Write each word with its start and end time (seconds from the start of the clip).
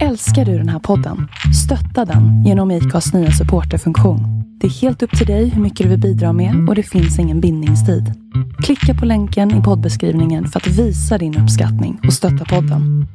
Älskar 0.00 0.44
du 0.44 0.58
den 0.58 0.68
här 0.68 0.78
podden? 0.78 1.28
Stötta 1.64 2.04
den 2.04 2.44
genom 2.44 2.70
IKAs 2.70 3.14
nya 3.14 3.30
supporterfunktion. 3.30 4.20
Det 4.60 4.66
är 4.66 4.70
helt 4.70 5.02
upp 5.02 5.18
till 5.18 5.26
dig 5.26 5.48
hur 5.48 5.62
mycket 5.62 5.84
du 5.84 5.90
vill 5.90 6.00
bidra 6.00 6.32
med 6.32 6.68
och 6.68 6.74
det 6.74 6.82
finns 6.82 7.18
ingen 7.18 7.40
bindningstid. 7.40 8.04
Klicka 8.64 9.00
på 9.00 9.06
länken 9.06 9.50
i 9.60 9.62
poddbeskrivningen 9.62 10.46
för 10.46 10.60
att 10.60 10.66
visa 10.66 11.18
din 11.18 11.38
uppskattning 11.42 12.00
och 12.06 12.12
stötta 12.12 12.44
podden. 12.44 13.06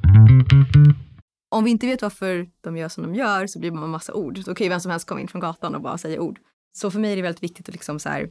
Om 1.49 1.63
vi 1.63 1.71
inte 1.71 1.87
vet 1.87 2.01
varför 2.01 2.47
de 2.63 2.77
gör 2.77 2.89
som 2.89 3.03
de 3.03 3.15
gör 3.15 3.47
så 3.47 3.59
blir 3.59 3.71
man 3.71 3.83
en 3.83 3.89
massa 3.89 4.13
ord. 4.13 4.39
Då 4.45 4.55
kan 4.55 4.65
ju 4.65 4.69
vem 4.69 4.79
som 4.79 4.91
helst 4.91 5.07
komma 5.07 5.21
in 5.21 5.27
från 5.27 5.41
gatan 5.41 5.75
och 5.75 5.81
bara 5.81 5.97
säga 5.97 6.21
ord. 6.21 6.39
Så 6.73 6.91
för 6.91 6.99
mig 6.99 7.11
är 7.11 7.15
det 7.15 7.21
väldigt 7.21 7.43
viktigt 7.43 7.69
att 7.69 7.75
liksom 7.75 7.99
så 7.99 8.09
här, 8.09 8.29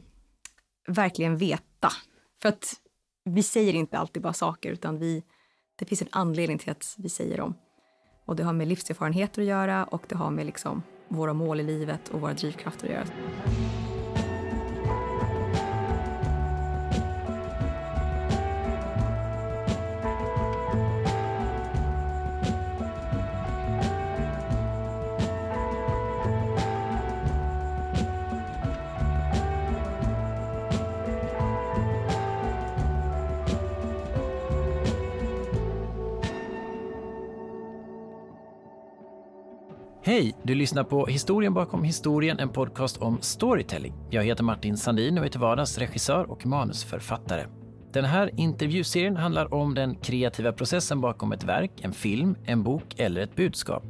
verkligen 0.87 1.37
veta. 1.37 1.89
För 2.41 2.49
att 2.49 2.73
vi 3.25 3.43
säger 3.43 3.73
inte 3.73 3.97
alltid 3.97 4.23
bara 4.23 4.33
saker 4.33 4.71
utan 4.71 4.99
vi, 4.99 5.23
det 5.79 5.85
finns 5.85 6.01
en 6.01 6.07
anledning 6.11 6.57
till 6.57 6.69
att 6.69 6.95
vi 6.97 7.09
säger 7.09 7.37
dem. 7.37 7.53
Och 8.27 8.35
det 8.35 8.43
har 8.43 8.53
med 8.53 8.67
livserfarenheter 8.67 9.41
att 9.41 9.47
göra 9.47 9.83
och 9.83 10.03
det 10.07 10.15
har 10.15 10.31
med 10.31 10.45
liksom 10.45 10.83
våra 11.07 11.33
mål 11.33 11.59
i 11.59 11.63
livet 11.63 12.09
och 12.09 12.21
våra 12.21 12.33
drivkrafter 12.33 12.87
att 12.87 12.93
göra. 12.93 13.66
Hej! 40.07 40.35
Du 40.43 40.55
lyssnar 40.55 40.83
på 40.83 41.05
Historien 41.05 41.53
bakom 41.53 41.83
historien, 41.83 42.39
en 42.39 42.49
podcast 42.49 42.97
om 42.97 43.17
storytelling. 43.21 43.93
Jag 44.09 44.23
heter 44.23 44.43
Martin 44.43 44.77
Sandin 44.77 45.17
och 45.17 45.25
är 45.25 45.29
till 45.29 45.39
vardags 45.39 45.77
regissör 45.77 46.31
och 46.31 46.45
manusförfattare. 46.45 47.45
Den 47.93 48.05
här 48.05 48.31
intervjuserien 48.37 49.17
handlar 49.17 49.53
om 49.53 49.73
den 49.73 49.95
kreativa 49.95 50.51
processen 50.51 51.01
bakom 51.01 51.31
ett 51.31 51.43
verk, 51.43 51.71
en 51.81 51.93
film, 51.93 52.35
en 52.45 52.63
bok 52.63 52.83
eller 52.97 53.21
ett 53.21 53.35
budskap. 53.35 53.83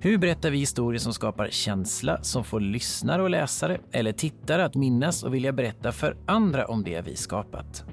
Hur 0.00 0.18
berättar 0.18 0.50
vi 0.50 0.58
historier 0.58 0.98
som 0.98 1.12
skapar 1.12 1.48
känsla, 1.50 2.22
som 2.22 2.44
får 2.44 2.60
lyssnare 2.60 3.22
och 3.22 3.30
läsare 3.30 3.80
eller 3.92 4.12
tittare 4.12 4.64
att 4.64 4.74
minnas 4.74 5.22
och 5.22 5.34
vilja 5.34 5.52
berätta 5.52 5.92
för 5.92 6.16
andra 6.26 6.66
om 6.66 6.84
det 6.84 7.00
vi 7.00 7.16
skapat? 7.16 7.84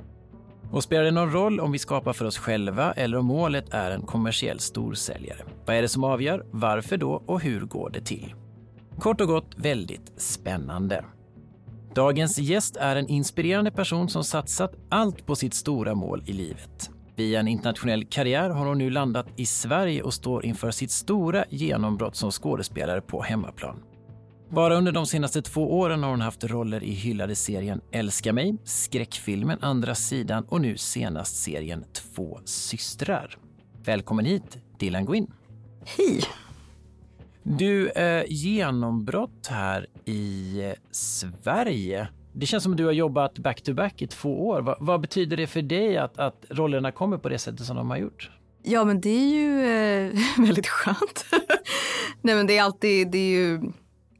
Och 0.71 0.83
spelar 0.83 1.03
det 1.03 1.11
någon 1.11 1.31
roll 1.31 1.59
om 1.59 1.71
vi 1.71 1.79
skapar 1.79 2.13
för 2.13 2.25
oss 2.25 2.37
själva 2.37 2.91
eller 2.91 3.17
om 3.17 3.25
målet 3.25 3.73
är 3.73 3.91
en 3.91 4.01
kommersiell 4.01 4.59
storsäljare? 4.59 5.39
Vad 5.65 5.75
är 5.75 5.81
det 5.81 5.89
som 5.89 6.03
avgör? 6.03 6.45
Varför 6.51 6.97
då? 6.97 7.23
Och 7.25 7.41
hur 7.41 7.61
går 7.61 7.89
det 7.89 8.01
till? 8.01 8.33
Kort 8.99 9.21
och 9.21 9.27
gott 9.27 9.55
väldigt 9.55 10.21
spännande. 10.21 11.05
Dagens 11.95 12.39
gäst 12.39 12.77
är 12.77 12.95
en 12.95 13.07
inspirerande 13.07 13.71
person 13.71 14.09
som 14.09 14.23
satsat 14.23 14.75
allt 14.89 15.25
på 15.25 15.35
sitt 15.35 15.53
stora 15.53 15.95
mål 15.95 16.23
i 16.25 16.33
livet. 16.33 16.89
Via 17.15 17.39
en 17.39 17.47
internationell 17.47 18.05
karriär 18.05 18.49
har 18.49 18.65
hon 18.65 18.77
nu 18.77 18.89
landat 18.89 19.27
i 19.35 19.45
Sverige 19.45 20.01
och 20.01 20.13
står 20.13 20.45
inför 20.45 20.71
sitt 20.71 20.91
stora 20.91 21.45
genombrott 21.49 22.15
som 22.15 22.31
skådespelare 22.31 23.01
på 23.01 23.21
hemmaplan. 23.21 23.83
Bara 24.51 24.75
under 24.75 24.91
de 24.91 25.05
senaste 25.05 25.41
två 25.41 25.79
åren 25.79 26.03
har 26.03 26.09
hon 26.09 26.21
haft 26.21 26.43
roller 26.43 26.83
i 26.83 26.91
hyllade 26.91 27.35
serien 27.35 27.81
Älska 27.91 28.33
mig, 28.33 28.57
skräckfilmen 28.63 29.57
Andra 29.61 29.95
sidan 29.95 30.45
och 30.49 30.61
nu 30.61 30.77
senast 30.77 31.35
serien 31.35 31.85
Två 31.93 32.39
systrar. 32.45 33.37
Välkommen 33.83 34.25
hit, 34.25 34.57
Dilan 34.79 35.05
Gwyn. 35.05 35.31
Hej! 35.85 36.21
Du, 37.43 37.89
eh, 37.89 38.23
genombrott 38.27 39.47
här 39.49 39.87
i 40.05 40.59
eh, 40.63 40.73
Sverige. 40.91 42.07
Det 42.33 42.45
känns 42.45 42.63
som 42.63 42.71
att 42.71 42.77
du 42.77 42.85
har 42.85 42.91
jobbat 42.91 43.39
back-to-back 43.39 43.93
-back 43.93 44.03
i 44.03 44.07
två 44.07 44.47
år. 44.47 44.61
Va, 44.61 44.77
vad 44.79 45.01
betyder 45.01 45.37
det 45.37 45.47
för 45.47 45.61
dig 45.61 45.97
att, 45.97 46.19
att 46.19 46.45
rollerna 46.49 46.91
kommer 46.91 47.17
på 47.17 47.29
det 47.29 47.39
sättet 47.39 47.65
som 47.65 47.75
de 47.75 47.89
har 47.89 47.97
gjort? 47.97 48.31
Ja, 48.63 48.83
men 48.83 49.01
det 49.01 49.09
är 49.09 49.29
ju 49.29 49.65
eh, 49.65 50.19
väldigt 50.45 50.67
skönt. 50.67 51.25
Nej, 52.21 52.35
men 52.35 52.47
det 52.47 52.57
är 52.57 52.63
alltid, 52.63 53.11
det 53.11 53.17
är 53.17 53.31
ju 53.31 53.71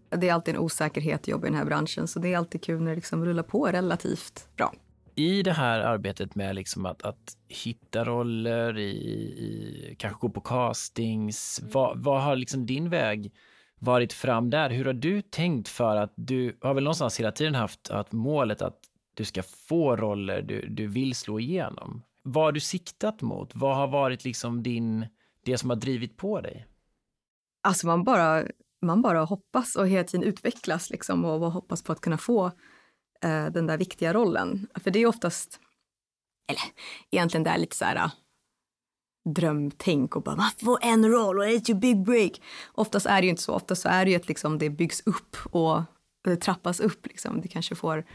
det 0.09 0.30
är 0.30 0.34
alltid 0.34 0.56
en 0.56 0.62
osäkerhet 0.62 1.22
att 1.22 1.28
jobba 1.28 1.47
i 1.47 1.50
den 1.50 1.58
här 1.58 1.66
branschen 1.66 2.08
så 2.08 2.20
det 2.20 2.34
är 2.34 2.38
alltid 2.38 2.64
kul 2.64 2.81
när 2.81 2.90
det 2.90 2.96
liksom 2.96 3.25
rullar 3.25 3.44
på 3.44 3.66
relativt 3.66 4.47
bra. 4.58 4.74
I 5.16 5.44
det 5.44 5.52
här 5.52 5.80
arbetet 5.80 6.36
med 6.36 6.56
liksom 6.56 6.86
att, 6.86 7.03
att 7.03 7.38
hitta 7.47 8.03
roller, 8.03 8.78
i, 8.78 8.90
i, 8.90 9.96
kanske 10.00 10.20
gå 10.20 10.30
på 10.30 10.42
castings, 10.42 11.62
vad, 11.64 12.03
vad 12.03 12.24
har 12.24 12.36
liksom 12.36 12.66
din 12.66 12.90
väg 12.90 13.31
varit 13.80 14.14
fram 14.14 14.50
där? 14.50 14.70
Hur 14.70 14.86
har 14.86 14.94
du 14.94 15.22
tänkt 15.22 15.68
för 15.68 15.96
att 15.96 16.14
du 16.16 16.58
har 16.62 16.74
väl 16.74 16.84
någonstans 16.84 17.20
hela 17.20 17.31
tiden 17.31 17.56
haft 17.56 17.90
att 17.90 18.12
målet 18.12 18.62
att 18.62 18.80
du 19.14 19.26
ska 19.26 19.44
få 19.44 19.96
roller 19.96 20.41
du, 20.41 20.68
du 20.70 20.88
vill 20.88 21.16
slå 21.16 21.40
igenom? 21.40 22.03
Vad 22.24 22.44
har 22.44 22.52
du 22.52 22.59
siktat 22.59 23.22
mot? 23.22 23.56
Vad 23.56 23.76
har 23.76 23.88
varit 23.88 24.24
liksom 24.24 24.64
din, 24.64 25.06
det 25.46 25.58
som 25.58 25.70
har 25.70 25.78
drivit 25.78 26.18
på 26.18 26.41
dig? 26.41 26.66
Alltså 27.62 27.88
man 27.88 28.03
bara 28.03 28.44
man 28.81 29.01
bara 29.01 29.23
hoppas 29.23 29.75
och 29.75 29.88
hela 29.88 30.03
tiden 30.03 30.28
utvecklas 30.28 30.90
liksom 30.90 31.25
och 31.25 31.51
hoppas 31.51 31.84
på 31.84 31.91
att 31.91 32.01
kunna 32.01 32.17
få 32.17 32.45
eh, 33.23 33.45
den 33.45 33.67
där 33.67 33.78
viktiga 33.78 34.13
rollen. 34.13 34.67
För 34.75 34.91
det 34.91 35.00
är 35.00 35.06
oftast, 35.06 35.59
eller 36.50 36.62
egentligen 37.12 37.44
det 37.44 37.50
är 37.50 37.57
lite 37.57 37.75
så 37.75 37.85
här 37.85 37.95
äh, 37.95 38.12
drömtänk 39.34 40.16
och 40.16 40.23
bara 40.23 40.35
man 40.35 40.51
får 40.63 40.79
en 40.81 41.12
roll 41.12 41.40
och 41.40 41.45
it's 41.45 41.72
your 41.72 41.79
big 41.79 42.03
break. 42.03 42.41
Oftast 42.73 43.06
är 43.06 43.22
det 43.22 43.25
ju 43.25 43.29
inte 43.29 43.41
så, 43.41 43.53
oftast 43.53 43.81
så 43.81 43.90
är 43.90 44.06
det 44.06 44.12
ju 44.12 44.17
att 44.17 44.28
liksom 44.28 44.57
det 44.57 44.69
byggs 44.69 45.01
upp 45.06 45.38
och 45.51 45.81
det 46.23 46.35
trappas 46.35 46.79
upp. 46.79 47.06
Liksom. 47.06 47.41
Det 47.41 47.47
kanske 47.47 47.75
får 47.75 48.06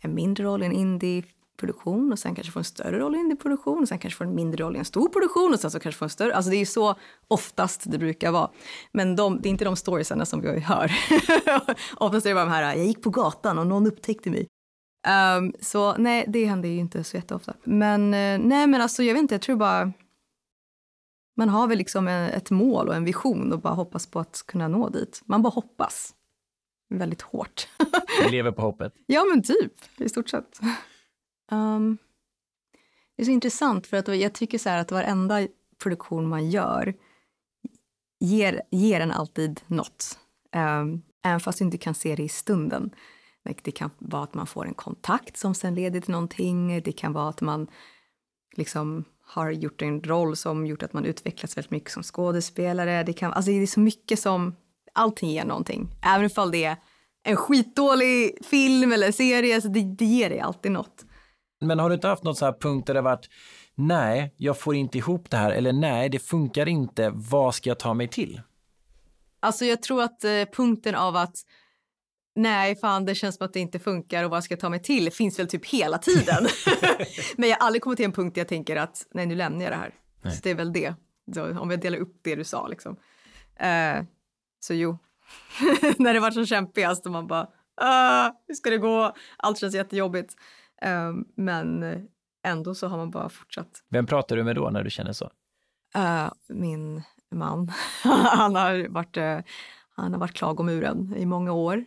en 0.00 0.14
mindre 0.14 0.44
roll 0.44 0.62
i 0.62 0.66
en 0.66 0.72
indie 0.72 1.24
produktion 1.56 2.12
och 2.12 2.18
sen 2.18 2.34
kanske 2.34 2.52
får 2.52 2.60
en 2.60 2.64
större 2.64 2.98
roll 2.98 3.14
i 3.14 3.18
en 3.18 3.36
produktion 3.36 3.82
och 3.82 3.88
sen 3.88 3.98
kanske 3.98 4.18
får 4.18 4.24
en 4.24 4.34
mindre 4.34 4.64
roll 4.64 4.76
i 4.76 4.78
en 4.78 4.84
stor 4.84 5.08
produktion 5.08 5.52
och 5.52 5.60
sen 5.60 5.70
så 5.70 5.80
kanske 5.80 5.98
får 5.98 6.06
en 6.06 6.10
större. 6.10 6.34
Alltså 6.34 6.50
det 6.50 6.56
är 6.56 6.58
ju 6.58 6.66
så 6.66 6.94
oftast 7.28 7.90
det 7.90 7.98
brukar 7.98 8.30
vara. 8.30 8.50
Men 8.92 9.16
de, 9.16 9.40
det 9.40 9.48
är 9.48 9.50
inte 9.50 9.64
de 9.64 9.76
storiesarna 9.76 10.26
som 10.26 10.40
vi 10.40 10.60
hör. 10.60 10.92
oftast 11.96 12.26
är 12.26 12.30
det 12.30 12.34
bara 12.34 12.44
de 12.44 12.50
här, 12.50 12.76
jag 12.76 12.86
gick 12.86 13.02
på 13.02 13.10
gatan 13.10 13.58
och 13.58 13.66
någon 13.66 13.86
upptäckte 13.86 14.30
mig. 14.30 14.46
Um, 15.38 15.52
så 15.60 15.96
nej, 15.96 16.24
det 16.28 16.44
händer 16.44 16.68
ju 16.68 16.76
inte 16.76 17.04
så 17.04 17.16
jätteofta. 17.16 17.54
Men 17.64 18.02
uh, 18.02 18.38
nej, 18.46 18.66
men 18.66 18.80
alltså 18.80 19.02
jag 19.02 19.14
vet 19.14 19.22
inte, 19.22 19.34
jag 19.34 19.42
tror 19.42 19.56
bara 19.56 19.92
man 21.36 21.48
har 21.48 21.68
väl 21.68 21.78
liksom 21.78 22.08
ett 22.08 22.50
mål 22.50 22.88
och 22.88 22.94
en 22.94 23.04
vision 23.04 23.52
och 23.52 23.60
bara 23.60 23.74
hoppas 23.74 24.06
på 24.06 24.20
att 24.20 24.42
kunna 24.46 24.68
nå 24.68 24.88
dit. 24.88 25.22
Man 25.24 25.42
bara 25.42 25.50
hoppas. 25.50 26.14
Väldigt 26.88 27.22
hårt. 27.22 27.68
Du 28.22 28.30
lever 28.30 28.52
på 28.52 28.62
hoppet? 28.62 28.92
Ja, 29.06 29.24
men 29.24 29.42
typ, 29.42 29.72
i 30.00 30.08
stort 30.08 30.28
sett. 30.28 30.60
Um, 31.50 31.98
det 33.16 33.22
är 33.22 33.24
så 33.24 33.30
intressant 33.30 33.86
för 33.86 33.96
att 33.96 34.18
jag 34.18 34.32
tycker 34.32 34.58
så 34.58 34.70
att 34.70 34.92
varenda 34.92 35.48
produktion 35.78 36.28
man 36.28 36.50
gör 36.50 36.94
ger, 38.20 38.62
ger 38.70 39.00
en 39.00 39.10
alltid 39.10 39.60
något. 39.66 40.18
Um, 40.56 41.02
även 41.24 41.40
fast 41.40 41.58
du 41.58 41.64
inte 41.64 41.78
kan 41.78 41.94
se 41.94 42.16
det 42.16 42.22
i 42.22 42.28
stunden. 42.28 42.90
Det 43.62 43.70
kan 43.70 43.90
vara 43.98 44.22
att 44.22 44.34
man 44.34 44.46
får 44.46 44.66
en 44.66 44.74
kontakt 44.74 45.36
som 45.36 45.54
sen 45.54 45.74
leder 45.74 46.00
till 46.00 46.10
någonting. 46.10 46.82
Det 46.84 46.92
kan 46.92 47.12
vara 47.12 47.28
att 47.28 47.40
man 47.40 47.66
liksom 48.56 49.04
har 49.26 49.50
gjort 49.50 49.82
en 49.82 50.02
roll 50.02 50.36
som 50.36 50.66
gjort 50.66 50.82
att 50.82 50.92
man 50.92 51.04
utvecklats 51.04 51.56
väldigt 51.56 51.70
mycket 51.70 51.90
som 51.90 52.02
skådespelare. 52.02 53.02
Det, 53.02 53.12
kan, 53.12 53.32
alltså 53.32 53.50
det 53.50 53.62
är 53.62 53.66
så 53.66 53.80
mycket 53.80 54.20
som, 54.20 54.56
allting 54.92 55.30
ger 55.30 55.44
någonting. 55.44 55.88
Även 56.02 56.30
om 56.36 56.50
det 56.50 56.64
är 56.64 56.76
en 57.22 57.36
skitdålig 57.36 58.38
film 58.44 58.92
eller 58.92 59.12
serie, 59.12 59.60
så 59.60 59.68
det, 59.68 59.82
det 59.82 60.04
ger 60.04 60.30
dig 60.30 60.40
alltid 60.40 60.72
något. 60.72 61.05
Men 61.60 61.78
har 61.78 61.88
du 61.88 61.94
inte 61.94 62.08
haft 62.08 62.24
något 62.24 62.38
så 62.38 62.44
här 62.44 62.52
punkt 62.60 62.86
där 62.86 62.94
det 62.94 63.00
varit 63.00 63.28
nej, 63.74 64.34
jag 64.36 64.58
får 64.58 64.74
inte 64.74 64.98
ihop 64.98 65.30
det 65.30 65.36
här 65.36 65.50
eller 65.50 65.72
nej, 65.72 66.08
det 66.08 66.18
funkar 66.18 66.68
inte, 66.68 67.10
vad 67.14 67.54
ska 67.54 67.70
jag 67.70 67.78
ta 67.78 67.94
mig 67.94 68.08
till? 68.08 68.40
Alltså 69.40 69.64
jag 69.64 69.82
tror 69.82 70.02
att 70.02 70.24
eh, 70.24 70.30
punkten 70.56 70.94
av 70.94 71.16
att 71.16 71.36
nej, 72.34 72.76
fan 72.76 73.04
det 73.04 73.14
känns 73.14 73.36
som 73.36 73.46
att 73.46 73.52
det 73.52 73.60
inte 73.60 73.78
funkar 73.78 74.24
och 74.24 74.30
vad 74.30 74.44
ska 74.44 74.52
jag 74.52 74.60
ta 74.60 74.68
mig 74.68 74.82
till 74.82 75.12
finns 75.12 75.38
väl 75.38 75.48
typ 75.48 75.66
hela 75.66 75.98
tiden. 75.98 76.46
Men 77.36 77.48
jag 77.48 77.56
har 77.56 77.66
aldrig 77.66 77.82
kommit 77.82 77.96
till 77.96 78.06
en 78.06 78.12
punkt 78.12 78.34
där 78.34 78.40
jag 78.40 78.48
tänker 78.48 78.76
att 78.76 79.06
nej, 79.10 79.26
nu 79.26 79.34
lämnar 79.34 79.62
jag 79.62 79.72
det 79.72 79.76
här. 79.76 79.94
Nej. 80.22 80.34
Så 80.34 80.40
det 80.42 80.50
är 80.50 80.54
väl 80.54 80.72
det, 80.72 80.94
så, 81.34 81.58
om 81.58 81.70
jag 81.70 81.80
delar 81.80 81.98
upp 81.98 82.18
det 82.22 82.34
du 82.34 82.44
sa 82.44 82.68
liksom. 82.68 82.96
Eh, 83.56 84.02
så 84.60 84.74
jo, 84.74 84.98
när 85.98 86.14
det 86.14 86.20
var 86.20 86.30
som 86.30 86.46
kämpigast 86.46 87.06
och 87.06 87.12
man 87.12 87.26
bara, 87.26 87.48
ah, 87.76 88.32
hur 88.46 88.54
ska 88.54 88.70
det 88.70 88.78
gå? 88.78 89.14
Allt 89.36 89.58
känns 89.58 89.74
jättejobbigt. 89.74 90.34
Ehm, 90.82 91.24
men 91.34 91.84
ändå 92.46 92.74
så 92.74 92.88
har 92.88 92.96
man 92.96 93.10
bara 93.10 93.28
fortsatt. 93.28 93.82
Vem 93.88 94.06
pratar 94.06 94.36
du 94.36 94.44
med 94.44 94.56
då 94.56 94.70
när 94.70 94.82
du 94.82 94.90
känner 94.90 95.12
så? 95.12 95.30
Uh, 95.96 96.30
min 96.48 97.02
man. 97.30 97.72
han, 98.02 98.54
har 98.54 98.88
varit, 98.88 99.16
uh, 99.16 99.38
han 99.90 100.12
har 100.12 100.20
varit 100.20 100.34
klagomuren 100.34 101.14
i 101.16 101.26
många 101.26 101.52
år. 101.52 101.84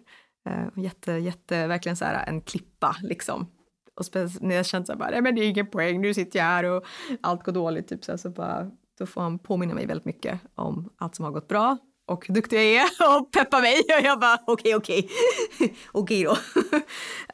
Uh, 0.50 0.84
jätte, 0.84 1.12
jätte, 1.12 1.68
verkligen 1.68 1.96
så 1.96 2.06
här 2.06 2.28
en 2.28 2.42
klippa 2.42 2.96
liksom. 3.02 3.52
Och 3.96 4.06
när 4.42 4.56
jag 4.56 4.66
kände 4.66 4.86
så 4.86 4.92
här, 4.92 5.00
bara, 5.00 5.10
nej 5.10 5.22
men 5.22 5.36
det 5.36 5.42
är 5.42 5.50
ingen 5.50 5.68
poäng, 5.68 6.02
nu 6.02 6.14
sitter 6.14 6.40
jag 6.40 6.46
här 6.46 6.64
och 6.64 6.86
allt 7.22 7.44
går 7.44 7.52
dåligt, 7.52 7.88
typ 7.88 8.06
så, 8.06 8.12
här, 8.12 8.18
så 8.18 8.30
bara 8.30 8.72
då 9.00 9.06
får 9.06 9.22
han 9.22 9.40
påminna 9.40 9.74
mig 9.74 9.86
väldigt 9.86 10.06
mycket 10.06 10.40
om 10.56 10.90
allt 10.98 11.16
som 11.16 11.26
har 11.26 11.32
gått 11.32 11.48
bra 11.48 11.78
och 12.06 12.28
hur 12.28 12.34
duktig 12.34 12.58
jag 12.58 12.66
är 12.66 13.18
och 13.18 13.32
peppa 13.32 13.60
mig. 13.60 13.80
Och 13.80 14.04
jag 14.06 14.20
bara 14.20 14.38
okej, 14.48 14.76
okay, 14.76 15.00
okej, 15.00 15.10
okay. 15.56 15.76
okej 15.92 16.24
då. 16.24 16.38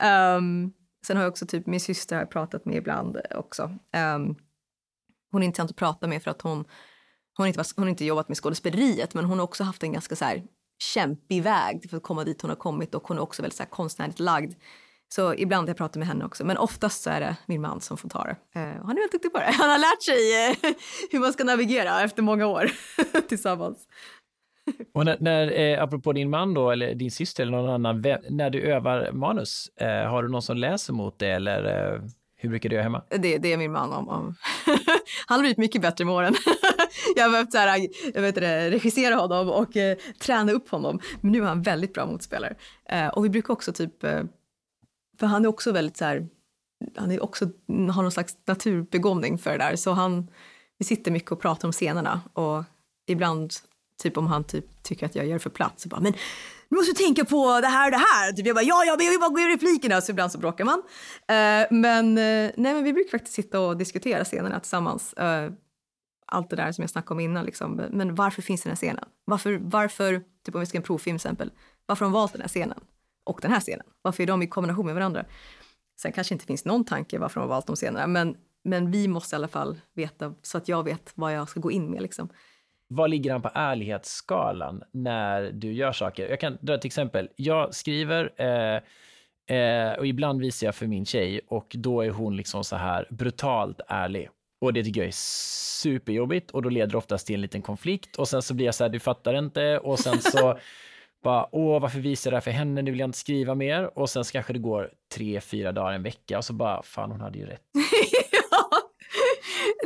um, 0.08 0.74
sen 1.06 1.18
har 1.18 1.24
jag 1.24 1.32
också 1.32 1.46
typ 1.46 1.66
min 1.66 1.80
syster 1.80 2.18
har 2.18 2.26
pratat 2.26 2.66
med 2.66 2.76
ibland 2.76 3.16
eh, 3.16 3.38
också. 3.38 3.64
Um, 4.16 4.36
hon 5.32 5.42
är 5.42 5.46
intressant 5.46 5.72
att 5.72 5.78
prata 5.78 6.08
med 6.08 6.24
för 6.24 6.32
att 6.32 6.42
hon, 6.42 6.66
hon 7.38 7.48
inte, 7.48 7.64
hon 7.76 7.90
inte 7.90 8.06
jobbat 8.06 8.28
med 8.28 8.38
skådespeleriet 8.38 9.14
men 9.14 9.26
hon 9.26 9.40
har 9.40 9.44
också 9.44 9.64
haft 9.64 9.84
en 9.84 9.94
ganska 9.94 10.16
så 10.16 10.26
här 10.26 10.44
kämpig 10.80 11.44
väg 11.44 11.90
för 11.90 11.98
att 11.98 12.04
komma 12.04 12.24
dit 12.24 12.42
hon 12.42 12.50
har 12.50 12.56
kommit 12.56 12.96
och 12.96 13.08
hon 13.08 13.18
är 13.18 13.22
också 13.22 13.42
väldigt 13.42 13.58
så 13.58 13.64
här 13.64 13.70
konstnärligt 13.70 14.20
lagd. 14.20 14.54
Så 15.08 15.34
ibland 15.34 15.70
jag 15.70 15.78
pratar 15.78 16.00
med 16.00 16.08
henne 16.08 16.26
också, 16.26 16.46
men 16.46 16.58
oftast 16.58 17.04
så 17.04 17.10
är 17.10 17.20
det 17.20 17.36
min 17.46 17.62
man 17.62 17.82
som 17.82 17.98
får 17.98 18.10
ta 18.10 18.24
det. 18.24 18.36
Eh, 18.56 18.62
uh, 18.62 18.68
han 18.68 18.90
är 18.90 18.96
väldigt 18.96 19.12
duktig 19.12 19.34
på 19.34 19.40
det. 19.40 19.52
Han 19.52 19.70
har 19.70 19.78
lärt 19.78 20.04
sig 20.04 20.50
uh, 20.50 20.76
hur 21.12 21.20
man 21.20 21.34
ska 21.34 21.44
navigera 21.44 22.02
efter 22.02 22.22
många 22.22 22.48
år 22.48 22.72
tillsammans. 23.28 23.88
Och 24.94 25.06
när, 25.06 25.18
när 25.20 25.60
eh, 25.60 25.84
apropå 25.84 26.14
din 26.14 26.30
man 26.30 26.54
då, 26.54 26.72
eller 26.72 26.96
din 26.96 27.12
syster 27.12 27.44
eller 27.44 27.58
någon 27.58 27.70
annan, 27.70 28.02
när 28.30 28.50
du 28.50 28.62
övar 28.62 29.12
manus, 29.12 29.70
eh, 29.76 29.88
har 29.88 30.24
du 30.24 30.30
någon 30.30 30.42
som 30.42 30.58
läser 30.58 30.94
mot 30.94 31.20
det 31.20 31.30
eller 31.30 31.94
eh, 31.94 32.02
hur 32.38 32.50
brukar 32.50 32.70
du 32.70 32.76
göra 32.76 32.84
hemma? 32.84 33.04
Det, 33.10 33.38
det 33.38 33.54
är 33.54 33.58
min 33.58 33.72
man. 33.72 33.94
Om, 33.94 34.10
om. 34.10 34.36
Han 35.28 35.36
har 35.36 35.40
blivit 35.40 35.58
mycket 35.58 35.82
bättre 35.82 36.06
med 36.06 36.14
åren. 36.14 36.36
jag 37.16 37.24
har 37.24 37.32
behövt 37.32 37.52
så 37.52 37.58
här, 37.58 37.88
jag 38.14 38.22
vet 38.22 38.36
det, 38.36 38.72
regissera 38.72 39.16
honom 39.16 39.50
och 39.50 39.78
eh, 39.78 39.98
träna 40.20 40.52
upp 40.52 40.70
honom. 40.70 41.00
Men 41.22 41.32
nu 41.32 41.42
är 41.42 41.46
han 41.46 41.62
väldigt 41.62 41.94
bra 41.94 42.06
motspelare. 42.06 42.56
Eh, 42.90 43.08
och 43.08 43.26
vi 43.26 43.30
brukar 43.30 43.54
också 43.54 43.74
typ, 43.74 44.04
eh, 44.04 44.24
för 45.20 45.28
han 45.28 45.46
är 45.46 45.50
också 45.50 45.72
väldigt 45.72 45.98
så 45.98 46.06
här, 46.06 46.28
han 46.96 47.12
är 47.12 47.24
också, 47.24 47.46
har 47.68 48.02
någon 48.02 48.12
slags 48.12 48.38
naturbegåvning 48.46 49.38
för 49.38 49.52
det 49.52 49.58
där. 49.58 49.76
Så 49.76 49.92
han, 49.92 50.28
vi 50.78 50.86
sitter 50.86 51.12
mycket 51.12 51.32
och 51.32 51.42
pratar 51.42 51.68
om 51.68 51.72
scenerna 51.72 52.22
och 52.34 52.64
ibland 53.08 53.54
Typ 54.04 54.18
om 54.18 54.28
han 54.28 54.44
typ 54.44 54.84
tycker 54.84 55.06
att 55.06 55.16
jag 55.16 55.28
gör 55.28 55.40
för 55.40 55.50
platt 55.50 55.80
så 55.80 55.90
bara, 55.90 56.02
men 56.02 56.14
du 56.70 56.76
måste 56.76 56.94
tänka 56.94 57.26
på 57.26 57.62
det 57.62 57.68
här 57.68 57.88
och 57.88 57.92
det 57.92 57.98
här. 57.98 58.32
Typ 58.32 58.46
jag 58.46 58.56
bara, 58.56 58.66
ja, 58.66 58.86
ja, 58.86 58.96
men 58.98 59.06
jag 59.06 59.12
vill 59.12 59.20
bara 59.20 59.30
gå 59.30 59.40
i 59.40 59.54
replikerna. 59.54 60.02
Så 60.02 60.12
ibland 60.12 60.32
så 60.32 60.38
bråkar 60.38 60.66
man. 60.66 60.80
Uh, 60.80 61.80
men, 61.82 62.18
uh, 62.18 62.52
nej, 62.58 62.74
men 62.74 62.84
vi 62.84 62.94
brukar 62.94 63.12
faktiskt 63.12 63.36
sitta 63.36 63.60
och 63.60 63.78
diskutera 63.78 64.26
scenerna 64.26 64.60
tillsammans. 64.60 65.14
Uh, 65.20 65.52
allt 66.28 66.50
det 66.50 66.56
där 66.56 66.72
som 66.72 66.82
jag 66.82 66.90
snackade 66.90 67.14
om 67.14 67.20
innan. 67.20 67.46
Liksom. 67.46 67.82
Men 67.92 68.16
varför 68.16 68.42
finns 68.42 68.64
den 68.64 68.72
här 68.72 68.76
scenen? 68.76 69.06
Varför, 69.26 69.60
varför, 69.62 70.24
typ 70.46 70.56
om 70.56 70.60
vi 70.60 70.66
ska 70.66 70.78
en 70.78 70.84
provfilm 70.84 71.16
exempel, 71.16 71.52
varför 71.86 72.06
har 72.06 72.12
de 72.12 72.14
valt 72.14 72.32
den 72.32 72.42
här 72.42 72.50
scenen? 72.50 72.80
Och 73.24 73.40
den 73.42 73.52
här 73.52 73.60
scenen? 73.60 73.86
Varför 74.02 74.24
är 74.24 74.28
de 74.28 74.42
i 74.42 74.48
kombination 74.48 74.86
med 74.86 74.96
varandra? 74.96 75.26
Sen 76.02 76.12
kanske 76.12 76.34
inte 76.34 76.46
finns 76.46 76.66
någon 76.66 76.86
tanke 76.86 77.20
varför 77.20 77.40
de 77.40 77.42
har 77.42 77.56
valt 77.56 77.68
de 77.68 77.76
scenerna, 77.76 78.08
men, 78.08 78.38
men 78.64 78.92
vi 78.92 79.08
måste 79.08 79.36
i 79.36 79.38
alla 79.38 79.48
fall 79.48 79.82
veta 79.94 80.34
så 80.42 80.58
att 80.58 80.68
jag 80.68 80.84
vet 80.84 81.12
vad 81.16 81.34
jag 81.34 81.50
ska 81.50 81.60
gå 81.60 81.72
in 81.72 81.92
med. 81.92 82.02
Liksom. 82.02 82.30
Vad 82.88 83.10
ligger 83.10 83.32
han 83.32 83.42
på 83.42 83.50
ärlighetsskalan 83.54 84.84
när 84.92 85.52
du 85.52 85.74
gör 85.74 85.92
saker? 85.92 86.30
Jag 86.30 86.40
kan 86.40 86.58
dra 86.62 86.76
ett 86.76 86.86
exempel. 86.86 87.30
Jag 87.36 87.76
skriver 87.76 88.32
eh, 88.38 88.82
eh, 89.58 89.94
och 89.94 90.08
ibland 90.08 90.42
visar 90.42 90.68
jag 90.68 90.76
för 90.76 90.88
min 90.88 91.06
tjej 91.06 91.42
och 91.48 91.76
då 91.78 92.02
är 92.02 92.10
hon 92.10 92.38
liksom 92.38 92.64
så 92.64 92.76
här 92.76 93.08
brutalt 93.10 93.82
ärlig. 93.88 94.30
Och 94.62 94.74
det 94.74 94.84
tycker 94.84 95.02
jag 95.02 95.08
är 95.08 95.14
superjobbigt 95.82 96.52
och 96.52 96.62
då 96.62 96.70
leder 96.70 96.92
det 96.92 96.98
oftast 96.98 97.28
till 97.28 97.36
en 97.36 97.42
liten 97.42 97.62
konflikt 97.62 98.16
och 98.16 98.28
sen 98.28 98.42
så 98.42 98.54
blir 98.54 98.66
jag 98.66 98.76
så 98.76 98.84
här, 98.84 98.90
du 98.90 99.00
fattar 99.00 99.34
inte 99.38 99.78
och 99.78 100.00
sen 100.00 100.22
så 100.22 100.60
bara, 101.24 101.48
åh, 101.52 101.82
varför 101.82 102.00
visar 102.00 102.32
jag 102.32 102.34
det 102.34 102.36
här 102.36 102.42
för 102.42 102.52
henne? 102.52 102.82
Nu 102.82 102.92
vill 102.92 103.00
jag 103.00 103.08
inte 103.08 103.18
skriva 103.18 103.56
mer. 103.56 104.00
Och 104.00 104.10
sen 104.10 104.26
så 104.26 104.32
kanske 104.32 104.54
det 104.54 104.60
går 104.60 104.92
tre, 105.16 105.42
fyra 105.42 105.72
dagar, 105.72 105.94
en 105.94 106.04
vecka 106.04 106.38
och 106.38 106.46
så 106.46 106.54
bara, 106.54 106.84
fan 106.84 107.12
hon 107.12 107.22
hade 107.22 107.38
ju 107.38 107.46
rätt. 107.46 107.62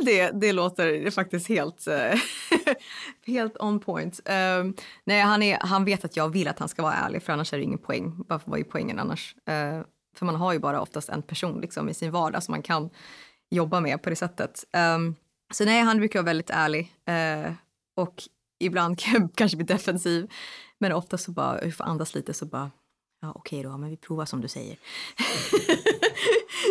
det, 0.04 0.30
det 0.30 0.52
låter 0.52 1.10
faktiskt 1.10 1.48
helt, 1.48 1.86
eh, 1.86 2.20
helt 3.26 3.56
on 3.60 3.80
point. 3.80 4.20
Um, 4.28 4.74
nej, 5.04 5.20
han, 5.20 5.42
är, 5.42 5.58
han 5.60 5.84
vet 5.84 6.04
att 6.04 6.16
jag 6.16 6.28
vill 6.28 6.48
att 6.48 6.58
han 6.58 6.68
ska 6.68 6.82
vara 6.82 6.94
ärlig 6.94 7.22
för 7.22 7.32
annars 7.32 7.52
är 7.52 7.58
det 7.58 7.64
ingen 7.64 7.78
poäng. 7.78 8.24
Varför 8.28 8.50
var 8.50 8.58
ju 8.58 8.64
poängen 8.64 8.98
annars? 8.98 9.34
Uh, 9.48 9.84
för 10.16 10.26
man 10.26 10.36
har 10.36 10.52
ju 10.52 10.58
bara 10.58 10.80
oftast 10.80 11.08
en 11.08 11.22
person 11.22 11.60
liksom, 11.60 11.88
i 11.88 11.94
sin 11.94 12.10
vardag 12.10 12.42
som 12.42 12.52
man 12.52 12.62
kan 12.62 12.90
jobba 13.50 13.80
med 13.80 14.02
på 14.02 14.10
det 14.10 14.16
sättet. 14.16 14.64
Um, 14.96 15.16
så 15.52 15.64
nej, 15.64 15.80
han 15.80 15.98
brukar 15.98 16.18
vara 16.18 16.26
väldigt 16.26 16.50
ärlig. 16.50 16.92
Uh, 17.08 17.52
och 17.96 18.22
ibland 18.60 18.98
kan 18.98 19.14
jag 19.20 19.30
kanske 19.34 19.56
bli 19.56 19.66
defensiv. 19.66 20.30
Men 20.78 20.92
ofta 20.92 21.18
så 21.18 21.32
bara, 21.32 21.64
jag 21.64 21.74
får 21.74 21.84
andas 21.84 22.14
lite 22.14 22.34
så 22.34 22.46
bara, 22.46 22.70
ja 23.20 23.32
okej 23.34 23.60
okay 23.60 23.70
då, 23.70 23.78
men 23.78 23.90
vi 23.90 23.96
provar 23.96 24.24
som 24.24 24.40
du 24.40 24.48
säger. 24.48 24.76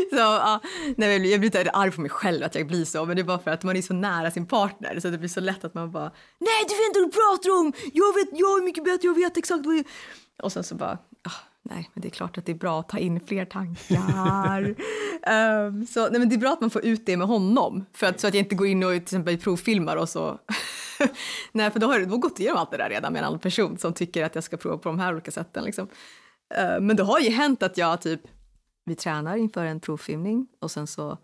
så, 0.10 0.18
ja, 0.18 0.62
nej, 0.98 1.32
jag 1.32 1.40
blir 1.40 1.52
lite 1.52 1.72
arg 1.72 1.92
på 1.92 2.02
mig 2.02 2.10
själv 2.10 2.44
att 2.44 2.56
jag 2.56 2.68
blir 2.68 2.86
så, 2.86 3.06
men 3.06 3.16
det 3.16 3.22
är 3.22 3.24
bara 3.24 3.40
för 3.40 3.52
att 3.52 3.64
man 3.64 3.78
är 3.78 3.82
så 3.82 3.94
nära 3.94 4.32
sin 4.32 4.46
partner 4.46 5.00
så 5.00 5.10
det 5.10 5.18
blir 5.18 5.30
så 5.30 5.40
lätt 5.40 5.64
att 5.64 5.74
man 5.74 5.92
bara 5.92 6.12
Nej, 6.38 6.66
du 6.68 6.76
vet 6.76 6.88
inte 6.88 7.00
vad 7.00 7.10
du 7.10 7.12
pratar 7.12 7.60
om! 7.60 7.74
Jag 7.94 8.14
vet, 8.14 8.40
jag 8.40 8.58
är 8.58 8.64
mycket 8.64 8.84
bättre, 8.84 9.08
jag 9.08 9.16
vet 9.16 9.38
exakt 9.38 9.66
vad 9.66 9.78
jag... 9.78 9.86
Och 10.44 10.52
sen 10.52 10.64
så 10.64 10.76
bara, 10.76 10.94
oh, 11.26 11.34
nej, 11.64 11.90
men 11.94 12.02
det 12.02 12.08
är 12.08 12.10
klart 12.10 12.38
att 12.38 12.46
det 12.46 12.52
är 12.52 12.56
bra 12.56 12.80
att 12.80 12.90
ta 12.90 12.98
in 12.98 13.20
fler 13.28 13.46
tankar. 13.46 14.76
um, 15.68 15.86
så 15.94 16.10
nej, 16.10 16.20
men 16.20 16.30
det 16.30 16.36
är 16.36 16.38
bra 16.38 16.54
att 16.54 16.62
man 16.62 16.70
får 16.70 16.86
ut 16.86 17.06
det 17.06 17.18
med 17.18 17.28
honom, 17.28 17.86
för 17.94 18.08
att, 18.08 18.20
så 18.20 18.28
att 18.28 18.34
jag 18.34 18.44
inte 18.44 18.56
går 18.56 18.68
in 18.68 18.84
och 18.84 18.92
till 18.92 19.02
exempel 19.02 19.38
provfilmar 19.38 19.96
och 19.96 20.10
så 20.10 20.40
Nej, 21.52 21.72
för 21.72 21.80
då 21.80 21.88
har 21.88 22.00
jag 22.00 22.10
gått 22.10 22.40
igenom 22.40 22.58
allt 22.58 22.72
det 22.72 22.78
där 22.78 22.90
redan 22.90 23.14
med 23.14 23.20
en 23.20 23.26
annan 23.26 23.40
person 23.40 23.78
som 23.78 23.94
tycker 23.94 24.26
att 24.26 24.36
jag 24.36 24.44
ska 24.44 24.58
prova 24.58 24.78
på 24.78 24.90
de 24.90 25.00
här 25.00 25.14
olika 25.14 25.32
sätten. 25.32 25.64
Liksom. 25.64 25.88
Uh, 26.58 26.80
men 26.80 26.96
det 26.96 27.04
har 27.04 27.20
ju 27.20 27.30
hänt 27.30 27.64
att 27.64 27.78
jag 27.78 28.02
typ 28.02 28.22
vi 28.86 28.96
tränar 28.96 29.38
inför 29.38 29.66
en 29.66 29.80
provfilmning 29.80 30.48
och 30.60 30.72
sen 30.72 30.88
så 30.88 31.18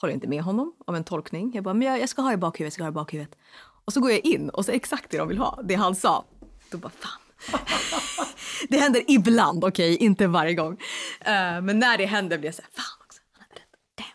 håller 0.00 0.12
jag 0.12 0.16
inte 0.16 0.28
med 0.28 0.42
honom 0.42 0.74
om 0.86 0.94
en 0.94 1.04
tolkning. 1.04 1.50
Jag 1.54 1.64
bara, 1.64 1.74
men 1.74 1.88
jag, 1.88 2.00
jag 2.00 2.08
ska 2.08 2.22
ha 2.22 2.32
i 2.32 2.36
bakhuvudet, 2.36 2.66
jag 2.66 2.72
ska 2.72 2.82
ha 2.82 2.88
i 2.88 2.92
bakhuvudet. 2.92 3.38
Och 3.84 3.92
så 3.92 4.00
går 4.00 4.10
jag 4.10 4.20
in 4.20 4.48
och 4.48 4.64
så 4.64 4.72
exakt 4.72 5.10
det 5.10 5.18
de 5.18 5.28
vill 5.28 5.38
ha, 5.38 5.60
det 5.64 5.74
han 5.74 5.94
sa. 5.94 6.24
Då 6.70 6.78
bara, 6.78 6.90
fan. 6.90 7.20
det 8.68 8.78
händer 8.78 9.02
ibland, 9.08 9.64
okej, 9.64 9.94
okay? 9.94 10.06
inte 10.06 10.26
varje 10.26 10.54
gång. 10.54 10.72
Uh, 10.72 11.60
men 11.62 11.78
när 11.78 11.98
det 11.98 12.06
händer 12.06 12.38
blir 12.38 12.48
jag 12.48 12.54
så 12.54 12.62
här, 12.62 12.70
fan 12.70 13.04
också, 13.04 13.20
han 13.32 13.42
hade 13.48 13.60
rätt. 13.60 13.68
Damn. 13.98 14.06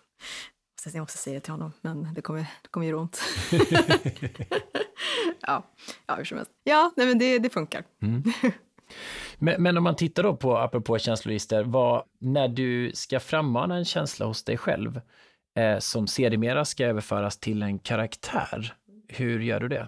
Så 0.83 0.97
jag 0.97 1.01
måste 1.01 1.17
säga 1.17 1.33
det 1.33 1.39
till 1.39 1.51
honom, 1.53 1.71
men 1.81 2.13
det 2.13 2.21
kommer, 2.21 2.39
det 2.39 2.69
kommer 2.71 2.87
göra 2.87 2.99
ont. 2.99 3.21
ja, 5.41 5.63
ja, 6.07 6.15
hur 6.15 6.23
som 6.23 6.37
helst. 6.37 6.51
Ja, 6.63 6.91
nej, 6.95 7.07
men 7.07 7.19
det, 7.19 7.39
det 7.39 7.49
funkar. 7.49 7.83
Mm. 8.01 8.23
Men, 9.39 9.63
men, 9.63 9.77
om 9.77 9.83
man 9.83 9.95
tittar 9.95 10.23
då 10.23 10.35
på, 10.35 10.57
apropå 10.57 10.97
känslolister, 10.97 11.63
vad, 11.63 12.03
när 12.19 12.47
du 12.47 12.91
ska 12.93 13.19
frammana 13.19 13.75
en 13.75 13.85
känsla 13.85 14.25
hos 14.25 14.43
dig 14.43 14.57
själv 14.57 15.01
eh, 15.55 15.79
som 15.79 16.07
sedermera 16.07 16.65
ska 16.65 16.85
överföras 16.85 17.37
till 17.37 17.63
en 17.63 17.79
karaktär, 17.79 18.75
hur 19.07 19.39
gör 19.39 19.59
du 19.59 19.67
det? 19.67 19.87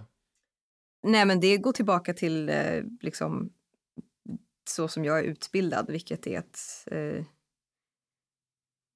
Nej, 1.03 1.25
men 1.25 1.39
det 1.39 1.57
går 1.57 1.71
tillbaka 1.71 2.13
till 2.13 2.49
eh, 2.49 2.83
liksom 3.01 3.49
så 4.69 4.87
som 4.87 5.05
jag 5.05 5.19
är 5.19 5.23
utbildad, 5.23 5.85
vilket 5.89 6.27
är 6.27 6.39
att 6.39 6.87
eh, 6.91 7.25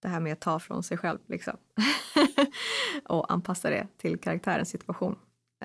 det 0.01 0.07
här 0.07 0.19
med 0.19 0.33
att 0.33 0.41
ta 0.41 0.59
från 0.59 0.83
sig 0.83 0.97
själv 0.97 1.19
liksom. 1.27 1.57
och 3.05 3.31
anpassa 3.31 3.69
det 3.69 3.87
till 3.97 4.19
karaktärens 4.19 4.69
situation. 4.69 5.15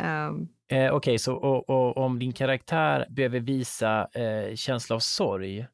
Um, 0.04 0.48
Eh, 0.70 0.76
Okej, 0.76 0.92
okay, 0.92 1.18
så 1.18 1.34
och, 1.34 1.70
och, 1.70 1.96
om 1.96 2.18
din 2.18 2.32
karaktär 2.32 3.06
behöver 3.10 3.40
visa 3.40 4.08
eh, 4.12 4.54
känsla 4.54 4.96
av 4.96 5.00
sorg, 5.00 5.66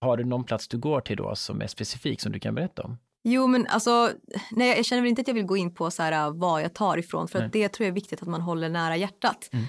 har 0.00 0.16
du 0.16 0.24
någon 0.24 0.44
plats 0.44 0.68
du 0.68 0.78
går 0.78 1.00
till 1.00 1.16
då 1.16 1.34
som 1.34 1.62
är 1.62 1.66
specifik 1.66 2.20
som 2.20 2.32
du 2.32 2.40
kan 2.40 2.54
berätta 2.54 2.82
om? 2.82 2.98
Jo, 3.24 3.46
men 3.46 3.66
alltså, 3.66 4.10
nej, 4.50 4.76
jag 4.76 4.84
känner 4.84 5.02
väl 5.02 5.08
inte 5.08 5.20
att 5.20 5.28
jag 5.28 5.34
vill 5.34 5.46
gå 5.46 5.56
in 5.56 5.74
på 5.74 5.90
så 5.90 6.02
här, 6.02 6.30
vad 6.30 6.62
jag 6.62 6.74
tar 6.74 6.96
ifrån, 6.96 7.28
för 7.28 7.42
att 7.42 7.52
det 7.52 7.68
tror 7.68 7.84
jag 7.84 7.88
är 7.90 7.94
viktigt 7.94 8.22
att 8.22 8.28
man 8.28 8.40
håller 8.40 8.68
nära 8.68 8.96
hjärtat. 8.96 9.50
Mm. 9.52 9.64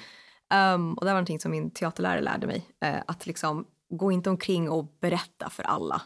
Um, 0.75 0.93
och 0.93 1.05
det 1.05 1.05
var 1.05 1.13
någonting 1.13 1.39
som 1.39 1.51
min 1.51 1.71
teaterlärare 1.71 2.21
lärde 2.21 2.47
mig, 2.47 2.69
uh, 2.85 3.01
att 3.07 3.25
liksom 3.25 3.65
gå 3.89 4.11
inte 4.11 4.29
omkring 4.29 4.69
och 4.69 4.97
berätta 5.01 5.49
för 5.49 5.63
alla, 5.63 6.01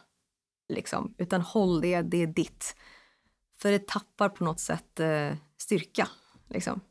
liksom, 0.73 1.15
utan 1.17 1.41
håll 1.41 1.81
det, 1.81 2.01
det 2.01 2.23
är 2.23 2.27
ditt. 2.27 2.75
För 3.61 3.71
det 3.71 3.87
tappar 3.87 4.29
på 4.29 4.43
något 4.43 4.59
sätt 4.59 4.99
uh, 4.99 5.37
styrka. 5.57 6.07
Liksom. 6.49 6.81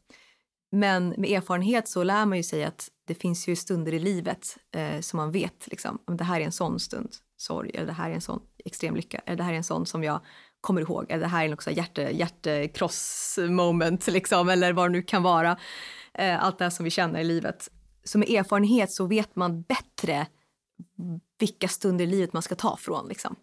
Men 0.76 1.08
med 1.08 1.30
erfarenhet 1.30 1.88
så 1.88 2.02
lär 2.02 2.26
man 2.26 2.36
ju 2.36 2.42
sig 2.42 2.64
att 2.64 2.88
det 3.06 3.14
finns 3.14 3.48
ju 3.48 3.56
stunder 3.56 3.94
i 3.94 3.98
livet 3.98 4.58
eh, 4.74 5.00
som 5.00 5.16
man 5.16 5.32
vet, 5.32 5.66
liksom, 5.66 5.98
om 6.06 6.16
det 6.16 6.24
här 6.24 6.40
är 6.40 6.44
en 6.44 6.52
sån 6.52 6.80
stund, 6.80 7.10
sorg, 7.36 7.70
eller 7.74 7.86
det 7.86 7.92
här 7.92 8.10
är 8.10 8.14
en 8.14 8.20
sån 8.20 8.40
extrem 8.64 8.96
lycka, 8.96 9.20
eller 9.26 9.36
det 9.36 9.42
här 9.42 9.52
är 9.52 9.56
en 9.56 9.64
sån 9.64 9.86
som 9.86 10.04
jag 10.04 10.20
kommer 10.60 10.80
ihåg, 10.80 11.06
eller 11.08 11.20
det 11.20 11.28
här 11.28 11.44
är 11.44 11.68
en 11.68 11.74
hjärte, 11.74 12.02
hjärtekross 12.02 13.38
moment, 13.48 14.06
liksom, 14.08 14.48
eller 14.48 14.72
vad 14.72 14.84
det 14.84 14.92
nu 14.92 15.02
kan 15.02 15.22
vara. 15.22 15.58
Eh, 16.14 16.44
allt 16.44 16.58
det 16.58 16.64
här 16.64 16.70
som 16.70 16.84
vi 16.84 16.90
känner 16.90 17.20
i 17.20 17.24
livet. 17.24 17.70
Så 18.04 18.18
med 18.18 18.30
erfarenhet 18.30 18.92
så 18.92 19.06
vet 19.06 19.36
man 19.36 19.62
bättre 19.62 20.26
vilka 21.38 21.68
stunder 21.68 22.04
i 22.04 22.08
livet 22.08 22.32
man 22.32 22.42
ska 22.42 22.54
ta 22.54 22.76
från. 22.76 23.08
Liksom. 23.08 23.36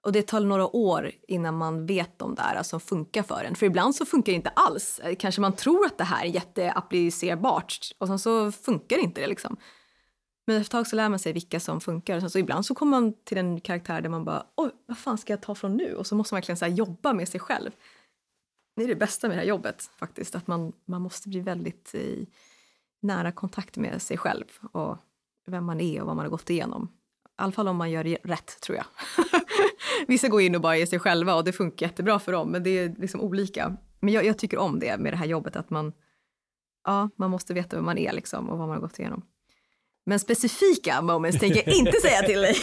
Och 0.00 0.12
det 0.12 0.22
tar 0.22 0.40
några 0.40 0.76
år 0.76 1.10
innan 1.28 1.56
man 1.56 1.86
vet 1.86 2.18
de 2.18 2.34
där 2.34 2.62
som 2.62 2.80
funkar 2.80 3.22
för 3.22 3.44
en. 3.44 3.54
För 3.54 3.66
ibland 3.66 3.94
så 3.94 4.06
funkar 4.06 4.32
det 4.32 4.36
inte 4.36 4.50
alls. 4.50 4.98
Eh, 4.98 5.16
kanske 5.16 5.40
man 5.40 5.56
tror 5.56 5.86
att 5.86 5.98
det 5.98 6.04
här 6.04 6.24
är 6.24 6.28
jätteapplicerbart 6.28 7.78
och 7.98 8.06
sen 8.06 8.18
så 8.18 8.52
funkar 8.52 8.98
inte 8.98 9.20
det 9.20 9.26
liksom. 9.26 9.56
Men 10.46 10.56
efter 10.56 10.66
ett 10.66 10.70
tag 10.70 10.86
så 10.86 10.96
lär 10.96 11.08
man 11.08 11.18
sig 11.18 11.32
vilka 11.32 11.60
som 11.60 11.80
funkar. 11.80 12.20
Så, 12.20 12.30
så 12.30 12.38
ibland 12.38 12.66
så 12.66 12.74
kommer 12.74 13.00
man 13.00 13.14
till 13.24 13.38
en 13.38 13.60
karaktär 13.60 14.00
där 14.00 14.08
man 14.08 14.24
bara 14.24 14.46
oj, 14.56 14.70
vad 14.86 14.98
fan 14.98 15.18
ska 15.18 15.32
jag 15.32 15.42
ta 15.42 15.54
från 15.54 15.76
nu? 15.76 15.94
Och 15.94 16.06
så 16.06 16.14
måste 16.14 16.34
man 16.34 16.36
verkligen 16.36 16.56
så 16.56 16.66
jobba 16.66 17.12
med 17.12 17.28
sig 17.28 17.40
själv. 17.40 17.70
det 18.76 18.84
är 18.84 18.88
det 18.88 18.96
bästa 18.96 19.28
med 19.28 19.36
det 19.36 19.40
här 19.40 19.48
jobbet 19.48 19.90
faktiskt, 19.96 20.34
att 20.34 20.46
man, 20.46 20.72
man 20.84 21.02
måste 21.02 21.28
bli 21.28 21.40
väldigt 21.40 21.94
i 21.94 22.26
nära 23.00 23.32
kontakt 23.32 23.76
med 23.76 24.02
sig 24.02 24.18
själv 24.18 24.44
och 24.72 24.96
vem 25.46 25.64
man 25.64 25.80
är 25.80 26.00
och 26.00 26.06
vad 26.06 26.16
man 26.16 26.24
har 26.24 26.30
gått 26.30 26.50
igenom. 26.50 26.92
I 27.24 27.30
alla 27.36 27.52
fall 27.52 27.68
om 27.68 27.76
man 27.76 27.90
gör 27.90 28.04
det 28.04 28.18
rätt, 28.24 28.60
tror 28.60 28.76
jag. 28.76 28.86
Vissa 30.08 30.28
går 30.28 30.40
in 30.40 30.54
och 30.54 30.60
bara 30.60 30.76
är 30.76 30.86
sig 30.86 30.98
själva 30.98 31.34
och 31.34 31.44
det 31.44 31.52
funkar 31.52 31.86
jättebra 31.86 32.18
för 32.18 32.32
dem, 32.32 32.50
men 32.50 32.62
det 32.62 32.70
är 32.70 32.94
liksom 32.98 33.20
olika. 33.20 33.76
Men 34.00 34.14
jag, 34.14 34.24
jag 34.24 34.38
tycker 34.38 34.58
om 34.58 34.80
det 34.80 34.98
med 34.98 35.12
det 35.12 35.16
här 35.16 35.26
jobbet, 35.26 35.56
att 35.56 35.70
man, 35.70 35.92
ja, 36.84 37.10
man 37.16 37.30
måste 37.30 37.54
veta 37.54 37.76
vem 37.76 37.84
man 37.84 37.98
är 37.98 38.12
liksom 38.12 38.48
och 38.48 38.58
vad 38.58 38.68
man 38.68 38.76
har 38.76 38.80
gått 38.80 38.98
igenom. 38.98 39.22
Men 40.06 40.20
specifika 40.20 41.02
moments 41.02 41.38
tänker 41.38 41.62
jag 41.66 41.76
inte 41.76 42.00
säga 42.00 42.22
till 42.22 42.40
dig. 42.40 42.54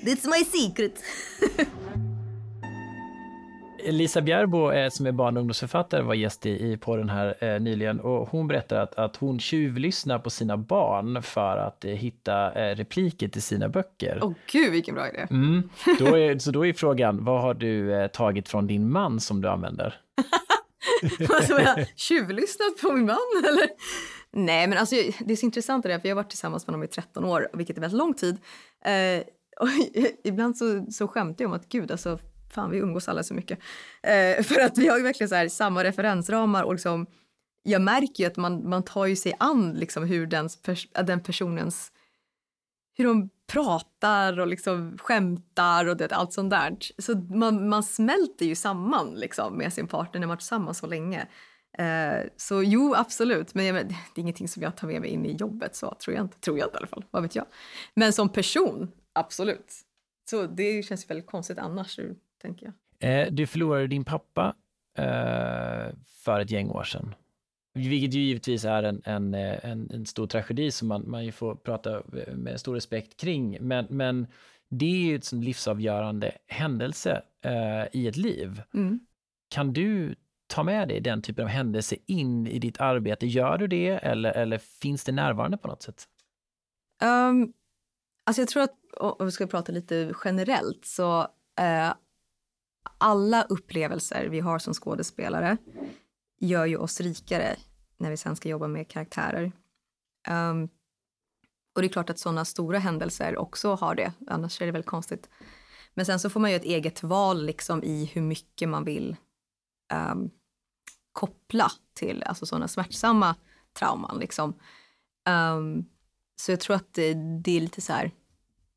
It's 0.00 0.26
my 0.30 0.44
secret. 0.44 1.02
Lisa 3.84 4.20
Bjärbo 4.20 4.72
eh, 4.72 4.90
som 4.90 5.06
är 5.06 5.12
barn 5.12 5.36
och 5.36 5.40
ungdomsförfattare 5.40 6.02
var 6.02 6.14
gäst 6.14 6.46
i, 6.46 6.72
i 6.72 6.76
podden 6.76 7.08
här 7.08 7.44
eh, 7.44 7.60
nyligen 7.60 8.00
och 8.00 8.28
hon 8.28 8.48
berättar 8.48 8.80
att, 8.80 8.94
att 8.94 9.16
hon 9.16 9.40
tjuvlyssnar 9.40 10.18
på 10.18 10.30
sina 10.30 10.56
barn 10.56 11.22
för 11.22 11.56
att 11.56 11.84
eh, 11.84 11.90
hitta 11.90 12.52
eh, 12.52 12.76
repliker 12.76 13.28
till 13.28 13.42
sina 13.42 13.68
böcker. 13.68 14.18
Åh 14.22 14.28
oh, 14.28 14.34
gud 14.52 14.72
vilken 14.72 14.94
bra 14.94 15.08
idé. 15.08 15.26
Mm. 15.30 15.70
Då 15.98 16.16
är, 16.16 16.38
så 16.38 16.50
då 16.50 16.66
är 16.66 16.72
frågan, 16.72 17.24
vad 17.24 17.42
har 17.42 17.54
du 17.54 17.94
eh, 17.94 18.06
tagit 18.06 18.48
från 18.48 18.66
din 18.66 18.90
man 18.90 19.20
som 19.20 19.40
du 19.40 19.48
använder? 19.48 19.94
alltså, 21.28 21.54
har 21.54 21.60
jag 21.60 21.86
tjuvlyssnat 21.96 22.80
på 22.82 22.92
min 22.92 23.06
man 23.06 23.44
eller? 23.48 23.68
Nej 24.32 24.66
men 24.66 24.78
alltså 24.78 24.96
det 25.18 25.32
är 25.32 25.36
så 25.36 25.46
intressant 25.46 25.82
det 25.82 25.88
där 25.88 25.98
för 25.98 26.08
jag 26.08 26.16
har 26.16 26.22
varit 26.22 26.30
tillsammans 26.30 26.66
med 26.66 26.74
honom 26.74 26.84
i 26.84 26.88
13 26.88 27.24
år 27.24 27.48
vilket 27.52 27.76
är 27.76 27.80
väldigt 27.80 27.98
lång 27.98 28.14
tid. 28.14 28.36
Eh, 28.84 29.22
ibland 30.24 30.56
så, 30.56 30.86
så 30.90 31.08
skämtar 31.08 31.44
jag 31.44 31.50
om 31.50 31.56
att 31.56 31.68
gud 31.68 31.90
alltså 31.90 32.18
fan 32.50 32.70
vi 32.70 32.78
umgås 32.78 33.08
alla 33.08 33.22
så 33.22 33.34
mycket. 33.34 33.58
Eh, 34.02 34.42
för 34.44 34.60
att 34.60 34.78
vi 34.78 34.88
har 34.88 34.96
ju 34.96 35.02
verkligen 35.02 35.28
så 35.28 35.34
här, 35.34 35.48
samma 35.48 35.84
referensramar 35.84 36.62
och 36.62 36.74
liksom, 36.74 37.06
jag 37.62 37.82
märker 37.82 38.24
ju 38.24 38.26
att 38.26 38.36
man, 38.36 38.68
man 38.68 38.82
tar 38.82 39.06
ju 39.06 39.16
sig 39.16 39.34
an 39.38 39.72
liksom 39.72 40.04
hur 40.04 40.26
den, 40.26 40.48
pers 40.62 40.88
den 41.06 41.22
personens, 41.22 41.92
hur 42.96 43.04
de 43.04 43.30
pratar 43.46 44.40
och 44.40 44.46
liksom 44.46 44.98
skämtar 44.98 45.86
och 45.86 45.96
det, 45.96 46.12
allt 46.12 46.32
sånt 46.32 46.50
där. 46.50 46.76
Så 46.98 47.16
man, 47.16 47.68
man 47.68 47.82
smälter 47.82 48.46
ju 48.46 48.54
samman 48.54 49.14
liksom 49.14 49.56
med 49.56 49.72
sin 49.72 49.88
partner 49.88 50.20
när 50.20 50.26
man 50.26 50.34
varit 50.34 50.40
tillsammans 50.40 50.78
så 50.78 50.86
länge. 50.86 51.26
Eh, 51.78 52.26
så 52.36 52.62
jo, 52.62 52.94
absolut, 52.94 53.54
men 53.54 53.74
men 53.74 53.88
det 54.14 54.20
är 54.20 54.20
ingenting 54.20 54.48
som 54.48 54.62
jag 54.62 54.76
tar 54.76 54.88
med 54.88 55.00
mig 55.00 55.10
in 55.10 55.26
i 55.26 55.32
jobbet 55.32 55.76
så 55.76 55.94
tror 55.94 56.16
jag 56.16 56.24
inte, 56.24 56.38
tror 56.38 56.58
jag 56.58 56.66
inte 56.66 56.76
i 56.76 56.78
alla 56.78 56.86
fall, 56.86 57.04
vad 57.10 57.22
vet 57.22 57.34
jag. 57.34 57.46
Men 57.94 58.12
som 58.12 58.28
person, 58.28 58.92
absolut. 59.12 59.74
Så 60.30 60.46
det 60.46 60.82
känns 60.82 61.10
väldigt 61.10 61.26
konstigt 61.26 61.58
annars 61.58 61.98
tänker 62.38 62.66
jag. 62.66 62.74
Eh, 63.10 63.32
du 63.32 63.46
förlorade 63.46 63.86
din 63.86 64.04
pappa 64.04 64.54
eh, 64.98 65.94
för 66.06 66.40
ett 66.40 66.50
gäng 66.50 66.70
år 66.70 66.84
sedan. 66.84 67.14
Vilket 67.74 68.14
ju 68.14 68.20
givetvis 68.20 68.64
är 68.64 68.82
en, 68.82 69.02
en, 69.04 69.34
eh, 69.34 69.64
en, 69.64 69.90
en 69.90 70.06
stor 70.06 70.26
tragedi 70.26 70.70
som 70.70 70.88
man, 70.88 71.10
man 71.10 71.24
ju 71.24 71.32
får 71.32 71.54
prata 71.54 72.02
med 72.32 72.60
stor 72.60 72.74
respekt 72.74 73.16
kring. 73.16 73.58
Men, 73.60 73.86
men 73.90 74.26
det 74.68 74.86
är 74.86 75.06
ju 75.06 75.20
en 75.32 75.40
livsavgörande 75.40 76.32
händelse 76.46 77.22
eh, 77.44 77.86
i 77.92 78.06
ett 78.08 78.16
liv. 78.16 78.62
Mm. 78.74 79.00
Kan 79.48 79.72
du 79.72 80.14
ta 80.46 80.62
med 80.62 80.88
dig 80.88 81.00
den 81.00 81.22
typen 81.22 81.44
av 81.44 81.50
händelse 81.50 81.96
in 82.06 82.46
i 82.46 82.58
ditt 82.58 82.80
arbete? 82.80 83.26
Gör 83.26 83.58
du 83.58 83.66
det 83.66 83.88
eller, 83.88 84.32
eller 84.32 84.58
finns 84.58 85.04
det 85.04 85.12
närvarande 85.12 85.56
på 85.56 85.68
något 85.68 85.82
sätt? 85.82 86.08
Um, 87.02 87.52
alltså 88.24 88.42
jag 88.42 88.48
tror 88.48 88.62
att, 88.62 88.74
om 88.96 89.26
vi 89.26 89.32
ska 89.32 89.46
prata 89.46 89.72
lite 89.72 90.14
generellt, 90.24 90.84
så 90.84 91.20
uh, 91.60 91.92
alla 92.98 93.42
upplevelser 93.42 94.26
vi 94.26 94.40
har 94.40 94.58
som 94.58 94.74
skådespelare 94.74 95.56
gör 96.40 96.66
ju 96.66 96.76
oss 96.76 97.00
rikare 97.00 97.56
när 97.96 98.10
vi 98.10 98.16
sen 98.16 98.36
ska 98.36 98.48
jobba 98.48 98.68
med 98.68 98.88
karaktärer. 98.88 99.52
Um, 100.28 100.68
och 101.74 101.82
det 101.82 101.86
är 101.86 101.92
klart 101.92 102.10
att 102.10 102.18
sådana 102.18 102.44
stora 102.44 102.78
händelser 102.78 103.36
också 103.36 103.74
har 103.74 103.94
det, 103.94 104.12
annars 104.26 104.62
är 104.62 104.66
det 104.66 104.72
väl 104.72 104.82
konstigt. 104.82 105.28
Men 105.94 106.06
sen 106.06 106.20
så 106.20 106.30
får 106.30 106.40
man 106.40 106.50
ju 106.50 106.56
ett 106.56 106.64
eget 106.64 107.02
val 107.02 107.44
liksom 107.46 107.84
i 107.84 108.04
hur 108.04 108.22
mycket 108.22 108.68
man 108.68 108.84
vill 108.84 109.16
um, 110.12 110.30
koppla 111.12 111.70
till 111.94 112.22
alltså 112.22 112.46
sådana 112.46 112.68
smärtsamma 112.68 113.34
trauman. 113.72 114.18
Liksom. 114.18 114.54
Um, 115.28 115.84
så 116.36 116.52
jag 116.52 116.60
tror 116.60 116.76
att 116.76 116.94
det, 116.94 117.14
det, 117.42 117.56
är 117.56 117.60
lite 117.60 117.80
så 117.80 117.92
här, 117.92 118.10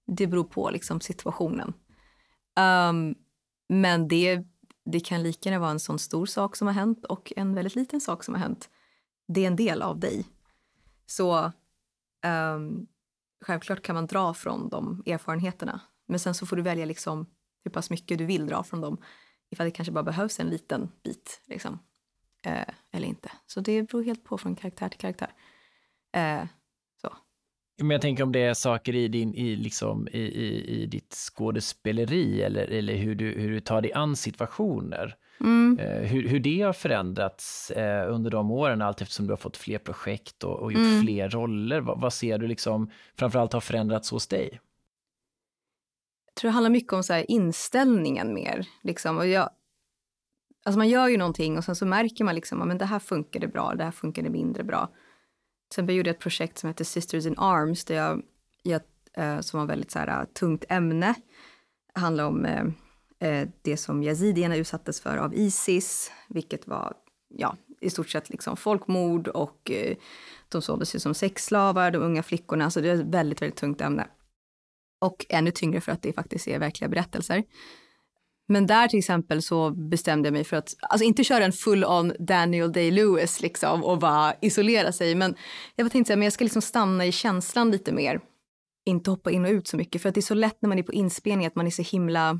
det 0.07 0.27
beror 0.27 0.43
på 0.43 0.69
liksom 0.69 1.01
situationen. 1.01 1.73
Um, 2.59 3.15
men 3.73 4.07
det, 4.07 4.43
det 4.85 4.99
kan 4.99 5.23
lika 5.23 5.49
gärna 5.49 5.59
vara 5.59 5.71
en 5.71 5.79
sån 5.79 5.99
stor 5.99 6.25
sak 6.25 6.55
som 6.55 6.67
har 6.67 6.73
hänt 6.73 7.05
och 7.05 7.33
en 7.35 7.55
väldigt 7.55 7.75
liten 7.75 8.01
sak 8.01 8.23
som 8.23 8.33
har 8.33 8.41
hänt. 8.41 8.69
Det 9.27 9.43
är 9.43 9.47
en 9.47 9.55
del 9.55 9.81
av 9.81 9.99
dig. 9.99 10.25
Så 11.05 11.51
um, 12.55 12.87
självklart 13.45 13.81
kan 13.81 13.95
man 13.95 14.07
dra 14.07 14.33
från 14.33 14.69
de 14.69 15.03
erfarenheterna. 15.05 15.81
Men 16.07 16.19
sen 16.19 16.33
så 16.33 16.45
får 16.45 16.55
du 16.55 16.61
välja 16.61 16.85
liksom 16.85 17.25
hur 17.63 17.71
pass 17.71 17.89
mycket 17.89 18.17
du 18.17 18.25
vill 18.25 18.47
dra 18.47 18.63
från 18.63 18.81
dem. 18.81 18.97
Ifall 19.49 19.65
det 19.65 19.71
kanske 19.71 19.91
bara 19.91 20.03
behövs 20.03 20.39
en 20.39 20.47
liten 20.47 20.91
bit. 21.03 21.41
Liksom. 21.45 21.79
Eh, 22.45 22.73
eller 22.91 23.07
inte. 23.07 23.31
Så 23.47 23.59
det 23.59 23.83
beror 23.83 24.03
helt 24.03 24.23
på 24.23 24.37
från 24.37 24.55
karaktär 24.55 24.89
till 24.89 24.99
karaktär. 24.99 25.33
Eh, 26.13 26.47
men 27.81 27.91
jag 27.91 28.01
tänker 28.01 28.23
om 28.23 28.31
det 28.31 28.39
är 28.39 28.53
saker 28.53 28.95
i, 28.95 29.07
din, 29.07 29.35
i, 29.35 29.55
liksom, 29.55 30.07
i, 30.11 30.19
i, 30.19 30.81
i 30.81 30.85
ditt 30.85 31.13
skådespeleri 31.13 32.41
eller, 32.41 32.67
eller 32.67 32.95
hur, 32.95 33.15
du, 33.15 33.25
hur 33.25 33.51
du 33.51 33.59
tar 33.59 33.81
dig 33.81 33.93
an 33.93 34.15
situationer. 34.15 35.15
Mm. 35.39 35.79
Eh, 35.79 36.09
hur, 36.09 36.27
hur 36.27 36.39
det 36.39 36.61
har 36.61 36.73
förändrats 36.73 37.71
eh, 37.71 38.13
under 38.13 38.31
de 38.31 38.51
åren 38.51 38.81
allt 38.81 39.01
eftersom 39.01 39.27
du 39.27 39.31
har 39.31 39.37
fått 39.37 39.57
fler 39.57 39.77
projekt 39.77 40.43
och, 40.43 40.59
och 40.59 40.71
gjort 40.71 40.81
mm. 40.81 41.01
fler 41.01 41.29
roller. 41.29 41.81
Vad, 41.81 42.01
vad, 42.01 42.13
ser 42.13 42.37
du 42.37 42.47
liksom 42.47 42.91
framförallt 43.17 43.53
har 43.53 43.61
förändrats 43.61 44.11
hos 44.11 44.27
dig? 44.27 44.59
Jag 46.25 46.35
tror 46.35 46.49
det 46.49 46.53
handlar 46.53 46.69
mycket 46.69 46.93
om 46.93 47.03
så 47.03 47.17
inställningen 47.27 48.33
mer. 48.33 48.67
Liksom. 48.83 49.17
Och 49.17 49.27
jag, 49.27 49.49
alltså 50.65 50.77
man 50.77 50.89
gör 50.89 51.07
ju 51.07 51.17
någonting 51.17 51.57
och 51.57 51.63
sen 51.63 51.75
så 51.75 51.85
märker 51.85 52.23
man 52.23 52.35
liksom 52.35 52.71
att 52.71 52.79
det 52.79 52.85
här 52.85 52.99
funkade 52.99 53.47
bra, 53.47 53.73
det 53.77 53.83
här 53.83 53.91
funkade 53.91 54.29
mindre 54.29 54.63
bra. 54.63 54.89
Till 55.71 55.75
exempel 55.75 55.95
gjorde 55.95 56.09
jag 56.09 56.15
ett 56.15 56.21
projekt 56.21 56.57
som 56.57 56.67
heter 56.67 56.85
Sisters 56.85 57.25
in 57.25 57.35
Arms, 57.37 57.85
där 57.85 57.95
jag, 57.95 58.21
jag 58.63 58.81
eh, 59.13 59.39
som 59.39 59.59
var 59.59 59.67
väldigt 59.67 59.91
så 59.91 59.99
här, 59.99 60.21
eh, 60.21 60.25
tungt 60.25 60.65
ämne. 60.69 61.15
Det 61.93 61.99
handlade 61.99 62.29
om 62.29 62.45
eh, 62.45 62.65
eh, 63.19 63.47
det 63.61 63.77
som 63.77 64.03
yazidierna 64.03 64.55
utsattes 64.55 65.01
för 65.01 65.17
av 65.17 65.35
Isis, 65.35 66.11
vilket 66.29 66.67
var 66.67 66.93
ja, 67.29 67.57
i 67.81 67.89
stort 67.89 68.09
sett 68.09 68.29
liksom 68.29 68.57
folkmord 68.57 69.27
och 69.27 69.71
eh, 69.71 69.95
de 70.49 70.61
såldes 70.61 70.95
ju 70.95 70.99
som 70.99 71.13
sexslavar, 71.13 71.91
de 71.91 72.01
unga 72.01 72.23
flickorna, 72.23 72.71
så 72.71 72.81
det 72.81 72.89
är 72.89 72.95
ett 72.95 73.05
väldigt, 73.05 73.41
väldigt 73.41 73.59
tungt 73.59 73.81
ämne. 73.81 74.07
Och 74.99 75.25
ännu 75.29 75.51
tyngre 75.51 75.81
för 75.81 75.91
att 75.91 76.01
det 76.01 76.13
faktiskt 76.13 76.47
är 76.47 76.59
verkliga 76.59 76.89
berättelser. 76.89 77.43
Men 78.47 78.67
där 78.67 78.87
till 78.87 78.99
exempel 78.99 79.41
så 79.41 79.71
bestämde 79.71 80.27
jag 80.27 80.33
mig 80.33 80.43
för 80.43 80.57
att, 80.57 80.75
alltså 80.81 81.05
inte 81.05 81.23
köra 81.23 81.45
en 81.45 81.51
full 81.51 81.85
on 81.85 82.13
Daniel 82.19 82.71
Day-Lewis 82.71 83.41
liksom 83.41 83.83
och 83.83 83.99
bara 83.99 84.33
isolera 84.41 84.91
sig. 84.91 85.15
Men 85.15 85.35
jag 85.75 85.91
tänkte 85.91 86.09
tänkt 86.09 86.19
men 86.19 86.21
jag 86.25 86.33
ska 86.33 86.43
liksom 86.43 86.61
stanna 86.61 87.05
i 87.05 87.11
känslan 87.11 87.71
lite 87.71 87.91
mer. 87.91 88.19
Inte 88.85 89.09
hoppa 89.09 89.31
in 89.31 89.45
och 89.45 89.51
ut 89.51 89.67
så 89.67 89.77
mycket. 89.77 90.01
För 90.01 90.09
att 90.09 90.15
det 90.15 90.19
är 90.19 90.21
så 90.21 90.33
lätt 90.33 90.61
när 90.61 90.69
man 90.69 90.79
är 90.79 90.83
på 90.83 90.93
inspelning 90.93 91.47
att 91.47 91.55
man 91.55 91.67
är 91.67 91.71
så 91.71 91.81
himla 91.81 92.39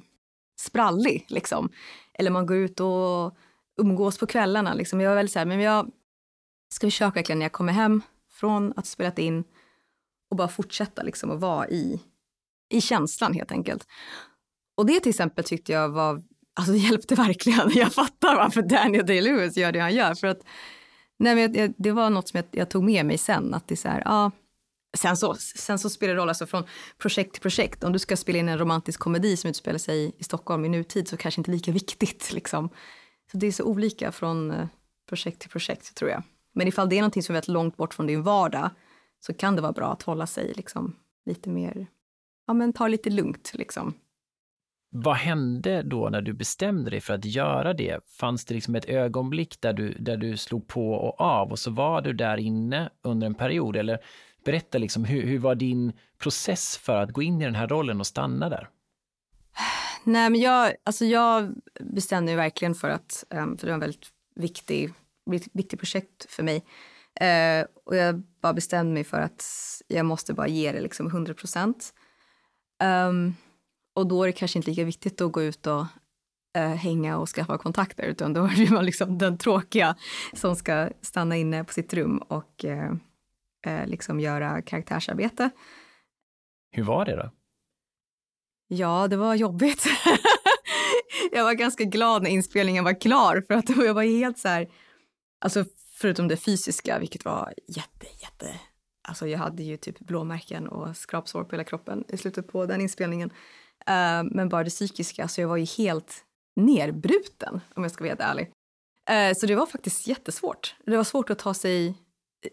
sprallig 0.60 1.26
liksom. 1.30 1.70
Eller 2.14 2.32
man 2.32 2.46
går 2.46 2.58
ut 2.58 2.80
och 2.80 3.38
umgås 3.82 4.18
på 4.18 4.28
kvällarna 4.28 4.74
liksom. 4.74 5.02
Jag 5.02 5.10
var 5.10 5.16
väldigt 5.16 5.34
så 5.34 5.40
här, 5.40 5.46
men 5.46 5.60
jag 5.60 5.92
ska 6.74 6.88
försöka 6.88 7.16
verkligen 7.16 7.40
när 7.40 7.46
jag 7.46 7.52
kommer 7.52 7.74
hem 7.74 8.02
från 8.30 8.74
att 8.76 8.86
spelat 8.86 9.20
in 9.20 9.44
och 10.30 10.38
bara 10.38 10.48
fortsätta 10.48 11.04
liksom 11.04 11.32
att 11.32 11.40
vara 11.40 11.68
i, 11.70 12.02
i 12.70 12.82
känslan 12.82 13.34
helt 13.34 13.52
enkelt. 13.52 13.88
Och 14.82 14.88
det 14.88 15.00
till 15.00 15.10
exempel 15.10 15.44
tyckte 15.44 15.72
jag 15.72 15.90
var, 15.90 16.22
alltså 16.56 16.72
det 16.72 16.78
hjälpte 16.78 17.16
verkligen. 17.16 17.72
Jag 17.76 17.94
fattar 17.94 18.36
varför 18.36 18.62
Daniel 18.62 19.06
Day-Lewis 19.06 19.60
gör 19.60 19.72
det 19.72 19.80
han 19.80 19.96
gör. 19.96 20.16
För 20.16 20.28
att, 20.28 20.40
nej 21.20 21.36
men 21.36 21.74
det 21.78 21.92
var 21.92 22.10
något 22.10 22.30
som 22.30 22.38
jag, 22.38 22.46
jag, 22.52 22.70
tog 22.70 22.84
med 22.84 23.06
mig 23.06 23.18
sen. 23.18 23.54
Att 23.54 23.68
det 23.68 23.74
är 23.74 23.78
så 23.78 23.88
här, 23.88 24.02
ja, 24.06 24.32
sen, 24.98 25.18
så, 25.18 25.36
sen 25.36 25.80
så 25.80 25.90
spelar 25.90 26.14
det 26.14 26.20
roll 26.20 26.30
alltså 26.30 26.46
från 26.46 26.64
projekt 26.98 27.34
till 27.34 27.42
projekt. 27.42 27.84
Om 27.84 27.94
du 27.94 28.00
ska 28.00 28.18
spela 28.18 28.40
in 28.40 28.50
en 28.50 28.58
romantisk 28.58 29.00
komedi 29.00 29.38
som 29.38 29.50
utspelar 29.50 29.78
sig 29.78 30.12
i 30.18 30.24
Stockholm 30.24 30.66
i 30.66 30.70
nutid 30.70 31.08
så 31.08 31.18
kanske 31.18 31.42
inte 31.42 31.52
lika 31.52 31.72
viktigt. 31.72 32.30
Liksom. 32.34 32.70
Så 33.32 33.38
det 33.38 33.48
är 33.48 33.52
så 33.52 33.64
olika 33.64 34.12
från 34.12 34.52
eh, 34.52 34.68
projekt 35.10 35.40
till 35.40 35.50
projekt 35.50 35.96
tror 35.96 36.12
jag. 36.12 36.24
Men 36.54 36.68
ifall 36.68 36.90
det 36.90 36.96
är 36.96 37.02
någonting 37.02 37.24
som 37.24 37.34
är 37.34 37.38
väldigt 37.38 37.54
långt 37.54 37.78
bort 37.78 37.94
från 37.94 38.08
din 38.08 38.24
vardag 38.24 38.70
så 39.20 39.34
kan 39.34 39.56
det 39.56 39.62
vara 39.62 39.72
bra 39.72 39.92
att 39.94 40.04
hålla 40.04 40.28
sig 40.28 40.54
liksom, 40.56 40.96
lite 41.26 41.50
mer, 41.50 41.88
ja 42.48 42.54
men 42.54 42.74
ta 42.74 42.88
lite 42.88 43.10
lugnt 43.10 43.52
liksom. 43.54 43.94
Vad 44.94 45.16
hände 45.16 45.82
då 45.82 46.10
när 46.10 46.22
du 46.22 46.34
bestämde 46.34 46.90
dig 46.90 47.02
för 47.02 47.14
att 47.14 47.26
göra 47.26 47.74
det? 47.74 48.00
Fanns 48.20 48.46
det 48.46 48.54
liksom 48.54 48.76
ett 48.76 48.86
ögonblick 48.86 49.62
där 49.62 49.74
du, 49.74 49.94
där 49.94 50.18
du 50.18 50.38
slog 50.38 50.68
på 50.68 50.94
och 50.94 51.22
av 51.22 51.52
och 51.52 51.60
så 51.60 51.72
var 51.72 52.02
du 52.02 52.14
där 52.14 52.38
inne 52.38 52.90
under 53.02 53.28
en 53.28 53.36
period? 53.36 53.76
Eller 53.76 54.00
berätta, 54.46 54.78
liksom, 54.78 55.06
hur, 55.06 55.22
hur 55.22 55.40
var 55.40 55.56
din 55.56 55.94
process 56.18 56.78
för 56.78 56.98
att 56.98 57.12
gå 57.12 57.22
in 57.22 57.42
i 57.42 57.46
den 57.46 57.56
här 57.56 57.68
rollen 57.68 58.00
och 58.00 58.08
stanna 58.08 58.50
där? 58.50 58.70
Nej, 60.04 60.30
men 60.30 60.42
jag, 60.42 60.74
alltså 60.84 61.06
jag 61.06 61.54
bestämde 61.80 62.26
mig 62.26 62.36
verkligen 62.36 62.76
för 62.76 62.90
att, 62.90 63.24
ehm, 63.30 63.58
för 63.58 63.68
det 63.68 63.72
var 63.72 63.74
en 63.74 63.80
väldigt 63.80 64.08
viktig, 64.36 64.94
viktig 65.54 65.80
projekt 65.80 66.26
för 66.30 66.44
mig. 66.44 66.66
Eh, 67.16 67.66
och 67.86 67.96
jag 67.96 68.24
bara 68.42 68.54
bestämde 68.54 68.94
mig 68.94 69.04
för 69.04 69.18
att 69.18 69.46
jag 69.88 70.06
måste 70.06 70.34
bara 70.34 70.48
ge 70.48 70.72
det 70.72 70.82
liksom 70.82 71.08
100 71.08 71.34
procent. 71.34 71.94
Um, 72.84 73.36
och 73.94 74.08
då 74.08 74.24
är 74.24 74.28
det 74.28 74.34
kanske 74.34 74.60
inte 74.60 74.70
lika 74.70 74.84
viktigt 74.84 75.22
att 75.22 75.32
gå 75.32 75.44
ut 75.44 75.68
och 75.68 75.86
uh, 76.58 76.64
hänga 76.64 77.18
och 77.18 77.30
skaffa 77.30 77.58
kontakter, 77.58 78.04
utan 78.04 78.34
då 78.34 78.44
är 78.46 78.74
man 78.74 78.86
liksom 78.86 79.18
den 79.18 79.38
tråkiga 79.38 79.96
som 80.34 80.56
ska 80.56 80.90
stanna 81.02 81.38
inne 81.38 81.64
på 81.64 81.74
sitt 81.74 81.94
rum 81.94 82.18
och 82.18 82.66
uh, 82.66 83.86
liksom 83.86 84.20
göra 84.20 84.62
karaktärsarbete. 84.62 85.50
Hur 86.72 86.84
var 86.84 87.06
det 87.06 87.16
då? 87.16 87.32
Ja, 88.68 89.08
det 89.08 89.18
var 89.18 89.36
jobbigt. 89.36 89.86
jag 91.32 91.44
var 91.44 91.54
ganska 91.54 91.84
glad 91.84 92.24
när 92.24 92.30
inspelningen 92.30 92.84
var 92.84 93.02
klar 93.02 93.44
för 93.48 93.54
att 93.54 93.70
jag 93.70 93.94
var 93.94 94.04
helt 94.04 94.40
så 94.40 94.48
här, 94.48 94.70
alltså 95.40 95.66
förutom 96.02 96.28
det 96.28 96.38
fysiska, 96.38 97.00
vilket 97.00 97.26
var 97.26 97.54
jätte, 97.68 98.06
jätte, 98.22 98.60
alltså 99.02 99.28
jag 99.28 99.40
hade 99.40 99.64
ju 99.64 99.78
typ 99.78 100.00
blåmärken 100.00 100.68
och 100.68 100.98
skrapsår 100.98 101.44
på 101.44 101.52
hela 101.52 101.64
kroppen 101.64 102.04
i 102.08 102.18
slutet 102.18 102.48
på 102.48 102.66
den 102.66 102.82
inspelningen. 102.82 103.32
Uh, 103.90 104.30
men 104.32 104.50
bara 104.50 104.64
det 104.64 104.70
psykiska, 104.70 105.28
så 105.28 105.42
jag 105.42 105.48
var 105.48 105.58
ju 105.58 105.66
helt 105.66 106.26
nerbruten 106.56 107.62
om 107.76 107.84
jag 107.84 107.92
ska 107.92 108.04
vara 108.04 108.10
helt 108.10 108.22
ärlig. 108.22 108.52
Uh, 109.12 109.34
så 109.38 109.46
det 109.46 109.56
var 109.56 109.66
faktiskt 109.66 110.08
jättesvårt. 110.08 110.76
Det 110.86 110.98
var 110.98 111.04
svårt 111.04 111.30
att 111.30 111.40
ta 111.40 111.54
sig 111.54 111.96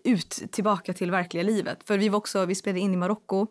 ut 0.04 0.42
tillbaka 0.50 0.92
till 0.92 1.11
verkliga 1.11 1.42
livet. 1.42 1.85
För 1.85 1.99
vi 1.99 2.08
var 2.08 2.18
också, 2.18 2.44
vi 2.44 2.54
spelade 2.54 2.80
in 2.80 2.94
i 2.94 2.97
Marocko 2.97 3.47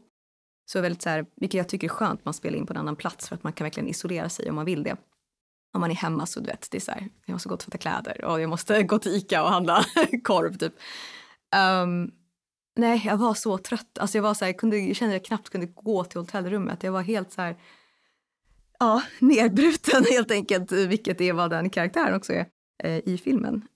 så 0.71 0.81
väldigt 0.81 1.01
så 1.01 1.09
här, 1.09 1.25
vilket 1.35 1.57
jag 1.57 1.69
tycker 1.69 1.87
är 1.87 1.89
skönt, 1.89 2.25
man 2.25 2.33
spelar 2.33 2.57
in 2.57 2.65
på 2.65 2.73
en 2.73 2.77
annan 2.77 2.95
plats 2.95 3.27
för 3.27 3.35
att 3.35 3.43
man 3.43 3.53
kan 3.53 3.65
verkligen 3.65 3.89
isolera 3.89 4.29
sig 4.29 4.49
om 4.49 4.55
man 4.55 4.65
vill 4.65 4.83
det. 4.83 4.97
Om 5.73 5.81
man 5.81 5.91
är 5.91 5.95
hemma 5.95 6.25
så 6.25 6.39
du 6.39 6.45
vet, 6.45 6.67
det 6.71 6.77
är 6.77 6.81
så 6.81 6.91
här, 6.91 7.09
jag 7.25 7.33
måste 7.33 7.49
gå 7.49 7.53
och 7.53 7.59
tvätta 7.59 7.77
kläder 7.77 8.25
och 8.25 8.41
jag 8.41 8.49
måste 8.49 8.83
gå 8.83 8.99
till 8.99 9.11
Ica 9.11 9.43
och 9.43 9.49
handla 9.49 9.85
korv 10.23 10.57
typ. 10.57 10.73
Um, 11.55 12.11
nej, 12.77 13.03
jag 13.05 13.17
var 13.17 13.33
så 13.33 13.57
trött. 13.57 13.97
Alltså 13.97 14.17
jag 14.17 14.23
var 14.23 14.33
så 14.33 14.45
här, 14.45 14.49
jag, 14.49 14.57
kunde, 14.59 14.77
jag 14.77 14.95
kände 14.95 15.15
att 15.15 15.21
jag 15.21 15.27
knappt 15.27 15.49
kunde 15.49 15.67
gå 15.67 16.03
till 16.03 16.19
hotellrummet. 16.19 16.83
Jag 16.83 16.91
var 16.91 17.01
helt 17.01 17.31
så 17.31 17.41
här, 17.41 17.57
ja, 18.79 19.03
nedbruten 19.19 20.05
helt 20.11 20.31
enkelt, 20.31 20.71
vilket 20.71 21.21
är 21.21 21.33
vad 21.33 21.49
den 21.49 21.69
karaktären 21.69 22.15
också 22.15 22.33
är 22.33 22.45
eh, 22.83 22.97
i 23.05 23.17
filmen. 23.23 23.67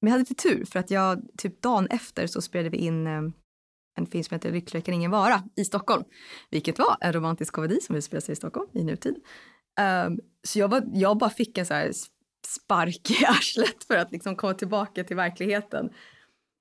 Men 0.00 0.08
jag 0.08 0.10
hade 0.10 0.22
lite 0.30 0.42
tur 0.42 0.64
för 0.64 0.78
att 0.78 0.90
jag, 0.90 1.22
typ 1.38 1.62
dagen 1.62 1.86
efter 1.90 2.26
så 2.26 2.42
spelade 2.42 2.70
vi 2.70 2.76
in 2.76 3.06
eh, 3.06 3.22
en 3.98 4.06
film 4.06 4.24
som 4.24 4.34
heter 4.34 4.52
Lyckligare 4.52 4.84
kan 4.84 4.94
ingen 4.94 5.10
vara 5.10 5.42
i 5.56 5.64
Stockholm, 5.64 6.04
vilket 6.50 6.78
var 6.78 6.96
en 7.00 7.12
romantisk 7.12 7.54
komedi 7.54 7.80
som 7.80 7.96
utspelar 7.96 8.20
sig 8.20 8.32
i 8.32 8.36
Stockholm 8.36 8.68
i 8.74 8.84
nutid. 8.84 9.16
Um, 10.06 10.20
så 10.42 10.58
jag, 10.58 10.68
var, 10.68 10.82
jag 10.92 11.18
bara 11.18 11.30
fick 11.30 11.58
en 11.58 11.66
så 11.66 11.74
här 11.74 11.92
spark 12.46 13.10
i 13.10 13.24
arslet 13.26 13.84
för 13.84 13.96
att 13.96 14.12
liksom 14.12 14.36
komma 14.36 14.54
tillbaka 14.54 15.04
till 15.04 15.16
verkligheten. 15.16 15.90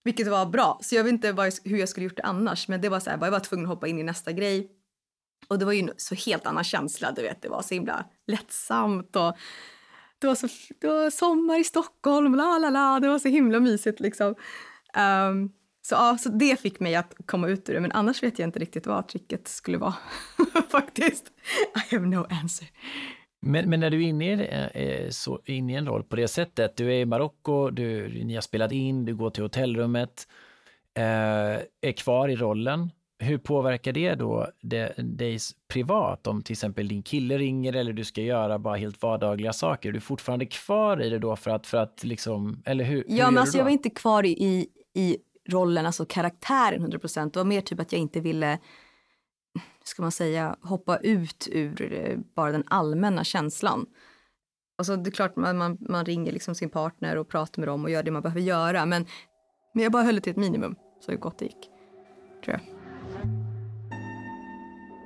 Vilket 0.04 0.28
var 0.28 0.46
bra. 0.46 0.80
Så 0.82 0.96
jag 0.96 1.04
vet 1.04 1.14
inte 1.14 1.32
vad, 1.32 1.54
hur 1.64 1.78
jag 1.78 1.90
skulle 1.90 2.04
gjort 2.04 2.18
det 2.18 2.24
annars. 2.24 2.68
Men 2.68 2.82
det 2.82 2.90
var 2.90 3.00
så 3.00 3.10
här, 3.10 3.18
jag 3.22 3.32
var 3.32 3.40
tvungen 3.40 3.66
att 3.66 3.70
hoppa 3.70 3.88
in 3.88 4.00
i 4.00 4.04
nästa 4.04 4.32
grej. 4.32 4.72
Och 5.48 5.60
det 5.60 5.66
var 5.66 5.74
ju 5.74 5.80
en 5.80 5.92
så 5.98 6.16
helt 6.16 6.46
annan 6.46 6.64
känsla, 6.64 7.12
du 7.12 7.22
vet. 7.22 7.42
Det 7.42 7.50
var 7.50 7.62
så 7.62 7.74
himla 7.74 8.06
lättsamt 8.28 9.16
och 9.16 9.38
det 10.20 10.28
var, 10.28 10.36
så, 10.36 10.48
det 10.80 10.88
var 10.88 11.10
sommar 11.10 11.60
i 11.60 11.64
Stockholm, 11.64 12.36
la 12.36 12.58
la 12.58 12.70
la. 12.70 13.00
Det 13.00 13.08
var 13.08 13.20
så 13.20 13.28
himla 13.28 13.60
mysigt 13.60 14.00
liksom. 14.00 14.36
Um, 14.98 15.52
så, 15.82 15.96
ja, 15.96 16.18
så 16.18 16.30
det 16.30 16.60
fick 16.60 16.80
mig 16.80 16.96
att 16.96 17.14
komma 17.26 17.48
ut 17.48 17.70
ur 17.70 17.74
det, 17.74 17.80
men 17.80 17.92
annars 17.92 18.24
vet 18.24 18.40
jag 18.40 18.48
inte 18.48 18.60
riktigt 18.60 18.88
vad 18.88 19.08
tricket 19.08 19.48
skulle 19.48 19.78
vara. 19.78 19.94
Faktiskt. 20.70 21.32
I 21.76 21.96
have 21.96 22.06
no 22.06 22.28
answer. 22.30 22.68
Men, 23.42 23.70
men 23.70 23.80
när 23.80 23.90
du 23.90 24.04
är 24.04 24.08
inne 24.08 24.34
i, 24.34 24.50
eh, 24.74 25.10
så, 25.10 25.40
inne 25.46 25.74
i 25.74 25.76
en 25.76 25.88
roll 25.88 26.04
på 26.04 26.16
det 26.16 26.28
sättet, 26.28 26.78
du 26.78 26.94
är 26.94 27.00
i 27.00 27.06
Marocko, 27.06 27.70
ni 27.70 28.36
har 28.36 28.42
spelat 28.42 28.72
in, 28.72 29.06
du 29.06 29.16
går 29.16 29.30
till 29.30 29.44
hotellrummet, 29.44 30.28
eh, 30.98 31.04
är 31.82 31.92
kvar 31.98 32.30
i 32.30 32.36
rollen. 32.36 32.92
Hur 33.20 33.38
påverkar 33.38 33.92
det 33.92 34.16
då 34.16 34.48
det, 34.62 34.94
dig 34.98 35.38
privat? 35.68 36.28
Om 36.28 36.42
till 36.42 36.54
exempel 36.54 36.88
din 36.88 37.04
kille 37.04 37.38
ringer 37.38 37.76
eller 37.76 37.94
du 37.94 38.04
ska 38.04 38.22
göra 38.22 38.60
bara 38.60 38.76
helt 38.76 39.02
vardagliga 39.02 39.54
saker. 39.54 39.90
Är 39.90 39.94
du 39.94 40.00
fortfarande 40.00 40.46
kvar 40.46 41.02
i 41.02 41.10
det 41.10 41.20
då 41.20 41.36
för 41.36 41.52
att, 41.52 41.68
för 41.68 41.78
att 41.78 42.04
liksom, 42.04 42.64
eller 42.66 42.84
hur? 42.84 43.04
Ja, 43.08 43.26
hur 43.26 43.32
men 43.32 43.38
alltså 43.38 43.58
jag 43.58 43.64
var 43.64 43.72
inte 43.72 43.90
kvar 43.90 44.26
i, 44.26 44.68
i 44.94 45.18
rollen, 45.50 45.86
alltså 45.86 46.06
karaktären 46.06 46.82
100 46.82 47.00
procent. 47.00 47.34
Det 47.34 47.40
var 47.40 47.46
mer 47.46 47.62
typ 47.62 47.80
att 47.80 47.92
jag 47.92 48.02
inte 48.02 48.20
ville, 48.20 48.60
ska 49.90 50.02
man 50.02 50.12
säga, 50.12 50.56
hoppa 50.62 50.98
ut 50.98 51.48
ur 51.52 51.94
eh, 51.94 52.18
bara 52.36 52.52
den 52.52 52.64
allmänna 52.68 53.24
känslan. 53.24 53.86
Alltså 54.78 54.96
det 54.96 55.10
är 55.10 55.12
klart 55.12 55.36
man, 55.36 55.58
man, 55.58 55.78
man 55.80 56.06
ringer 56.06 56.32
liksom 56.32 56.56
sin 56.56 56.70
partner 56.70 57.16
och 57.16 57.30
pratar 57.30 57.62
med 57.62 57.68
dem 57.68 57.84
och 57.84 57.90
gör 57.90 58.04
det 58.04 58.12
man 58.12 58.22
behöver 58.22 58.42
göra. 58.42 58.86
Men, 58.86 59.06
men 59.74 59.84
jag 59.84 59.92
bara 59.92 60.04
höll 60.04 60.16
det 60.16 60.22
till 60.22 60.32
ett 60.32 60.38
minimum 60.38 60.76
så 61.06 61.18
gott 61.18 61.40
det 61.40 61.46
gick. 61.46 61.70
Tror 62.46 62.60
jag. 62.60 62.62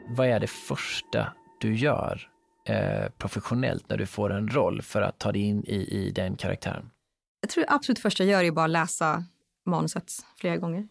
Vad 0.09 0.27
är 0.27 0.39
det 0.39 0.47
första 0.47 1.33
du 1.59 1.75
gör 1.75 2.29
eh, 2.67 3.09
professionellt 3.17 3.89
när 3.89 3.97
du 3.97 4.05
får 4.05 4.31
en 4.31 4.49
roll 4.49 4.81
för 4.81 5.01
att 5.01 5.19
ta 5.19 5.31
dig 5.31 5.41
in 5.41 5.63
i, 5.65 5.75
i 5.75 6.11
den 6.11 6.35
karaktären? 6.35 6.89
Jag 7.41 7.49
tror 7.49 7.63
det 7.63 7.71
absolut 7.71 7.99
första 7.99 8.23
jag 8.23 8.31
gör 8.31 8.47
är 8.47 8.51
bara 8.51 8.67
läsa 8.67 9.23
manuset 9.65 10.11
flera 10.37 10.57
gånger. 10.57 10.87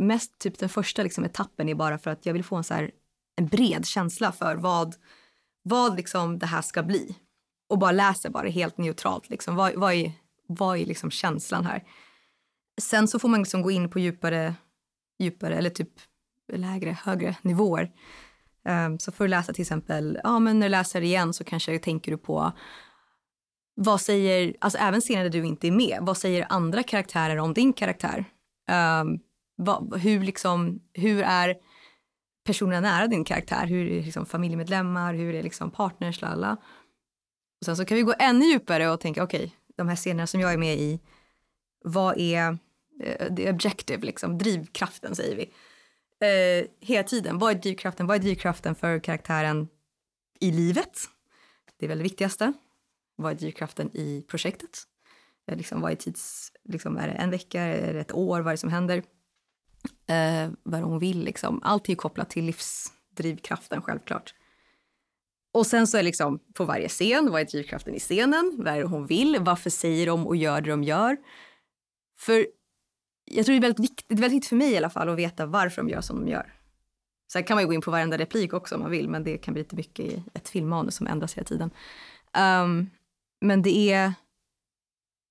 Mest 0.00 0.38
typ 0.38 0.58
den 0.58 0.68
första 0.68 1.02
liksom, 1.02 1.24
etappen 1.24 1.68
är 1.68 1.74
bara 1.74 1.98
för 1.98 2.10
att 2.10 2.26
jag 2.26 2.32
vill 2.32 2.44
få 2.44 2.56
en, 2.56 2.64
så 2.64 2.74
här, 2.74 2.90
en 3.36 3.46
bred 3.46 3.86
känsla 3.86 4.32
för 4.32 4.56
vad, 4.56 4.94
vad 5.62 5.96
liksom 5.96 6.38
det 6.38 6.46
här 6.46 6.62
ska 6.62 6.82
bli. 6.82 7.16
Och 7.68 7.78
bara 7.78 7.92
läser 7.92 8.30
bara 8.30 8.48
helt 8.48 8.78
neutralt. 8.78 9.30
Liksom. 9.30 9.56
Vad, 9.56 9.74
vad 9.74 9.94
är, 9.94 10.12
vad 10.46 10.78
är 10.78 10.86
liksom 10.86 11.10
känslan 11.10 11.66
här? 11.66 11.84
Sen 12.80 13.08
så 13.08 13.18
får 13.18 13.28
man 13.28 13.40
liksom 13.40 13.62
gå 13.62 13.70
in 13.70 13.90
på 13.90 13.98
djupare, 13.98 14.54
djupare 15.18 15.56
eller 15.56 15.70
typ 15.70 15.90
lägre, 16.52 16.96
högre 17.04 17.36
nivåer. 17.42 17.90
Um, 18.64 18.98
så 18.98 19.12
för 19.12 19.24
att 19.24 19.30
läsa 19.30 19.52
till 19.52 19.62
exempel, 19.62 20.20
ja 20.24 20.38
men 20.38 20.58
när 20.58 20.66
du 20.66 20.70
läser 20.70 21.00
igen 21.00 21.32
så 21.32 21.44
kanske 21.44 21.78
tänker 21.78 22.12
du 22.12 22.18
på 22.18 22.52
vad 23.74 24.00
säger, 24.00 24.56
alltså 24.60 24.78
även 24.78 25.00
scener 25.00 25.22
där 25.22 25.30
du 25.30 25.46
inte 25.46 25.68
är 25.68 25.72
med, 25.72 25.98
vad 26.00 26.16
säger 26.16 26.46
andra 26.48 26.82
karaktärer 26.82 27.36
om 27.36 27.54
din 27.54 27.72
karaktär? 27.72 28.24
Um, 29.00 29.20
va, 29.64 29.96
hur, 29.96 30.20
liksom, 30.20 30.80
hur 30.92 31.22
är 31.22 31.56
personerna 32.44 32.80
nära 32.80 33.06
din 33.06 33.24
karaktär? 33.24 33.66
Hur 33.66 33.86
är 33.86 34.02
liksom 34.02 34.26
familjemedlemmar? 34.26 35.14
Hur 35.14 35.34
är 35.34 35.42
liksom 35.42 35.70
partners? 35.70 36.20
Lala. 36.20 36.56
Och 37.60 37.64
sen 37.64 37.76
så 37.76 37.84
kan 37.84 37.96
vi 37.96 38.02
gå 38.02 38.14
ännu 38.18 38.44
djupare 38.44 38.90
och 38.90 39.00
tänka, 39.00 39.22
okej, 39.22 39.44
okay, 39.44 39.50
de 39.76 39.88
här 39.88 39.96
scenerna 39.96 40.26
som 40.26 40.40
jag 40.40 40.52
är 40.52 40.58
med 40.58 40.78
i, 40.78 41.00
vad 41.84 42.18
är 42.18 42.50
uh, 42.50 43.36
the 43.36 43.50
objective, 43.50 44.06
liksom, 44.06 44.38
drivkraften 44.38 45.14
säger 45.14 45.36
vi. 45.36 45.44
Uh, 46.26 46.68
hela 46.80 47.04
tiden, 47.04 47.38
vad 47.38 47.50
är 47.50 47.54
drivkraften? 47.54 48.06
Vad 48.06 48.16
är 48.16 48.20
drivkraften 48.20 48.74
för 48.74 48.98
karaktären 48.98 49.68
i 50.40 50.52
livet? 50.52 50.98
Det 51.78 51.86
är 51.86 51.88
väl 51.88 51.98
det 51.98 52.04
viktigaste. 52.04 52.52
Vad 53.16 53.32
är 53.32 53.36
drivkraften 53.36 53.90
i 53.96 54.24
projektet? 54.28 54.86
Eh, 55.50 55.56
liksom, 55.56 55.80
vad 55.80 55.92
är 55.92 55.96
tids... 55.96 56.52
Liksom, 56.64 56.96
är 56.96 57.08
det 57.08 57.14
en 57.14 57.30
vecka? 57.30 57.62
Är 57.62 57.94
det 57.94 58.00
ett 58.00 58.12
år? 58.12 58.40
Vad 58.40 58.46
är 58.46 58.52
det 58.52 58.58
som 58.58 58.70
händer? 58.70 59.02
Eh, 60.06 60.50
vad 60.62 60.80
hon 60.80 60.98
vill? 60.98 61.24
Liksom. 61.24 61.60
Allt 61.62 61.88
är 61.88 61.94
kopplat 61.94 62.30
till 62.30 62.44
livsdrivkraften, 62.44 63.82
självklart. 63.82 64.34
Och 65.52 65.66
sen 65.66 65.86
så 65.86 65.98
är 65.98 66.02
liksom 66.02 66.38
på 66.54 66.64
varje 66.64 66.88
scen, 66.88 67.30
vad 67.30 67.40
är 67.40 67.44
drivkraften 67.44 67.94
i 67.94 67.98
scenen? 67.98 68.54
Vad 68.58 68.74
är 68.74 68.78
det 68.78 68.84
hon 68.84 69.06
vill? 69.06 69.36
Varför 69.40 69.70
säger 69.70 70.06
de 70.06 70.26
och 70.26 70.36
gör 70.36 70.60
det 70.60 70.70
de 70.70 70.84
gör? 70.84 71.16
För 72.18 72.46
jag 73.24 73.46
tror 73.46 73.52
det 73.52 73.58
är 73.58 73.62
väldigt 73.62 73.84
viktigt, 73.84 74.08
det 74.08 74.14
är 74.14 74.16
väldigt 74.16 74.36
viktigt 74.36 74.48
för 74.48 74.56
mig 74.56 74.72
i 74.72 74.76
alla 74.76 74.90
fall 74.90 75.08
att 75.08 75.18
veta 75.18 75.46
varför 75.46 75.82
de 75.82 75.88
gör 75.88 76.00
som 76.00 76.20
de 76.20 76.30
gör. 76.30 76.54
Sen 77.32 77.44
kan 77.44 77.54
man 77.54 77.62
ju 77.62 77.66
gå 77.66 77.74
in 77.74 77.80
på 77.80 77.90
varenda 77.90 78.18
replik 78.18 78.52
också 78.52 78.74
om 78.74 78.80
man 78.80 78.90
vill, 78.90 79.08
men 79.08 79.24
det 79.24 79.38
kan 79.38 79.54
bli 79.54 79.62
lite 79.62 79.76
mycket 79.76 80.06
i 80.06 80.24
ett 80.34 80.48
filmmanus 80.48 80.94
som 80.94 81.06
ändras 81.06 81.34
hela 81.34 81.44
tiden. 81.44 81.70
Um, 82.38 82.90
men 83.40 83.62
det 83.62 83.92
är... 83.92 84.12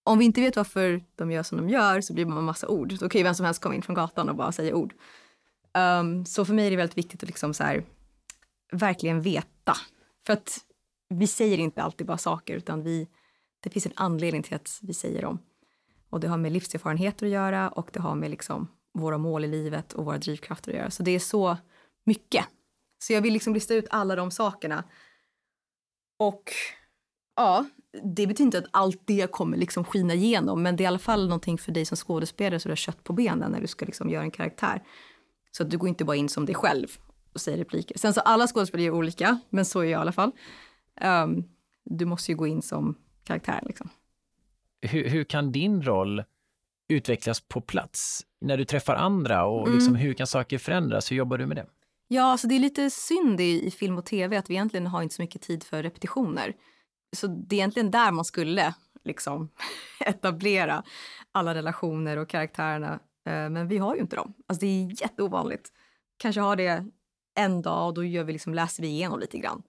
Om 0.10 0.19
vi 0.19 0.26
inte 0.26 0.41
vet 0.41 0.56
varför 0.56 1.04
de 1.15 1.32
gör 1.32 1.43
som 1.43 1.58
de 1.58 1.69
gör 1.69 2.02
så 2.02 2.13
blir 2.13 2.26
det 2.26 2.32
bara 2.32 2.39
en 2.39 2.45
massa 2.45 2.67
ord. 2.67 2.93
Då 3.00 3.10
kan 3.10 3.19
ju 3.19 3.24
vem 3.24 3.36
som 3.36 3.45
helst 3.45 3.62
komma 3.62 3.76
in 3.76 3.82
från 3.82 3.95
gatan 3.95 4.30
och 4.30 4.36
bara 4.36 4.52
säga 4.52 4.76
ord. 4.76 4.93
Um, 5.74 6.26
så 6.26 6.45
för 6.45 6.54
mig 6.54 6.67
är 6.67 6.72
det 6.72 6.78
väldigt 6.78 6.98
viktigt 6.98 7.24
att 7.24 7.30
liksom 7.30 7.54
så 7.54 7.63
här, 7.63 7.84
verkligen 8.72 9.22
veta. 9.22 9.74
För 10.26 10.34
att 10.34 10.60
vi 11.10 11.28
säger 11.28 11.58
inte 11.58 11.84
alltid 11.84 12.08
bara 12.08 12.17
saker 12.17 12.56
utan 12.56 12.84
vi, 12.84 13.08
det 13.60 13.69
finns 13.69 13.86
en 13.86 13.91
anledning 13.95 14.43
till 14.43 14.56
att 14.56 14.80
vi 14.82 14.93
säger 14.93 15.22
dem. 15.22 15.39
Och 16.10 16.19
det 16.19 16.28
har 16.28 16.38
med 16.38 16.52
livserfarenheter 16.52 17.26
att 17.26 17.32
göra 17.32 17.69
och 17.69 17.89
det 17.93 18.00
har 18.00 18.15
med 18.15 18.30
liksom 18.30 18.67
våra 18.93 19.17
mål 19.17 19.45
i 19.45 19.48
livet 19.48 19.93
och 19.93 20.06
våra 20.06 20.17
drivkrafter 20.17 20.72
att 20.72 20.78
göra. 20.78 20.91
Så 20.91 21.04
det 21.04 21.12
är 21.12 21.19
så 21.19 21.58
mycket. 22.06 22.45
Så 23.00 23.13
jag 23.13 23.22
vill 23.22 23.34
liksom 23.34 23.54
lista 23.54 23.74
ut 23.74 23.88
alla 23.89 24.15
de 24.15 24.32
sakerna. 24.32 24.84
Och 26.19 26.52
ja, 27.36 27.65
det 28.04 28.28
betyder 28.28 28.43
inte 28.43 28.58
att 28.58 28.69
allt 28.71 29.02
det 29.06 29.32
kommer 29.32 29.58
liksom 29.58 29.84
skina 29.84 30.13
igenom 30.13 30.63
men 30.63 30.75
det 30.75 30.82
är 30.82 30.86
i 30.86 30.88
alla 30.88 30.99
fall 30.99 31.23
någonting 31.23 31.58
för 31.58 31.71
dig 31.71 31.86
som 31.86 31.97
skådespelare 31.97 32.60
så 32.60 32.67
du 32.67 32.71
har 32.71 32.75
kött 32.75 33.04
på 33.04 33.13
benen 33.13 33.52
när 33.52 33.62
du 33.62 33.67
ska 33.67 33.86
liksom 33.86 34.10
göra 34.10 34.23
en 34.23 34.32
karaktär. 34.32 34.84
Så 35.52 35.63
att 35.63 35.69
du 35.69 35.78
går 35.78 35.89
inte 35.89 36.06
bara 36.06 36.15
in 36.15 36.30
som 36.30 36.45
dig 36.45 36.56
själv 36.56 36.88
och 37.34 37.41
säger 37.41 37.58
repliker. 37.58 37.97
Sen 37.97 38.13
så 38.13 38.21
alla 38.21 38.47
skådespelare 38.47 38.88
är 38.88 38.91
olika, 38.91 39.39
men 39.49 39.65
så 39.65 39.80
är 39.80 39.84
jag 39.84 39.91
i 39.91 40.02
alla 40.02 40.12
fall. 40.12 40.32
Um, 41.02 41.43
du 41.86 42.06
måste 42.06 42.32
ju 42.32 42.38
gå 42.38 42.47
in 42.47 42.62
som 42.62 42.97
karaktär. 43.23 43.60
Liksom. 43.65 43.89
Hur, 44.82 45.10
hur, 45.10 45.23
kan 45.23 45.52
din 45.52 45.84
roll 45.84 46.23
utvecklas 46.89 47.41
på 47.41 47.62
plats 47.62 48.25
när 48.41 48.58
du 48.58 48.65
träffar 48.65 48.95
andra 48.95 49.45
och 49.45 49.67
mm. 49.67 49.78
liksom, 49.78 49.95
hur 49.95 50.13
kan 50.13 50.28
saker 50.28 50.58
förändras? 50.58 51.12
Hur 51.12 51.15
jobbar 51.15 51.38
du 51.38 51.45
med 51.45 51.58
det? 51.58 51.65
Ja, 52.08 52.23
alltså 52.23 52.47
det 52.47 52.56
är 52.56 52.60
lite 52.60 52.89
synd 52.89 53.41
i, 53.41 53.67
i, 53.67 53.71
film 53.71 53.97
och 53.97 54.06
tv 54.06 54.38
att 54.38 54.49
vi 54.49 54.54
egentligen 54.54 54.88
har 54.88 55.02
inte 55.02 55.15
så 55.15 55.21
mycket 55.21 55.41
tid 55.41 55.63
för 55.63 55.84
repetitioner. 55.84 56.54
Så 57.12 57.28
det 57.28 57.56
är 57.56 57.58
egentligen 57.58 57.91
där 57.91 58.12
man 58.12 58.26
skulle 58.26 58.74
liksom 59.04 59.50
etablera 60.00 60.84
alla 61.32 61.56
relationer 61.56 62.17
och 62.17 62.30
karaktärerna. 62.30 62.93
Eh, 63.26 63.50
men 63.50 63.67
vi 63.67 63.78
har 63.78 63.95
ju 63.95 64.02
inte 64.02 64.15
dem. 64.15 64.34
Alltså 64.48 64.65
det 64.65 64.67
är 64.67 65.02
jätteovanligt. 65.02 65.74
Kanske 66.17 66.41
har 66.41 66.56
det 66.56 66.86
en 67.36 67.62
dag 67.62 67.88
och 67.88 67.93
då 67.93 68.04
gör 68.04 68.24
vi 68.24 68.34
liksom, 68.34 68.54
läser 68.54 68.84
vi 68.84 68.89
igenom 68.89 69.19
lite 69.19 69.38
grann. 69.38 69.63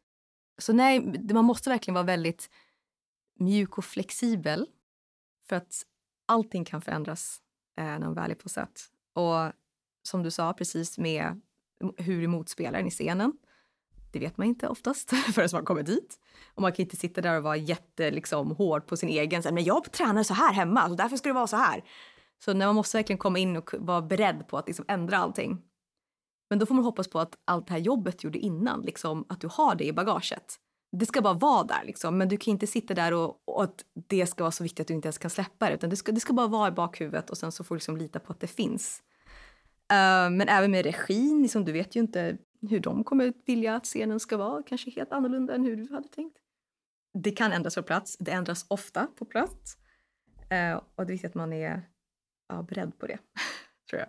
Så 0.58 0.72
nej, 0.72 1.00
man 1.32 1.44
måste 1.44 1.70
verkligen 1.70 1.94
vara 1.94 2.04
väldigt 2.04 2.50
mjuk 3.38 3.78
och 3.78 3.84
flexibel 3.84 4.66
för 5.48 5.56
att 5.56 5.82
allting 6.26 6.64
kan 6.64 6.82
förändras 6.82 7.40
eh, 7.78 7.84
när 7.84 7.98
man 7.98 8.14
väl 8.14 8.30
är 8.30 8.34
på 8.34 8.48
sätt. 8.48 8.80
Och 9.14 9.52
som 10.02 10.22
du 10.22 10.30
sa 10.30 10.52
precis 10.52 10.98
med 10.98 11.40
hur 11.96 12.22
är 12.22 12.28
motspelaren 12.28 12.86
i 12.86 12.90
scenen? 12.90 13.32
Det 14.12 14.18
vet 14.18 14.36
man 14.36 14.46
inte 14.46 14.68
oftast 14.68 15.10
förrän 15.34 15.48
man 15.52 15.64
kommer 15.64 15.82
dit. 15.82 16.18
Och 16.54 16.62
man 16.62 16.72
kan 16.72 16.82
inte 16.82 16.96
sitta 16.96 17.20
där 17.20 17.36
och 17.36 17.42
vara 17.42 17.56
jätte 17.56 18.10
liksom, 18.10 18.50
hård 18.50 18.86
på 18.86 18.96
sin 18.96 19.08
egen. 19.08 19.42
Men 19.52 19.64
jag 19.64 19.92
tränar 19.92 20.22
så 20.22 20.34
här 20.34 20.52
hemma, 20.52 20.88
så 20.88 20.94
därför 20.94 21.16
ska 21.16 21.28
det 21.28 21.32
vara 21.32 21.46
så 21.46 21.56
här. 21.56 21.84
Så 22.44 22.52
när 22.52 22.66
man 22.66 22.74
måste 22.74 22.96
verkligen 22.96 23.18
komma 23.18 23.38
in 23.38 23.56
och 23.56 23.74
vara 23.78 24.02
beredd 24.02 24.48
på 24.48 24.58
att 24.58 24.66
liksom 24.66 24.84
ändra 24.88 25.18
allting. 25.18 25.62
Men 26.50 26.58
då 26.58 26.66
får 26.66 26.74
man 26.74 26.84
hoppas 26.84 27.08
på 27.08 27.18
att 27.18 27.38
allt 27.44 27.66
det 27.66 27.72
här 27.72 27.80
jobbet 27.80 28.18
du 28.18 28.26
gjorde 28.26 28.38
innan, 28.38 28.80
liksom, 28.80 29.24
att 29.28 29.40
du 29.40 29.48
har 29.52 29.74
det 29.74 29.84
i 29.84 29.92
bagaget. 29.92 30.56
Det 30.92 31.06
ska 31.06 31.22
bara 31.22 31.34
vara 31.34 31.64
där, 31.64 31.84
liksom. 31.84 32.18
men 32.18 32.28
du 32.28 32.36
kan 32.36 32.52
inte 32.52 32.66
sitta 32.66 32.94
där 32.94 33.12
och, 33.12 33.42
och, 33.46 33.62
att 33.62 33.84
det 34.08 34.26
ska 34.26 34.44
vara 34.44 34.52
så 34.52 34.62
viktigt 34.62 34.80
att 34.80 34.88
du 34.88 34.94
inte 34.94 35.06
ens 35.06 35.18
kan 35.18 35.30
släppa 35.30 35.68
det. 35.68 35.74
Utan 35.74 35.90
det 35.90 35.96
ska, 35.96 36.12
det 36.12 36.20
ska 36.20 36.32
bara 36.32 36.46
vara 36.46 36.68
i 36.68 36.72
bakhuvudet 36.72 37.30
och 37.30 37.38
sen 37.38 37.52
så 37.52 37.64
får 37.64 37.74
du 37.74 37.76
liksom 37.76 37.96
lita 37.96 38.18
på 38.18 38.32
att 38.32 38.40
det 38.40 38.46
finns. 38.46 39.02
Uh, 39.92 40.30
men 40.30 40.48
även 40.48 40.70
med 40.70 40.84
regin, 40.84 41.42
liksom, 41.42 41.64
du 41.64 41.72
vet 41.72 41.96
ju 41.96 42.00
inte 42.00 42.38
hur 42.60 42.80
de 42.80 43.04
kommer 43.04 43.32
vilja 43.46 43.76
att 43.76 43.84
scenen 43.84 44.20
ska 44.20 44.36
vara. 44.36 44.62
Kanske 44.62 44.90
helt 44.90 45.12
annorlunda 45.12 45.54
än 45.54 45.64
hur 45.64 45.76
du 45.76 45.94
hade 45.94 46.08
tänkt. 46.08 46.36
Det 47.14 47.30
kan 47.30 47.52
ändras 47.52 47.74
på 47.74 47.82
plats. 47.82 48.16
Det 48.20 48.30
ändras 48.30 48.66
ofta 48.68 49.06
på 49.18 49.24
plats. 49.24 49.76
Uh, 50.52 50.80
och 50.94 51.06
det 51.06 51.10
är 51.10 51.12
viktigt 51.12 51.30
att 51.30 51.34
man 51.34 51.52
är 51.52 51.82
ja, 52.48 52.62
beredd 52.62 52.98
på 52.98 53.06
det, 53.06 53.18
tror 53.90 54.00
jag. 54.00 54.08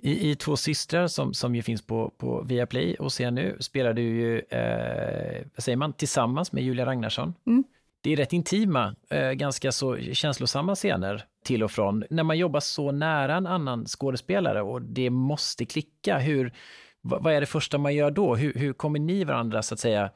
I, 0.00 0.30
I 0.30 0.36
Två 0.36 0.56
systrar 0.56 1.06
som, 1.06 1.34
som 1.34 1.54
ju 1.54 1.62
finns 1.62 1.82
på, 1.82 2.10
på 2.18 2.42
Viaplay 2.42 2.94
och 2.94 3.12
ser 3.12 3.30
nu 3.30 3.56
spelar 3.60 3.92
du 3.92 4.02
ju, 4.02 4.38
eh, 4.38 5.46
vad 5.54 5.64
säger 5.64 5.76
man, 5.76 5.92
tillsammans 5.92 6.52
med 6.52 6.64
Julia 6.64 6.86
Ragnarsson. 6.86 7.34
Mm. 7.46 7.64
Det 8.00 8.12
är 8.12 8.16
rätt 8.16 8.32
intima, 8.32 8.94
eh, 9.10 9.30
ganska 9.30 9.72
så 9.72 9.96
känslosamma 9.96 10.74
scener 10.74 11.24
till 11.44 11.62
och 11.62 11.70
från. 11.70 12.04
När 12.10 12.22
man 12.22 12.38
jobbar 12.38 12.60
så 12.60 12.92
nära 12.92 13.36
en 13.36 13.46
annan 13.46 13.86
skådespelare 13.86 14.62
och 14.62 14.82
det 14.82 15.10
måste 15.10 15.64
klicka, 15.64 16.18
hur, 16.18 16.52
vad, 17.08 17.32
är 17.32 17.40
det 17.40 17.46
första 17.46 17.78
man 17.78 17.94
gör 17.94 18.10
då? 18.10 18.36
Hur, 18.36 18.54
hur 18.54 18.72
kommer 18.72 18.98
ni 18.98 19.24
varandra 19.24 19.62
så 19.62 19.74
att 19.74 19.80
säga 19.80 20.10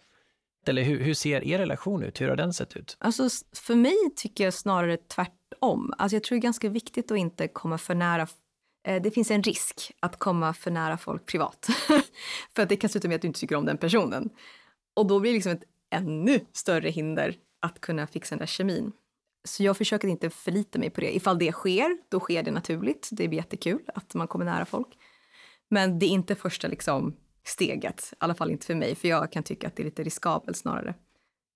eller 0.66 0.82
hur, 0.82 1.00
hur, 1.00 1.14
ser 1.14 1.44
er 1.44 1.58
relation 1.58 2.02
ut? 2.02 2.20
Hur 2.20 2.28
har 2.28 2.36
den 2.36 2.52
sett 2.52 2.76
ut? 2.76 2.96
Alltså, 3.00 3.28
för 3.56 3.74
mig 3.74 3.96
tycker 4.16 4.44
jag 4.44 4.54
snarare 4.54 4.96
tvärtom. 4.96 5.94
Alltså, 5.98 6.16
jag 6.16 6.22
tror 6.22 6.36
det 6.36 6.40
är 6.40 6.42
ganska 6.42 6.68
viktigt 6.68 7.10
att 7.10 7.18
inte 7.18 7.48
komma 7.48 7.78
för 7.78 7.94
nära 7.94 8.26
Eh, 8.84 9.02
det 9.02 9.10
finns 9.10 9.30
en 9.30 9.42
risk 9.42 9.92
att 10.00 10.18
komma 10.18 10.54
för 10.54 10.70
nära 10.70 10.98
folk 10.98 11.26
privat. 11.26 11.68
för 12.54 12.62
att 12.62 12.68
det 12.68 12.76
kan 12.76 12.90
sluta 12.90 13.08
med 13.08 13.14
att 13.14 13.22
du 13.22 13.28
inte 13.28 13.40
tycker 13.40 13.56
om 13.56 13.66
den 13.66 13.78
personen. 13.78 14.30
Och 14.96 15.06
då 15.06 15.20
blir 15.20 15.30
det 15.30 15.34
liksom 15.34 15.52
ett 15.52 15.64
ännu 15.90 16.40
större 16.52 16.88
hinder 16.88 17.36
att 17.60 17.80
kunna 17.80 18.06
fixa 18.06 18.34
den 18.34 18.38
där 18.38 18.46
kemin. 18.46 18.92
Så 19.44 19.62
jag 19.62 19.76
försöker 19.76 20.08
inte 20.08 20.30
förlita 20.30 20.78
mig 20.78 20.90
på 20.90 21.00
det. 21.00 21.16
Ifall 21.16 21.38
det 21.38 21.52
sker, 21.52 21.98
då 22.08 22.20
sker 22.20 22.42
det 22.42 22.50
naturligt. 22.50 23.08
Det 23.12 23.28
blir 23.28 23.38
jättekul 23.38 23.82
att 23.94 24.14
man 24.14 24.28
kommer 24.28 24.44
nära 24.44 24.64
folk. 24.64 24.88
Men 25.72 25.98
det 25.98 26.06
är 26.06 26.10
inte 26.10 26.34
första 26.34 26.68
liksom, 26.68 27.16
steget, 27.44 28.08
i 28.12 28.16
alla 28.18 28.34
fall 28.34 28.50
inte 28.50 28.66
för 28.66 28.74
mig, 28.74 28.94
för 28.94 29.08
jag 29.08 29.32
kan 29.32 29.42
tycka 29.42 29.66
att 29.66 29.76
det 29.76 29.82
är 29.82 29.84
lite 29.84 30.02
riskabelt 30.02 30.56
snarare. 30.56 30.94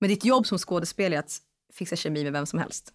Men 0.01 0.11
ditt 0.11 0.25
jobb 0.25 0.47
som 0.47 0.59
skådespelare 0.59 1.19
är 1.19 1.19
att 1.19 1.39
fixa 1.75 1.97
kemi 1.97 2.25
med 2.25 2.33
vem 2.33 2.47
som 2.47 2.59
helst. 2.59 2.93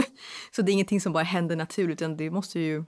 så 0.56 0.62
det 0.62 0.70
är 0.70 0.72
ingenting 0.72 1.00
som 1.00 1.12
bara 1.12 1.24
händer 1.24 1.56
naturligt, 1.56 2.02
utan 2.02 2.16
du 2.16 2.30
måste 2.30 2.60
ju 2.60 2.84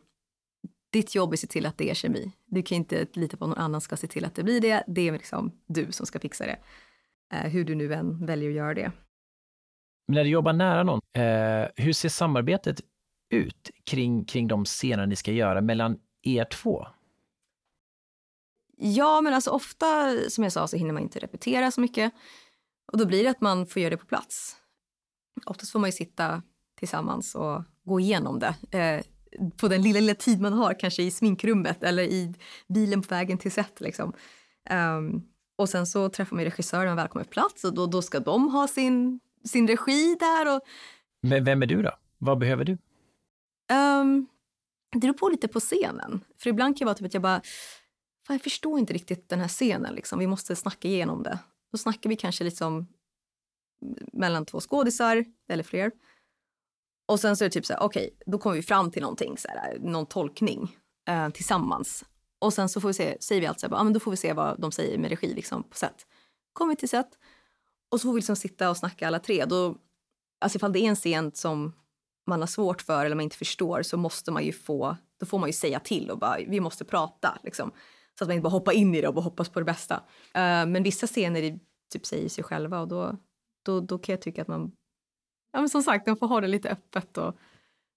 ditt 0.92 1.14
jobb 1.14 1.30
är 1.30 1.34
att 1.34 1.40
se 1.40 1.46
till 1.46 1.66
att 1.66 1.78
det 1.78 1.90
är 1.90 1.94
kemi. 1.94 2.32
Du 2.46 2.62
kan 2.62 2.76
inte 2.76 3.06
lita 3.12 3.36
på 3.36 3.44
att 3.44 3.48
någon 3.48 3.58
annan 3.58 3.80
ska 3.80 3.96
se 3.96 4.06
till 4.06 4.24
att 4.24 4.34
det 4.34 4.42
blir 4.42 4.60
det. 4.60 4.84
Det 4.86 5.08
är 5.08 5.12
liksom 5.12 5.52
du 5.66 5.92
som 5.92 6.06
ska 6.06 6.20
fixa 6.20 6.46
det. 6.46 6.58
Eh, 7.32 7.50
hur 7.50 7.64
du 7.64 7.74
nu 7.74 7.94
än 7.94 8.26
väljer 8.26 8.50
att 8.50 8.56
göra 8.56 8.74
det. 8.74 8.92
Men 10.08 10.14
när 10.14 10.24
du 10.24 10.30
jobbar 10.30 10.52
nära 10.52 10.82
någon, 10.82 11.00
eh, 11.16 11.68
hur 11.76 11.92
ser 11.92 12.08
samarbetet 12.08 12.80
ut 13.30 13.70
kring, 13.84 14.24
kring 14.24 14.48
de 14.48 14.64
scener 14.64 15.06
ni 15.06 15.16
ska 15.16 15.32
göra 15.32 15.60
mellan 15.60 15.98
er 16.22 16.44
två? 16.44 16.86
Ja, 18.84 19.20
men 19.20 19.34
alltså 19.34 19.50
ofta, 19.50 20.16
som 20.28 20.44
jag 20.44 20.52
sa, 20.52 20.68
så 20.68 20.76
hinner 20.76 20.92
man 20.92 21.02
inte 21.02 21.18
repetera 21.18 21.70
så 21.70 21.80
mycket. 21.80 22.12
Och 22.92 22.98
då 22.98 23.06
blir 23.06 23.24
det 23.24 23.30
att 23.30 23.40
man 23.40 23.66
får 23.66 23.82
göra 23.82 23.90
det 23.90 23.96
på 23.96 24.06
plats. 24.06 24.56
Oftast 25.46 25.72
får 25.72 25.78
man 25.78 25.88
ju 25.88 25.92
sitta 25.92 26.42
tillsammans 26.78 27.34
och 27.34 27.62
gå 27.84 28.00
igenom 28.00 28.38
det. 28.38 28.78
Eh, 28.78 29.04
på 29.56 29.68
den 29.68 29.82
lilla, 29.82 30.00
lilla 30.00 30.14
tid 30.14 30.40
man 30.40 30.52
har, 30.52 30.80
kanske 30.80 31.02
i 31.02 31.10
sminkrummet 31.10 31.82
eller 31.82 32.02
i 32.02 32.34
bilen 32.68 33.02
på 33.02 33.14
vägen 33.14 33.38
till 33.38 33.52
set. 33.52 33.80
Liksom. 33.80 34.12
Um, 34.70 35.22
och 35.58 35.68
sen 35.68 35.86
så 35.86 36.08
träffar 36.08 36.36
man 36.36 36.44
regissören 36.44 36.84
när 36.84 36.90
man 36.90 36.96
väl 36.96 37.08
kommer 37.08 37.24
på 37.24 37.30
plats 37.30 37.64
och 37.64 37.74
då, 37.74 37.86
då 37.86 38.02
ska 38.02 38.20
de 38.20 38.48
ha 38.48 38.68
sin, 38.68 39.20
sin 39.44 39.68
regi 39.68 40.16
där. 40.20 40.56
Och... 40.56 40.60
Men 41.22 41.44
vem 41.44 41.62
är 41.62 41.66
du 41.66 41.82
då? 41.82 41.90
Vad 42.18 42.38
behöver 42.38 42.64
du? 42.64 42.72
Um, 43.72 44.26
det 44.92 44.98
beror 44.98 45.14
på 45.14 45.28
lite 45.28 45.48
på 45.48 45.60
scenen. 45.60 46.24
För 46.38 46.50
ibland 46.50 46.78
kan 46.78 46.84
det 46.84 46.88
vara 46.88 46.94
typ 46.94 47.06
att 47.06 47.14
jag 47.14 47.22
bara, 47.22 47.42
fan 48.26 48.34
jag 48.34 48.42
förstår 48.42 48.78
inte 48.78 48.92
riktigt 48.92 49.28
den 49.28 49.40
här 49.40 49.48
scenen, 49.48 49.94
liksom. 49.94 50.18
vi 50.18 50.26
måste 50.26 50.56
snacka 50.56 50.88
igenom 50.88 51.22
det. 51.22 51.38
Då 51.72 51.78
snackar 51.78 52.10
vi 52.10 52.16
kanske 52.16 52.44
liksom 52.44 52.86
mellan 54.12 54.46
två 54.46 54.60
skådisar 54.60 55.24
eller 55.48 55.62
fler. 55.62 55.92
Och 57.06 57.20
sen 57.20 57.36
så 57.36 57.44
är 57.44 57.48
det 57.48 57.52
typ 57.52 57.66
så 57.66 57.72
här, 57.72 57.82
okej, 57.82 58.04
okay, 58.04 58.16
då 58.26 58.38
kommer 58.38 58.56
vi 58.56 58.62
fram 58.62 58.90
till 58.90 59.02
någonting, 59.02 59.38
så 59.38 59.48
här, 59.48 59.78
någon 59.78 60.06
tolkning 60.06 60.76
eh, 61.08 61.30
tillsammans. 61.30 62.04
Och 62.38 62.52
sen 62.52 62.68
så 62.68 62.80
får 62.80 62.88
vi 62.88 62.94
se, 62.94 63.16
säger 63.20 63.40
vi 63.40 63.46
alltså, 63.46 63.68
ja 63.70 63.84
men 63.84 63.92
då 63.92 64.00
får 64.00 64.10
vi 64.10 64.16
se 64.16 64.32
vad 64.32 64.60
de 64.60 64.72
säger 64.72 64.98
med 64.98 65.10
regi 65.10 65.34
liksom 65.34 65.62
på 65.62 65.76
set. 65.76 66.06
Kommer 66.52 66.72
vi 66.72 66.76
till 66.76 66.88
set 66.88 67.18
och 67.90 68.00
så 68.00 68.08
får 68.08 68.12
vi 68.12 68.18
liksom 68.18 68.36
sitta 68.36 68.70
och 68.70 68.76
snacka 68.76 69.06
alla 69.06 69.18
tre. 69.18 69.44
Då, 69.44 69.76
alltså 70.40 70.56
ifall 70.56 70.72
det 70.72 70.80
är 70.80 70.88
en 70.88 70.96
scen 70.96 71.32
som 71.34 71.72
man 72.26 72.40
har 72.40 72.46
svårt 72.46 72.82
för 72.82 73.04
eller 73.06 73.16
man 73.16 73.22
inte 73.22 73.36
förstår 73.36 73.82
så 73.82 73.96
måste 73.96 74.30
man 74.30 74.44
ju 74.44 74.52
få, 74.52 74.96
då 75.20 75.26
får 75.26 75.38
man 75.38 75.48
ju 75.48 75.52
säga 75.52 75.80
till 75.80 76.10
och 76.10 76.18
bara, 76.18 76.36
vi 76.48 76.60
måste 76.60 76.84
prata 76.84 77.38
liksom. 77.42 77.72
Så 78.18 78.24
att 78.24 78.28
man 78.28 78.36
inte 78.36 78.42
bara 78.42 78.50
hoppar 78.50 78.72
in 78.72 78.94
i 78.94 79.00
det 79.00 79.08
och 79.08 79.14
bara 79.14 79.20
hoppas 79.20 79.48
på 79.48 79.58
det 79.58 79.64
bästa. 79.64 79.94
Uh, 79.94 80.66
men 80.66 80.82
vissa 80.82 81.06
scener 81.06 81.58
typ 81.92 82.06
säger 82.06 82.28
sig 82.28 82.44
själva 82.44 82.80
och 82.80 82.88
då, 82.88 83.16
då, 83.64 83.80
då 83.80 83.98
kan 83.98 84.12
jag 84.12 84.22
tycka 84.22 84.42
att 84.42 84.48
man 84.48 84.72
ja, 85.52 85.60
men 85.60 85.68
som 85.68 85.82
sagt, 85.82 86.06
man 86.06 86.16
får 86.16 86.26
ha 86.26 86.40
det 86.40 86.48
lite 86.48 86.70
öppet 86.70 87.18
och 87.18 87.36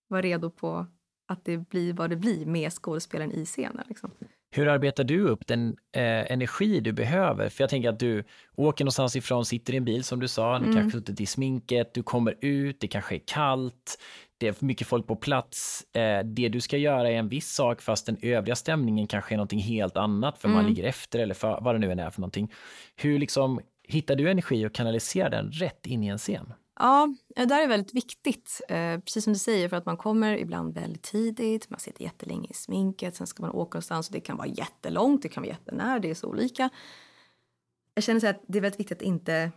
vara 0.07 0.21
redo 0.21 0.49
på 0.49 0.85
att 1.27 1.45
det 1.45 1.57
blir 1.57 1.93
vad 1.93 2.09
det 2.09 2.15
blir 2.15 2.45
med 2.45 2.73
skådespelaren 2.73 3.31
i 3.31 3.45
scenen. 3.45 3.83
Liksom. 3.87 4.11
Hur 4.55 4.67
arbetar 4.67 5.03
du 5.03 5.21
upp 5.21 5.47
den 5.47 5.77
eh, 5.91 6.31
energi 6.31 6.79
du 6.79 6.91
behöver? 6.91 7.49
För 7.49 7.63
jag 7.63 7.69
tänker 7.69 7.89
att 7.89 7.99
du 7.99 8.23
åker 8.55 8.85
någonstans 8.85 9.15
ifrån, 9.15 9.45
sitter 9.45 9.73
i 9.73 9.77
en 9.77 9.85
bil 9.85 10.03
som 10.03 10.19
du 10.19 10.27
sa, 10.27 10.59
ni 10.59 10.65
mm. 10.65 10.75
kanske 10.75 10.99
suttit 10.99 11.21
i 11.21 11.25
sminket, 11.25 11.93
du 11.93 12.03
kommer 12.03 12.35
ut, 12.41 12.79
det 12.79 12.87
kanske 12.87 13.15
är 13.15 13.21
kallt, 13.25 13.99
det 14.37 14.47
är 14.47 14.55
mycket 14.59 14.87
folk 14.87 15.07
på 15.07 15.15
plats. 15.15 15.85
Eh, 15.95 16.25
det 16.25 16.49
du 16.49 16.61
ska 16.61 16.77
göra 16.77 17.09
är 17.09 17.15
en 17.15 17.29
viss 17.29 17.47
sak 17.47 17.81
fast 17.81 18.05
den 18.05 18.17
övriga 18.21 18.55
stämningen 18.55 19.07
kanske 19.07 19.35
är 19.35 19.37
någonting 19.37 19.59
helt 19.59 19.97
annat 19.97 20.37
för 20.37 20.47
mm. 20.47 20.61
man 20.61 20.67
ligger 20.69 20.83
efter 20.83 21.19
eller 21.19 21.33
för, 21.33 21.59
vad 21.61 21.75
det 21.75 21.79
nu 21.79 21.91
än 21.91 21.99
är 21.99 22.09
för 22.09 22.21
någonting. 22.21 22.51
Hur 22.95 23.19
liksom 23.19 23.59
hittar 23.83 24.15
du 24.15 24.29
energi 24.29 24.67
och 24.67 24.73
kanaliserar 24.73 25.29
den 25.29 25.51
rätt 25.51 25.85
in 25.85 26.03
i 26.03 26.07
en 26.07 26.17
scen? 26.17 26.53
Ja, 26.79 27.15
det 27.35 27.45
där 27.45 27.63
är 27.63 27.67
väldigt 27.67 27.93
viktigt. 27.93 28.61
Eh, 28.69 28.99
precis 28.99 29.23
som 29.23 29.33
du 29.33 29.39
säger, 29.39 29.69
för 29.69 29.77
att 29.77 29.85
man 29.85 29.97
kommer 29.97 30.37
ibland 30.37 30.73
väldigt 30.73 31.01
tidigt, 31.01 31.69
man 31.69 31.79
sitter 31.79 32.03
jättelänge 32.03 32.47
i 32.49 32.53
sminket, 32.53 33.15
sen 33.15 33.27
ska 33.27 33.43
man 33.43 33.51
åka 33.51 33.75
någonstans 33.75 34.07
och 34.07 34.13
det 34.13 34.19
kan 34.19 34.37
vara 34.37 34.47
jättelångt, 34.47 35.21
det 35.21 35.29
kan 35.29 35.43
vara 35.43 35.51
jättenära, 35.51 35.99
det 35.99 36.09
är 36.09 36.13
så 36.13 36.27
olika. 36.27 36.69
Jag 37.93 38.03
känner 38.03 38.19
så 38.19 38.27
att 38.27 38.41
det 38.47 38.57
är 38.57 38.61
väldigt 38.61 38.79
viktigt 38.79 38.97
att 38.97 39.01
inte 39.01 39.51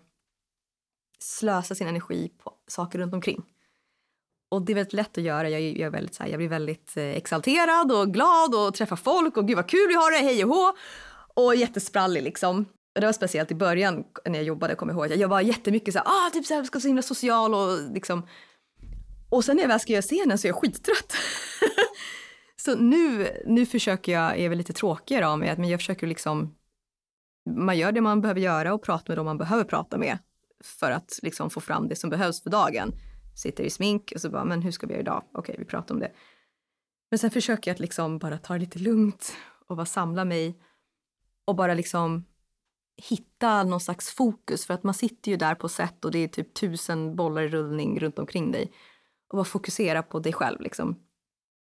slösa 1.19 1.75
sin 1.75 1.87
energi 1.87 2.33
på 2.39 2.53
saker 2.67 2.99
runt 2.99 3.15
omkring. 3.15 3.43
Och 4.49 4.63
det 4.63 4.73
är 4.73 4.75
väldigt 4.75 4.93
lätt 4.93 5.19
att 5.19 5.25
göra. 5.25 5.51
Jag, 5.51 5.61
jag, 5.61 5.91
väldigt, 5.91 6.15
så 6.15 6.23
här, 6.23 6.31
jag 6.31 6.39
blir 6.39 6.49
väldigt 6.49 6.97
eh, 6.97 7.05
exalterad 7.05 7.93
och 7.93 8.13
glad 8.13 8.55
och 8.55 8.75
träffar 8.75 8.97
folk 8.97 9.37
och 9.37 9.49
gud 9.49 9.57
vad 9.57 9.69
kul 9.69 9.89
vi 9.89 9.95
har 9.95 10.11
det, 10.11 10.19
hej 10.19 10.45
och 10.45 10.51
hå! 10.51 10.73
Och 11.35 11.55
jättesprallig 11.55 12.23
liksom. 12.23 12.67
Och 12.99 13.01
det 13.01 13.07
var 13.07 13.13
speciellt 13.13 13.51
i 13.51 13.55
början 13.55 14.05
när 14.25 14.35
jag 14.35 14.45
jobbade, 14.45 14.75
kom 14.75 14.89
jag 14.89 14.97
ihåg. 15.09 15.19
Jag 15.19 15.29
var 15.29 15.41
jättemycket 15.41 15.95
så 15.95 15.99
här, 15.99 16.07
ah, 16.07 16.31
typ 16.31 16.47
så 16.47 16.55
här, 16.55 16.65
ska 16.65 16.77
vara 16.77 16.81
så 16.81 16.89
himla 16.89 17.03
social 17.03 17.55
och 17.55 17.93
liksom. 17.95 18.27
Och 19.31 19.45
sen 19.45 19.57
när 19.57 19.63
jag 19.63 19.69
väl 19.69 19.81
ska 19.81 19.93
göra 19.93 20.03
scenen 20.03 20.39
så 20.39 20.47
är 20.47 20.49
jag 20.49 20.57
skittrött. 20.57 21.13
så 22.57 22.77
nu, 22.77 23.29
nu 23.47 23.67
försöker 23.67 24.13
jag, 24.13 24.39
är 24.39 24.49
väl 24.49 24.59
lite 24.59 24.73
tråkigare 24.73 25.27
av 25.27 25.39
mig, 25.39 25.55
men 25.59 25.69
jag 25.69 25.81
försöker 25.81 26.07
liksom, 26.07 26.57
man 27.57 27.79
gör 27.79 27.93
det 27.93 28.01
man 28.01 28.21
behöver 28.21 28.41
göra 28.41 28.75
och 28.75 28.83
pratar 28.83 29.09
med 29.09 29.19
dem 29.19 29.27
man 29.27 29.39
behöver 29.39 29.65
prata 29.65 29.99
med. 29.99 30.19
för 30.65 30.91
att 30.91 31.19
liksom 31.23 31.51
få 31.51 31.61
fram 31.61 31.89
det 31.89 31.97
som 31.97 32.11
behövs 32.11 32.43
för 32.43 32.51
dagen. 32.51 32.93
Sitter 33.37 33.65
i 33.65 33.71
smink 33.71 34.13
och 34.15 34.21
så 34.21 34.31
bara, 34.31 34.45
men 34.45 34.63
hur 34.63 34.71
ska 34.71 34.87
vi 34.87 34.93
göra 34.93 35.03
idag? 35.03 35.25
Okej, 35.35 35.57
vi 35.59 35.65
pratar 35.65 35.95
om 35.95 36.01
det. 36.01 36.13
Men 37.11 37.19
sen 37.19 37.31
försöker 37.31 37.71
jag 37.71 37.75
att 37.75 37.81
liksom 37.81 38.19
bara 38.19 38.39
ta 38.39 38.53
det 38.55 38.61
lite 38.61 38.79
lugnt 38.79 39.33
och 39.69 39.77
bara 39.77 39.87
samla 39.87 40.25
mig 40.25 40.59
och 41.45 41.57
bara 41.57 41.75
liksom 41.75 42.25
hitta 42.99 43.65
någon 43.65 43.81
slags 43.81 44.11
fokus 44.11 44.67
för 44.67 44.75
att 44.75 44.83
man 44.83 44.95
sitter 44.95 45.31
ju 45.31 45.37
där 45.37 45.55
på 45.55 45.69
set 45.69 46.05
och 46.05 46.11
det 46.11 46.19
är 46.19 46.29
typ 46.29 46.55
tusen 46.55 47.17
bollar 47.17 47.43
i 47.43 47.49
rullning 47.49 48.01
runt 48.01 48.19
omkring 48.19 48.53
dig 48.53 48.73
och 49.29 49.37
bara 49.37 49.45
fokusera 49.45 50.03
på 50.03 50.19
dig 50.19 50.33
själv 50.33 50.61
liksom. 50.61 50.99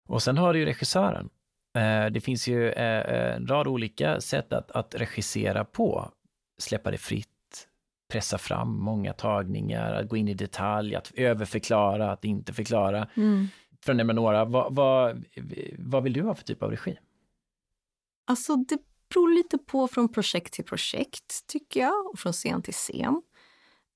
Och 0.08 0.24
sen 0.24 0.38
har 0.38 0.54
du 0.54 0.60
ju 0.60 0.66
regissören. 0.66 1.30
Eh, 1.78 2.06
det 2.06 2.22
finns 2.22 2.48
ju 2.48 2.70
eh, 2.70 3.36
en 3.36 3.48
rad 3.48 3.68
olika 3.68 4.22
sätt 4.22 4.54
att, 4.54 4.72
att 4.72 4.96
regissera 4.96 5.66
på. 5.66 6.12
Släppa 6.60 6.92
det 6.92 6.98
fritt, 6.98 7.68
pressa 8.12 8.38
fram 8.38 8.80
många 8.80 9.14
tagningar, 9.14 9.94
att 9.94 10.10
gå 10.10 10.18
in 10.18 10.28
i 10.28 10.34
detalj, 10.34 10.96
att 10.96 11.12
överförklara, 11.16 12.12
att 12.12 12.26
inte 12.26 12.54
förklara. 12.54 13.08
Mm. 13.16 13.48
För 13.86 13.92
att 13.92 13.98
nämna 13.98 14.14
några, 14.14 14.46
vad, 14.46 14.76
vad, 14.76 15.26
vad 15.78 16.04
vill 16.04 16.14
du 16.14 16.22
ha 16.22 16.36
för 16.36 16.44
typ 16.44 16.64
av 16.64 16.72
regi? 16.72 16.98
Alltså 18.26 18.56
det 18.56 18.80
beror 19.14 19.36
lite 19.36 19.58
på 19.58 19.88
från 19.88 20.10
projekt 20.10 20.54
till 20.54 20.66
projekt 20.66 21.48
tycker 21.48 21.80
jag 21.80 22.08
och 22.08 22.20
från 22.20 22.34
scen 22.34 22.62
till 22.62 22.74
scen. 22.74 23.22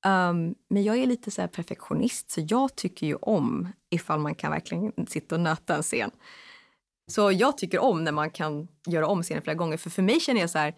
Um, 0.06 0.56
men 0.69 0.84
jag 0.84 0.97
är 0.97 1.06
lite 1.06 1.32
så 1.32 1.47
perfektionist 1.47 2.32
så 2.32 2.41
jag 2.50 2.76
tycker 2.76 3.08
ju 3.08 3.15
om 3.15 3.69
ifall 3.89 4.19
man 4.19 4.36
kan 4.36 4.52
verkligen 4.52 5.08
sitta 5.08 5.36
och 5.36 5.41
nöta 5.41 5.76
en 5.76 5.84
scen. 5.84 6.12
Så 7.12 7.32
jag 7.32 7.58
tycker 7.58 7.80
om 7.80 8.04
när 8.04 8.12
man 8.12 8.30
kan 8.30 8.67
göra 8.88 9.08
om 9.08 9.24
scenen 9.24 9.43
flera 9.43 9.56
gånger 9.56 9.78
för 9.78 9.89
för 9.89 10.02
mig 10.02 10.19
känner 10.19 10.41
jag 10.41 10.50
så 10.50 10.58
här 10.58 10.76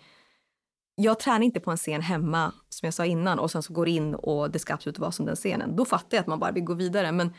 jag 0.96 1.20
tränar 1.20 1.42
inte 1.42 1.60
på 1.60 1.72
en 1.72 1.78
scen 1.78 2.02
hemma, 2.02 2.54
som 2.70 2.88
jag 2.88 2.94
sa 2.94 3.06
innan, 3.06 3.40
och 3.40 3.52
sen 3.52 3.64
så 3.64 3.74
går 3.74 3.88
in 3.88 4.16
och 4.16 4.52
det 4.52 4.60
ska 4.60 4.74
absolut 4.74 5.00
vara 5.00 5.12
som 5.12 5.26
den 5.26 5.36
scenen. 5.36 5.76
Då 5.76 5.86
fattar 5.86 6.18
jag 6.18 6.22
att 6.22 6.28
man 6.28 6.40
bara 6.40 6.52
vill 6.52 6.64
gå 6.64 6.74
vidare. 6.74 7.12
Men 7.12 7.34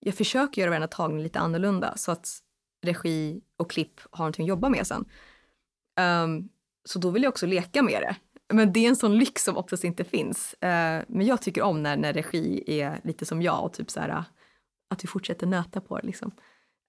jag 0.00 0.14
försöker 0.14 0.60
göra 0.60 0.70
varenda 0.70 0.88
tagning 0.88 1.22
lite 1.22 1.38
annorlunda 1.38 1.96
så 1.96 2.12
att 2.12 2.38
regi 2.82 3.40
och 3.56 3.70
klipp 3.70 4.00
har 4.10 4.24
någonting 4.24 4.44
att 4.44 4.48
jobba 4.48 4.68
med 4.68 4.86
sen. 4.86 5.04
Um, 6.00 6.48
så 6.84 6.98
då 6.98 7.10
vill 7.10 7.22
jag 7.22 7.30
också 7.30 7.46
leka 7.46 7.82
med 7.82 8.02
det. 8.02 8.16
Men 8.54 8.72
det 8.72 8.84
är 8.84 8.88
en 8.88 8.96
sån 8.96 9.18
lyx 9.18 9.44
som 9.44 9.56
oftast 9.56 9.84
inte 9.84 10.04
finns. 10.04 10.54
Uh, 10.54 11.04
men 11.08 11.26
jag 11.26 11.42
tycker 11.42 11.62
om 11.62 11.82
när, 11.82 11.96
när 11.96 12.12
regi 12.12 12.64
är 12.66 13.00
lite 13.04 13.26
som 13.26 13.42
jag 13.42 13.64
och 13.64 13.72
typ 13.72 13.90
så 13.90 14.00
här, 14.00 14.24
att 14.90 15.04
vi 15.04 15.08
fortsätter 15.08 15.46
nöta 15.46 15.80
på 15.80 15.98
det. 15.98 16.06
Liksom. 16.06 16.32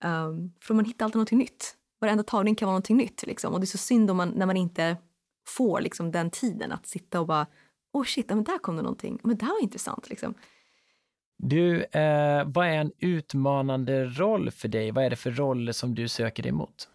Um, 0.04 0.54
för 0.62 0.74
man 0.74 0.86
hittar 0.86 1.06
alltid 1.06 1.20
något 1.20 1.32
nytt. 1.32 1.76
Varenda 2.02 2.24
tagning 2.24 2.56
kan 2.56 2.66
vara 2.66 2.78
något 2.78 2.90
nytt. 2.90 3.24
Liksom. 3.28 3.54
Och 3.54 3.60
det 3.60 3.64
är 3.64 3.68
så 3.68 3.78
synd 3.78 4.12
om 4.12 4.18
man, 4.18 4.30
när 4.30 4.46
man 4.46 4.58
inte 4.58 4.98
får 5.48 5.82
liksom, 5.82 6.12
den 6.12 6.30
tiden 6.30 6.72
att 6.72 6.88
sitta 6.88 7.20
och 7.20 7.28
bara, 7.28 7.48
åh 7.94 8.02
oh 8.02 8.06
shit, 8.06 8.30
men 8.30 8.44
där 8.44 8.58
kom 8.58 8.76
det 8.76 8.82
någonting. 8.82 9.20
Men 9.24 9.38
det 9.38 9.46
här 9.46 9.54
var 9.54 9.64
intressant. 9.64 10.10
Liksom. 10.10 10.34
Du, 11.38 11.84
eh, 11.84 12.44
vad 12.46 12.68
är 12.68 12.74
en 12.74 12.92
utmanande 13.00 14.06
roll 14.06 14.52
för 14.52 14.68
dig? 14.68 14.92
Vad 14.92 15.06
är 15.06 15.10
det 15.10 15.16
för 15.16 15.32
roller 15.32 15.72
som 15.72 15.96
du 15.96 16.08
söker 16.08 16.44
dig 16.44 16.52
mot? 16.52 16.90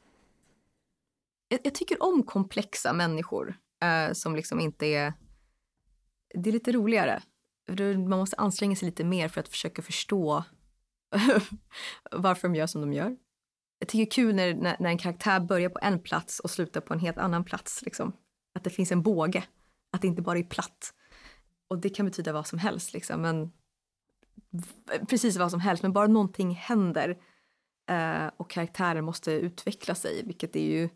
Jag, 1.49 1.61
jag 1.65 1.75
tycker 1.75 2.03
om 2.03 2.23
komplexa 2.23 2.93
människor 2.93 3.57
eh, 3.83 4.13
som 4.13 4.37
liksom 4.37 4.61
inte 4.61 4.87
är... 4.87 5.13
Det 6.35 6.51
är 6.51 6.53
lite 6.53 6.73
roligare. 6.73 7.23
Man 8.09 8.19
måste 8.19 8.37
anstränga 8.37 8.77
sig 8.77 8.87
lite 8.87 9.05
mer 9.05 9.29
för 9.29 9.41
att 9.41 9.49
försöka 9.49 9.83
förstå 9.83 10.45
varför 12.11 12.49
de 12.49 12.55
gör 12.55 12.67
som 12.67 12.81
de 12.81 12.93
gör. 12.93 13.17
Jag 13.79 13.89
tycker 13.89 13.99
det 13.99 14.09
är 14.09 14.11
kul 14.11 14.35
när, 14.35 14.55
när, 14.55 14.77
när, 14.81 14.91
en 14.91 14.99
karaktär 14.99 15.41
börjar 15.41 15.69
på 15.69 15.79
en 15.83 16.03
plats 16.03 16.41
och 16.41 16.51
slutar 16.51 16.81
på 16.81 16.95
en 16.95 17.01
helt 17.01 17.19
annan 17.19 17.45
plats. 17.45 17.83
Liksom. 17.83 18.13
Att 18.55 18.65
det 18.65 18.71
finns 18.71 18.93
en 18.93 19.03
båge, 19.03 19.45
att 19.93 20.03
det 20.03 20.09
inte 20.09 20.23
bara 20.23 20.39
är 20.39 20.43
platt. 20.43 20.95
Och 21.69 21.79
det 21.79 21.89
kan 21.89 22.07
betyda 22.07 22.33
vad 22.33 22.47
som 22.47 22.59
helst, 22.59 22.93
liksom. 22.93 23.23
men 23.23 23.53
precis 25.09 25.37
vad 25.37 25.51
som 25.51 25.61
helst, 25.61 25.83
men 25.83 25.93
bara 25.93 26.07
någonting 26.07 26.51
händer 26.51 27.19
eh, 27.91 28.27
och 28.37 28.51
karaktären 28.51 29.05
måste 29.05 29.33
utveckla 29.33 29.95
sig, 29.95 30.23
vilket 30.27 30.57
är 30.57 30.65
ju 30.65 30.89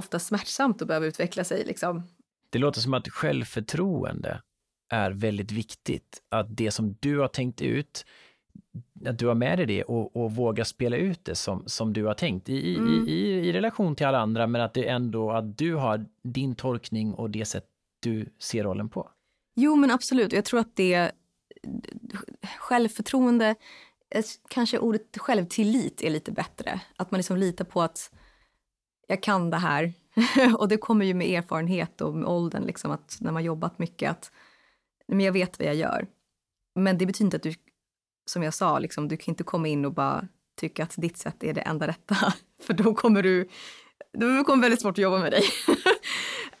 ofta 0.00 0.18
smärtsamt 0.18 0.82
att 0.82 0.88
behöva 0.88 1.06
utveckla 1.06 1.44
sig. 1.44 1.64
Liksom. 1.64 2.02
Det 2.50 2.58
låter 2.58 2.80
som 2.80 2.94
att 2.94 3.08
självförtroende 3.08 4.42
är 4.90 5.10
väldigt 5.10 5.52
viktigt. 5.52 6.22
Att 6.28 6.56
det 6.56 6.70
som 6.70 6.96
du 7.00 7.18
har 7.18 7.28
tänkt 7.28 7.62
ut, 7.62 8.04
att 9.06 9.18
du 9.18 9.26
har 9.26 9.34
med 9.34 9.58
dig 9.58 9.66
det 9.66 9.82
och, 9.82 10.16
och 10.16 10.34
våga 10.34 10.64
spela 10.64 10.96
ut 10.96 11.24
det 11.24 11.34
som, 11.34 11.62
som 11.66 11.92
du 11.92 12.04
har 12.04 12.14
tänkt 12.14 12.48
i, 12.48 12.76
mm. 12.76 13.08
i, 13.08 13.12
i, 13.12 13.48
i, 13.48 13.52
relation 13.52 13.96
till 13.96 14.06
alla 14.06 14.18
andra, 14.18 14.46
men 14.46 14.60
att 14.60 14.74
det 14.74 14.88
ändå 14.88 15.30
att 15.30 15.58
du 15.58 15.74
har 15.74 16.06
din 16.22 16.54
tolkning 16.54 17.14
och 17.14 17.30
det 17.30 17.44
sätt 17.44 17.66
du 18.00 18.26
ser 18.38 18.64
rollen 18.64 18.88
på. 18.88 19.10
Jo, 19.56 19.76
men 19.76 19.90
absolut. 19.90 20.32
Jag 20.32 20.44
tror 20.44 20.60
att 20.60 20.76
det 20.76 21.10
självförtroende, 22.58 23.54
eh, 24.10 24.24
kanske 24.48 24.78
ordet 24.78 25.18
självtillit 25.18 26.02
är 26.02 26.10
lite 26.10 26.32
bättre. 26.32 26.80
Att 26.96 27.10
man 27.10 27.18
liksom 27.18 27.36
litar 27.36 27.64
på 27.64 27.82
att 27.82 28.10
jag 29.10 29.22
kan 29.22 29.50
det 29.50 29.56
här. 29.56 29.92
och 30.58 30.68
det 30.68 30.76
kommer 30.76 31.04
ju 31.04 31.14
med 31.14 31.38
erfarenhet 31.38 32.00
och 32.00 32.14
med 32.14 32.28
åldern, 32.28 32.62
liksom, 32.62 32.90
att 32.90 33.16
när 33.20 33.32
man 33.32 33.44
jobbat 33.44 33.78
mycket, 33.78 34.10
att 34.10 34.32
men 35.08 35.20
jag 35.20 35.32
vet 35.32 35.58
vad 35.58 35.68
jag 35.68 35.74
gör. 35.74 36.06
Men 36.74 36.98
det 36.98 37.06
betyder 37.06 37.24
inte 37.24 37.36
att 37.36 37.42
du, 37.42 37.54
som 38.26 38.42
jag 38.42 38.54
sa, 38.54 38.78
liksom, 38.78 39.08
du 39.08 39.16
kan 39.16 39.32
inte 39.32 39.44
komma 39.44 39.68
in 39.68 39.84
och 39.84 39.94
bara 39.94 40.28
tycka 40.60 40.82
att 40.82 40.94
ditt 40.96 41.18
sätt 41.18 41.44
är 41.44 41.54
det 41.54 41.60
enda 41.60 41.88
rätta. 41.88 42.16
För 42.62 42.74
då 42.74 42.94
kommer 42.94 43.22
du, 43.22 43.48
det 44.12 44.44
kommer 44.46 44.62
väldigt 44.62 44.80
svårt 44.80 44.94
att 44.94 45.02
jobba 45.02 45.18
med 45.18 45.32
dig. 45.32 45.42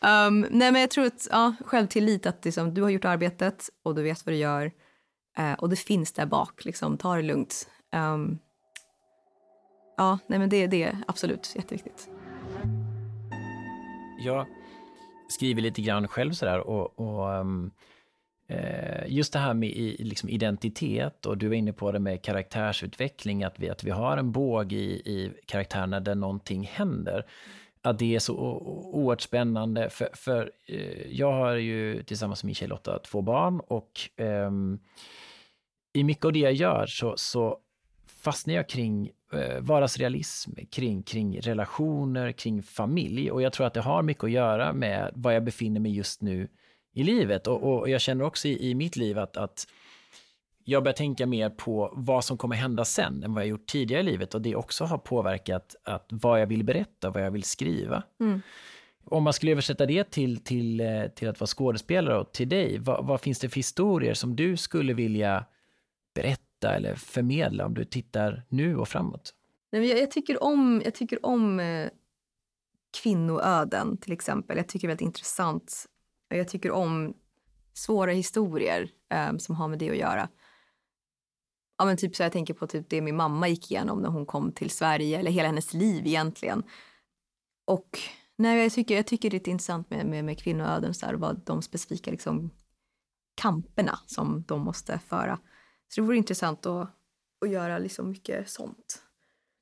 um, 0.00 0.40
nej 0.50 0.72
men 0.72 0.80
jag 0.80 0.90
tror 0.90 1.06
att 1.06 1.28
ja, 1.30 1.54
självtillit, 1.64 2.26
att 2.26 2.44
liksom, 2.44 2.74
du 2.74 2.82
har 2.82 2.90
gjort 2.90 3.04
arbetet 3.04 3.70
och 3.82 3.94
du 3.94 4.02
vet 4.02 4.26
vad 4.26 4.34
du 4.34 4.38
gör. 4.38 4.72
Uh, 5.38 5.52
och 5.52 5.68
det 5.68 5.76
finns 5.76 6.12
där 6.12 6.26
bak, 6.26 6.64
liksom, 6.64 6.98
ta 6.98 7.16
det 7.16 7.22
lugnt. 7.22 7.68
Um, 7.94 8.38
ja, 9.96 10.18
nej 10.26 10.38
men 10.38 10.48
det, 10.48 10.66
det 10.66 10.82
är 10.82 10.98
absolut 11.06 11.52
jätteviktigt 11.56 12.19
jag 14.24 14.46
skriver 15.28 15.62
lite 15.62 15.82
grann 15.82 16.08
själv 16.08 16.32
sådär 16.32 16.58
och, 16.58 16.98
och 16.98 17.40
um, 17.40 17.70
just 19.06 19.32
det 19.32 19.38
här 19.38 19.54
med 19.54 19.70
liksom 19.98 20.28
identitet 20.28 21.26
och 21.26 21.38
du 21.38 21.48
var 21.48 21.54
inne 21.54 21.72
på 21.72 21.92
det 21.92 21.98
med 21.98 22.22
karaktärsutveckling, 22.22 23.44
att 23.44 23.58
vi, 23.58 23.70
att 23.70 23.84
vi 23.84 23.90
har 23.90 24.16
en 24.16 24.32
båg 24.32 24.72
i, 24.72 24.90
i 24.90 25.32
karaktärerna 25.46 26.00
där 26.00 26.14
någonting 26.14 26.64
händer. 26.72 27.26
Att 27.82 27.98
det 27.98 28.14
är 28.14 28.18
så 28.18 28.36
oerhört 28.92 29.20
spännande, 29.20 29.90
för, 29.90 30.08
för 30.12 30.52
eh, 30.66 31.06
jag 31.10 31.32
har 31.32 31.54
ju 31.54 32.02
tillsammans 32.02 32.44
med 32.44 32.48
min 32.48 32.54
tjej 32.54 32.68
Lotta 32.68 32.98
två 32.98 33.22
barn 33.22 33.60
och 33.60 34.00
um, 34.16 34.78
i 35.92 36.04
mycket 36.04 36.24
av 36.24 36.32
det 36.32 36.38
jag 36.38 36.52
gör 36.52 36.86
så, 36.86 37.16
så 37.16 37.58
fastnar 38.06 38.54
jag 38.54 38.68
kring 38.68 39.10
eh, 39.32 39.60
vardagsrealism, 39.60 40.50
kring, 40.70 41.02
kring 41.02 41.40
relationer, 41.40 42.32
kring 42.32 42.62
familj. 42.62 43.30
Och 43.30 43.42
jag 43.42 43.52
tror 43.52 43.66
att 43.66 43.74
det 43.74 43.80
har 43.80 44.02
mycket 44.02 44.24
att 44.24 44.30
göra 44.30 44.72
med 44.72 45.12
var 45.14 45.32
jag 45.32 45.44
befinner 45.44 45.80
mig 45.80 45.96
just 45.96 46.22
nu 46.22 46.48
i 46.92 47.02
livet. 47.02 47.46
Och, 47.46 47.62
och 47.62 47.88
jag 47.88 48.00
känner 48.00 48.24
också 48.24 48.48
i, 48.48 48.70
i 48.70 48.74
mitt 48.74 48.96
liv 48.96 49.18
att, 49.18 49.36
att 49.36 49.66
jag 50.64 50.82
börjar 50.82 50.96
tänka 50.96 51.26
mer 51.26 51.50
på 51.50 51.92
vad 51.96 52.24
som 52.24 52.38
kommer 52.38 52.56
hända 52.56 52.84
sen 52.84 53.22
än 53.22 53.34
vad 53.34 53.42
jag 53.42 53.48
gjort 53.48 53.66
tidigare 53.66 54.00
i 54.02 54.04
livet 54.04 54.34
och 54.34 54.42
det 54.42 54.56
också 54.56 54.84
har 54.84 54.98
påverkat 54.98 55.76
att 55.82 56.06
vad 56.08 56.40
jag 56.40 56.46
vill 56.46 56.64
berätta, 56.64 57.10
vad 57.10 57.24
jag 57.24 57.30
vill 57.30 57.44
skriva. 57.44 58.02
Mm. 58.20 58.42
Om 59.04 59.22
man 59.22 59.32
skulle 59.32 59.52
översätta 59.52 59.86
det 59.86 60.10
till, 60.10 60.44
till, 60.44 60.80
eh, 60.80 61.04
till 61.14 61.28
att 61.28 61.40
vara 61.40 61.46
skådespelare 61.46 62.18
och 62.18 62.32
till 62.32 62.48
dig, 62.48 62.78
vad, 62.78 63.06
vad 63.06 63.20
finns 63.20 63.38
det 63.38 63.48
för 63.48 63.56
historier 63.56 64.14
som 64.14 64.36
du 64.36 64.56
skulle 64.56 64.94
vilja 64.94 65.44
berätta 66.14 66.49
berätta 66.60 66.76
eller 66.76 66.94
förmedla 66.94 67.66
om 67.66 67.74
du 67.74 67.84
tittar 67.84 68.42
nu 68.48 68.76
och 68.76 68.88
framåt? 68.88 69.34
Nej, 69.72 69.88
jag, 69.88 69.98
jag, 69.98 70.10
tycker 70.10 70.42
om, 70.42 70.82
jag 70.84 70.94
tycker 70.94 71.26
om 71.26 71.60
eh, 71.60 71.90
kvinnoöden 73.02 73.96
till 73.96 74.12
exempel. 74.12 74.56
Jag 74.56 74.68
tycker 74.68 74.88
det 74.88 74.90
är 74.90 74.96
väldigt 74.96 75.06
intressant. 75.06 75.86
Jag 76.28 76.48
tycker 76.48 76.70
om 76.70 77.14
svåra 77.74 78.12
historier 78.12 78.90
eh, 79.10 79.36
som 79.36 79.54
har 79.54 79.68
med 79.68 79.78
det 79.78 79.90
att 79.90 79.96
göra. 79.96 80.28
Ja, 81.78 81.84
men 81.84 81.96
typ 81.96 82.16
så 82.16 82.22
jag 82.22 82.32
tänker 82.32 82.54
på 82.54 82.66
typ 82.66 82.90
det 82.90 83.00
min 83.00 83.16
mamma 83.16 83.48
gick 83.48 83.70
igenom 83.70 84.02
när 84.02 84.08
hon 84.08 84.26
kom 84.26 84.52
till 84.52 84.70
Sverige, 84.70 85.18
eller 85.18 85.30
hela 85.30 85.48
hennes 85.48 85.74
liv 85.74 86.06
egentligen. 86.06 86.62
Och 87.66 87.98
nej, 88.36 88.62
jag, 88.62 88.72
tycker, 88.72 88.96
jag 88.96 89.06
tycker 89.06 89.30
det 89.30 89.48
är 89.48 89.48
intressant 89.48 89.90
med, 89.90 90.06
med, 90.06 90.24
med 90.24 90.38
kvinnoöden, 90.38 90.94
så 90.94 91.06
här, 91.06 91.14
vad 91.14 91.44
de 91.46 91.62
specifika 91.62 92.10
liksom, 92.10 92.50
kamperna 93.34 93.98
som 94.06 94.44
de 94.48 94.60
måste 94.60 94.98
föra. 94.98 95.38
Så 95.90 96.00
det 96.00 96.06
vore 96.06 96.16
intressant 96.16 96.66
att, 96.66 96.88
att 97.40 97.50
göra 97.50 97.78
liksom 97.78 98.08
mycket 98.08 98.50
sånt. 98.50 99.02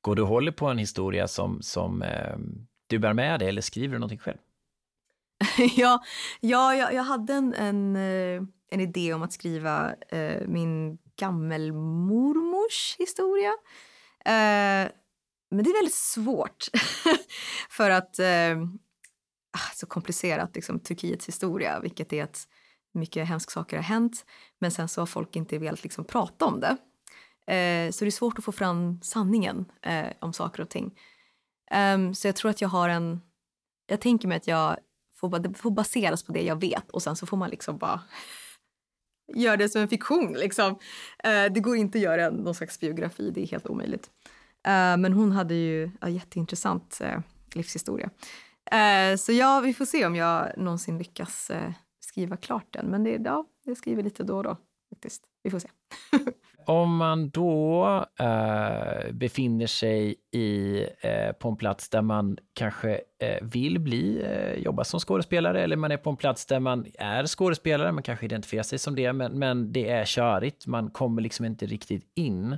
Går 0.01 0.15
du 0.15 0.21
och 0.21 0.27
håller 0.27 0.51
på 0.51 0.67
en 0.67 0.77
historia 0.77 1.27
som, 1.27 1.61
som 1.61 2.01
eh, 2.01 2.37
du 2.87 2.99
bär 2.99 3.13
med 3.13 3.39
dig 3.39 3.49
eller 3.49 3.61
skriver 3.61 3.93
du 3.93 3.99
någonting 3.99 4.19
själv? 4.19 4.37
ja, 5.75 6.03
ja 6.39 6.75
jag, 6.75 6.93
jag 6.93 7.03
hade 7.03 7.33
en, 7.33 7.53
en, 7.53 7.95
eh, 7.95 8.43
en 8.71 8.79
idé 8.81 9.13
om 9.13 9.21
att 9.21 9.33
skriva 9.33 9.95
eh, 10.09 10.47
min 10.47 10.97
gammelmormors 11.15 12.95
historia. 12.97 13.53
Eh, 14.25 14.91
men 15.51 15.63
det 15.63 15.69
är 15.69 15.77
väldigt 15.77 15.95
svårt. 15.95 16.67
för 17.69 17.89
att, 17.89 18.19
eh, 18.19 18.57
ah, 19.51 19.73
så 19.75 19.85
komplicerat, 19.85 20.55
liksom, 20.55 20.79
Turkiets 20.79 21.27
historia, 21.27 21.79
vilket 21.79 22.13
är 22.13 22.23
att 22.23 22.47
mycket 22.91 23.27
hemska 23.27 23.51
saker 23.51 23.77
har 23.77 23.83
hänt. 23.83 24.25
Men 24.59 24.71
sen 24.71 24.87
så 24.87 25.01
har 25.01 25.05
folk 25.05 25.35
inte 25.35 25.57
velat 25.57 25.83
liksom 25.83 26.05
prata 26.05 26.45
om 26.45 26.59
det. 26.59 26.77
Eh, 27.49 27.91
så 27.91 28.05
det 28.05 28.09
är 28.09 28.11
svårt 28.11 28.37
att 28.37 28.45
få 28.45 28.51
fram 28.51 29.01
sanningen 29.01 29.65
eh, 29.81 30.07
om 30.19 30.33
saker 30.33 30.63
och 30.63 30.69
ting. 30.69 30.99
Um, 31.95 32.15
så 32.15 32.27
jag 32.27 32.35
tror 32.35 32.51
att 32.51 32.61
jag 32.61 32.69
har 32.69 32.89
en... 32.89 33.21
Jag 33.87 34.01
tänker 34.01 34.27
mig 34.27 34.37
att 34.37 34.47
jag 34.47 34.77
får, 35.15 35.39
det 35.39 35.53
får 35.53 35.71
baseras 35.71 36.23
på 36.23 36.31
det 36.31 36.41
jag 36.41 36.61
vet 36.61 36.91
och 36.91 37.03
sen 37.03 37.15
så 37.15 37.25
får 37.25 37.37
man 37.37 37.49
liksom 37.49 37.77
bara 37.77 38.01
göra 39.35 39.57
det 39.57 39.69
som 39.69 39.81
en 39.81 39.87
fiktion. 39.87 40.33
Liksom. 40.33 40.71
Uh, 40.71 41.53
det 41.53 41.59
går 41.59 41.77
inte 41.77 41.97
att 41.97 42.03
göra 42.03 42.29
någon 42.29 42.55
slags 42.55 42.79
biografi, 42.79 43.31
det 43.31 43.41
är 43.41 43.47
helt 43.47 43.67
omöjligt. 43.67 44.09
Uh, 44.67 44.97
men 44.97 45.13
hon 45.13 45.31
hade 45.31 45.53
ju 45.53 45.91
en 46.01 46.13
jätteintressant 46.13 47.01
uh, 47.03 47.19
livshistoria. 47.53 48.09
så 49.17 49.31
ja, 49.31 49.59
vi 49.59 49.73
får 49.73 49.85
se 49.85 50.05
om 50.05 50.15
jag 50.15 50.57
någonsin 50.57 50.97
lyckas 50.97 51.51
skriva 52.09 52.37
klart 52.37 52.67
den. 52.69 52.85
Men 52.85 53.03
det, 53.03 53.21
ja, 53.25 53.45
jag 53.65 53.77
skriver 53.77 54.03
lite 54.03 54.23
då 54.23 54.37
och 54.37 54.43
då 54.43 54.57
faktiskt. 54.89 55.23
Vi 55.43 55.49
får 55.49 55.59
se. 55.59 55.69
Om 56.65 56.95
man 56.95 57.29
då 57.29 58.05
eh, 58.19 59.11
befinner 59.11 59.67
sig 59.67 60.15
i, 60.31 60.79
eh, 61.01 61.31
på 61.31 61.49
en 61.49 61.55
plats 61.55 61.89
där 61.89 62.01
man 62.01 62.37
kanske 62.53 63.01
eh, 63.19 63.37
vill 63.41 63.79
bli, 63.79 64.21
eh, 64.23 64.63
jobba 64.63 64.83
som 64.83 64.99
skådespelare 64.99 65.63
eller 65.63 65.75
man 65.75 65.91
är 65.91 65.97
på 65.97 66.09
en 66.09 66.17
plats 66.17 66.45
där 66.45 66.59
man 66.59 66.85
är 66.93 67.25
skådespelare, 67.25 67.91
man 67.91 68.03
kanske 68.03 68.25
identifierar 68.25 68.63
sig 68.63 68.79
som 68.79 68.95
det, 68.95 69.13
men, 69.13 69.39
men 69.39 69.71
det 69.73 69.89
är 69.89 70.05
körigt, 70.05 70.67
man 70.67 70.89
kommer 70.89 71.21
liksom 71.21 71.45
inte 71.45 71.65
riktigt 71.65 72.11
in. 72.15 72.57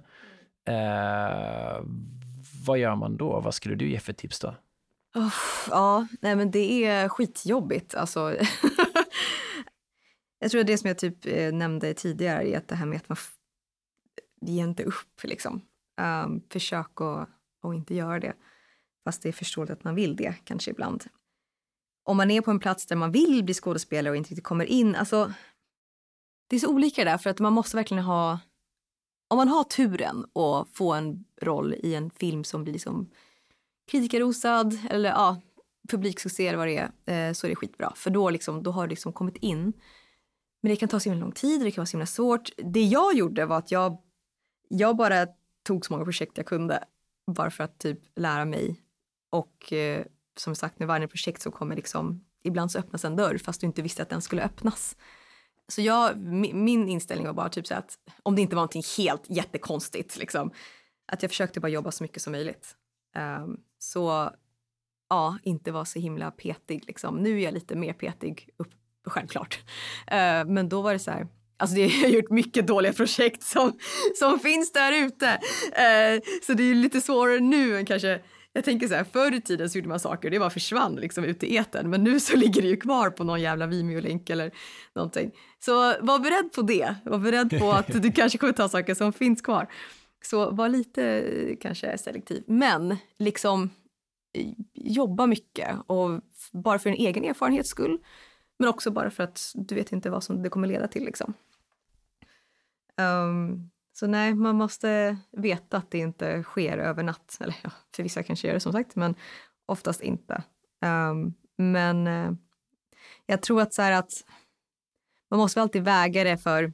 Eh, 0.68 1.82
vad 2.66 2.78
gör 2.78 2.96
man 2.96 3.18
då? 3.18 3.40
Vad 3.40 3.54
skulle 3.54 3.76
du 3.76 3.92
ge 3.92 4.00
för 4.00 4.14
tips 4.14 4.40
då? 4.40 4.56
Oh, 5.16 5.34
ja, 5.70 6.08
nej 6.22 6.36
men 6.36 6.52
det 6.52 6.86
är 6.86 7.10
skitjobbigt. 7.10 7.96
Alltså. 7.96 8.36
jag 10.42 10.52
tror 10.52 10.62
att 10.62 10.68
det 10.68 10.78
som 10.78 10.88
jag 10.88 10.98
typ 10.98 11.26
eh, 11.26 11.54
nämnde 11.54 11.94
tidigare 11.94 12.48
är 12.48 12.58
att 12.58 12.68
det 12.68 12.76
här 12.76 12.86
med 12.86 12.98
att 12.98 13.10
man 13.10 13.18
ger 14.42 14.64
inte 14.64 14.84
upp 14.84 15.24
liksom. 15.24 15.62
Um, 16.02 16.42
försök 16.50 17.02
att, 17.02 17.30
att 17.64 17.74
inte 17.76 17.96
göra 17.96 18.20
det. 18.20 18.34
Fast 19.04 19.22
det 19.22 19.30
är 19.30 19.34
förståeligt 19.34 19.72
att 19.72 19.84
man 19.84 19.96
vill 19.96 20.16
det 20.16 20.36
kanske 20.44 20.72
ibland. 20.72 21.04
Om 22.04 22.18
man 22.18 22.32
är 22.32 22.42
på 22.42 22.52
en 22.52 22.60
plats 22.60 22.86
där 22.86 22.96
man 22.96 23.12
vill 23.12 23.44
bli 23.44 23.54
skådespelare 23.54 24.12
och 24.12 24.18
inte 24.18 24.30
riktigt 24.30 24.44
kommer 24.44 24.66
in, 24.66 24.96
alltså 24.96 25.34
det 26.48 26.56
är 26.56 26.60
så 26.60 26.70
olika 26.70 27.04
där 27.04 27.18
för 27.18 27.30
att 27.30 27.40
man 27.40 27.54
måste 27.54 27.78
verkligen 27.78 28.04
ha 28.04 28.40
om 29.28 29.38
man 29.38 29.48
har 29.48 29.64
turen 29.64 30.26
att 30.36 30.70
få 30.70 30.94
en 30.94 31.26
roll 31.42 31.74
i 31.74 31.96
en 31.96 32.10
film 32.10 32.44
som 32.44 32.64
blir 32.64 32.74
liksom 32.74 33.10
kritikerrosad 33.92 34.80
eller 34.90 35.10
ja, 35.10 35.42
publiksuccé 35.90 36.48
eller 36.48 36.58
vad 36.58 36.68
det 36.68 36.78
är, 37.06 37.30
eh, 37.30 37.34
så 37.34 37.48
är 37.48 37.50
det 37.50 37.56
skitbra. 37.56 37.94
För 37.96 38.10
då, 38.10 38.30
liksom, 38.30 38.64
då 38.64 38.72
har 38.72 38.84
du 38.84 38.90
liksom 38.90 39.14
kommit 39.14 39.38
in. 39.38 39.74
Men 40.62 40.70
det 40.70 40.76
kan 40.76 40.90
ta 40.90 41.00
så 41.00 41.10
himla 41.10 41.26
lång 41.26 41.32
tid 41.32 41.60
och 41.60 41.66
det 41.66 41.72
kan 41.72 41.82
vara 41.82 41.86
så 41.86 41.98
himla 41.98 42.06
svårt. 42.06 42.50
Det 42.58 42.84
jag 42.84 43.16
gjorde 43.16 43.46
var 43.46 43.58
att 43.58 43.72
jag 43.72 43.98
jag 44.68 44.96
bara 44.96 45.28
tog 45.64 45.86
så 45.86 45.94
många 45.94 46.06
projekt 46.06 46.38
jag 46.38 46.46
kunde 46.46 46.84
bara 47.28 47.52
för 47.52 47.64
att 47.64 47.80
typ 47.80 48.00
lära 48.16 48.46
mig. 48.46 48.82
Och 49.30 49.74
eh, 49.74 50.06
som 50.38 50.56
sagt, 50.56 50.80
med 50.80 50.88
varje 50.88 51.08
projekt 51.08 51.42
så 51.42 51.52
kommer 51.52 51.76
liksom, 51.76 52.26
ibland 52.44 52.72
så 52.72 52.80
öppnas 52.80 53.06
en 53.06 53.16
dörr 53.16 53.38
fast 53.38 53.62
du 53.62 53.68
inte 53.68 53.82
visste 53.82 54.02
att 54.02 54.10
den 54.10 54.22
skulle 54.22 54.44
öppnas. 54.44 54.98
Så 55.68 55.82
jag, 55.82 56.18
min 56.54 56.90
inställning 56.90 57.28
var 57.28 57.34
bara 57.34 57.50
typ 57.50 57.68
så 57.68 57.76
att 57.76 57.98
om 58.24 58.36
det 58.36 58.42
inte 58.42 58.56
var 58.56 58.62
någonting 58.62 58.84
helt 58.98 59.30
jättekonstigt, 59.30 60.18
liksom, 60.18 60.52
att 61.06 61.22
jag 61.22 61.32
försökte 61.32 61.60
bara 61.60 61.70
jobba 61.70 61.92
så 61.92 62.04
mycket 62.04 62.22
som 62.22 62.32
möjligt. 62.32 62.76
Um, 63.44 63.64
så 63.80 64.32
ja, 65.10 65.38
inte 65.44 65.72
vara 65.72 65.86
så 65.86 66.00
himla 66.00 66.32
petig. 66.32 66.84
Liksom. 66.88 67.18
Nu 67.18 67.38
är 67.40 67.44
jag 67.44 67.54
lite 67.54 67.76
mer 67.76 67.94
petig, 67.94 68.50
upp, 68.58 68.74
självklart. 69.06 69.60
Uh, 70.12 70.52
men 70.52 70.70
då 70.70 70.82
var 70.82 70.94
det 70.94 71.00
så 71.00 71.12
här, 71.12 71.28
Alltså 71.58 71.76
det 71.76 71.88
har 71.88 72.08
gjort 72.08 72.30
mycket 72.30 72.68
dåliga 72.68 72.94
projekt 72.94 73.44
som, 73.44 73.74
som 74.16 74.40
finns 74.40 74.72
där 74.72 75.06
ute. 75.06 75.28
Eh, 75.72 76.22
så 76.48 76.54
det 76.54 76.64
är 76.64 76.76
lite 76.76 77.02
svårare 77.02 77.40
nu 77.40 77.78
än 77.78 77.86
kanske 77.86 78.20
jag 78.54 78.64
tänker 78.64 78.88
så 78.88 78.94
här, 78.94 79.04
förr 79.04 79.34
i 79.34 79.42
tiden 79.42 79.70
så 79.70 79.78
gjorde 79.78 79.90
man 79.90 80.00
saker 80.00 80.28
och 80.28 80.32
det 80.32 80.40
bara 80.40 80.50
försvann 80.50 80.96
liksom 80.96 81.24
ut 81.24 81.44
i 81.44 81.56
eten. 81.56 81.90
Men 81.90 82.04
nu 82.04 82.20
så 82.20 82.36
ligger 82.38 82.62
det 82.62 82.68
ju 82.68 82.78
kvar 82.78 83.10
på 83.10 83.24
någon 83.24 83.42
jävla 83.42 83.68
Vimeo-länk 83.68 84.30
eller 84.30 84.52
någonting. 84.96 85.32
Så 85.60 85.74
var 86.02 86.20
beredd 86.20 86.52
på 86.56 86.62
det. 86.62 86.96
Var 87.06 87.18
beredd 87.18 87.60
på 87.60 87.72
att 87.72 87.88
du 88.04 88.12
kanske 88.12 88.38
kommer 88.38 88.54
ta 88.54 88.70
saker 88.70 88.94
som 88.94 89.14
finns 89.14 89.42
kvar. 89.42 89.68
Så 90.24 90.52
var 90.52 90.70
lite 90.70 91.56
kanske 91.62 91.98
selektiv. 91.98 92.44
Men 92.48 92.98
liksom 93.20 93.70
jobba 94.74 95.28
mycket 95.28 95.78
och 95.88 96.22
bara 96.52 96.80
för 96.80 96.90
en 96.90 96.96
egen 96.96 97.24
erfarenhets 97.24 97.70
skull. 97.70 98.00
Men 98.62 98.70
också 98.70 98.92
bara 98.92 99.10
för 99.10 99.24
att 99.24 99.52
du 99.56 99.76
vet 99.76 99.92
inte 99.92 100.10
vad 100.10 100.24
som 100.24 100.44
det 100.44 100.50
kommer 100.50 100.68
leda 100.68 100.88
till 100.88 101.06
liksom. 101.06 101.34
Um, 102.98 103.72
så 103.94 104.08
nej, 104.08 104.34
man 104.34 104.56
måste 104.56 105.18
veta 105.32 105.78
att 105.78 105.92
det 105.92 105.98
inte 105.98 106.44
sker 106.44 106.78
över 106.78 107.04
natt. 107.04 107.38
Eller 107.40 107.56
ja, 107.64 107.72
för 107.96 108.04
vissa 108.04 108.24
kanske 108.24 108.48
gör 108.48 108.54
det 108.54 108.60
som 108.60 108.72
sagt, 108.72 108.96
men 108.96 109.16
oftast 109.66 110.02
inte. 110.02 110.44
Um, 110.82 111.34
men 111.58 112.08
uh, 112.08 112.34
jag 113.26 113.42
tror 113.42 113.62
att 113.62 113.74
så 113.74 113.82
att 113.82 114.12
man 115.30 115.40
måste 115.40 115.62
alltid 115.62 115.84
väga 115.84 116.24
det 116.24 116.38
för 116.38 116.74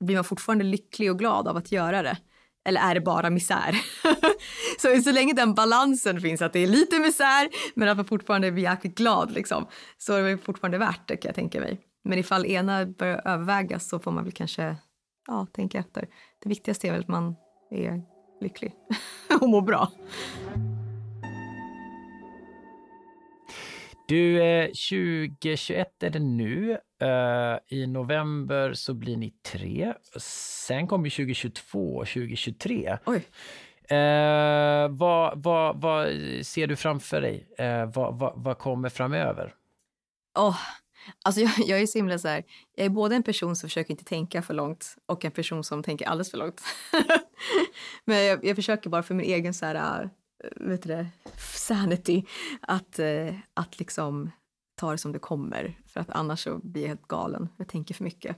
blir 0.00 0.16
man 0.16 0.24
fortfarande 0.24 0.64
lycklig 0.64 1.10
och 1.10 1.18
glad 1.18 1.48
av 1.48 1.56
att 1.56 1.72
göra 1.72 2.02
det? 2.02 2.18
Eller 2.64 2.80
är 2.80 2.94
det 2.94 3.00
bara 3.00 3.30
misär? 3.30 3.76
så, 4.78 5.02
så 5.02 5.12
länge 5.12 5.32
den 5.32 5.54
balansen 5.54 6.20
finns, 6.20 6.42
att 6.42 6.52
det 6.52 6.58
är 6.58 6.66
lite 6.66 6.98
misär 6.98 7.48
men 7.74 7.88
att 7.88 7.96
man 7.96 8.06
fortfarande 8.06 8.52
blir 8.52 8.62
jäkligt 8.62 8.94
glad, 8.94 9.32
liksom, 9.32 9.66
så 9.98 10.12
är 10.12 10.22
det 10.22 10.38
fortfarande 10.38 10.78
värt 10.78 11.08
det 11.08 11.16
kan 11.16 11.28
jag 11.28 11.34
tänka 11.34 11.60
mig. 11.60 11.80
Men 12.04 12.18
ifall 12.18 12.46
ena 12.46 12.86
börjar 12.86 13.22
övervägas 13.24 13.88
så 13.88 13.98
får 13.98 14.10
man 14.10 14.24
väl 14.24 14.32
kanske 14.32 14.76
ja, 15.26 15.46
tänka 15.52 15.78
efter. 15.78 16.08
Det 16.42 16.48
viktigaste 16.48 16.88
är 16.88 16.92
väl 16.92 17.00
att 17.00 17.08
man 17.08 17.36
är 17.70 18.02
lycklig 18.40 18.74
och 19.40 19.48
mår 19.48 19.62
bra. 19.62 19.90
Du, 24.12 24.66
2021 24.66 26.02
är 26.02 26.10
det 26.10 26.18
nu. 26.18 26.78
Uh, 27.02 27.78
I 27.78 27.86
november 27.86 28.72
så 28.72 28.94
blir 28.94 29.16
ni 29.16 29.30
tre. 29.30 29.94
Sen 30.20 30.86
kommer 30.86 31.10
2022 31.10 31.96
och 31.96 32.06
2023. 32.06 32.98
Oj. 33.06 33.16
Uh, 33.16 34.88
vad, 34.90 35.42
vad, 35.42 35.80
vad 35.80 36.08
ser 36.42 36.66
du 36.66 36.76
framför 36.76 37.20
dig? 37.20 37.46
Uh, 37.60 37.92
vad, 37.94 38.18
vad, 38.18 38.32
vad 38.36 38.58
kommer 38.58 38.88
framöver? 38.88 39.54
Oh, 40.38 40.58
Alltså 41.24 41.40
jag, 41.40 41.52
jag 41.66 41.80
är 41.80 41.86
så 41.86 41.98
himla 41.98 42.18
så 42.18 42.28
här, 42.28 42.44
jag 42.74 42.86
är 42.86 42.90
både 42.90 43.16
en 43.16 43.22
person 43.22 43.56
som 43.56 43.68
försöker 43.68 43.90
inte 43.90 44.04
tänka 44.04 44.42
för 44.42 44.54
långt 44.54 44.96
och 45.06 45.24
en 45.24 45.32
person 45.32 45.64
som 45.64 45.82
tänker 45.82 46.06
alldeles 46.06 46.30
för 46.30 46.38
långt. 46.38 46.62
Men 48.04 48.24
jag, 48.24 48.44
jag, 48.44 48.56
försöker 48.56 48.90
bara 48.90 49.02
för 49.02 49.14
min 49.14 49.26
egen 49.26 49.54
så 49.54 49.66
här, 49.66 50.10
vet 50.56 50.82
du 50.82 50.88
det, 50.88 51.06
sanity 51.54 52.24
att, 52.60 52.98
äh, 52.98 53.34
att 53.54 53.78
liksom 53.78 54.30
ta 54.76 54.90
det 54.90 54.98
som 54.98 55.12
det 55.12 55.18
kommer. 55.18 55.78
För 55.86 56.00
att 56.00 56.10
annars 56.10 56.44
så 56.44 56.58
blir 56.58 56.82
jag 56.82 56.88
helt 56.88 57.08
galen. 57.08 57.48
Jag 57.56 57.68
tänker 57.68 57.94
för 57.94 58.04
mycket. 58.04 58.36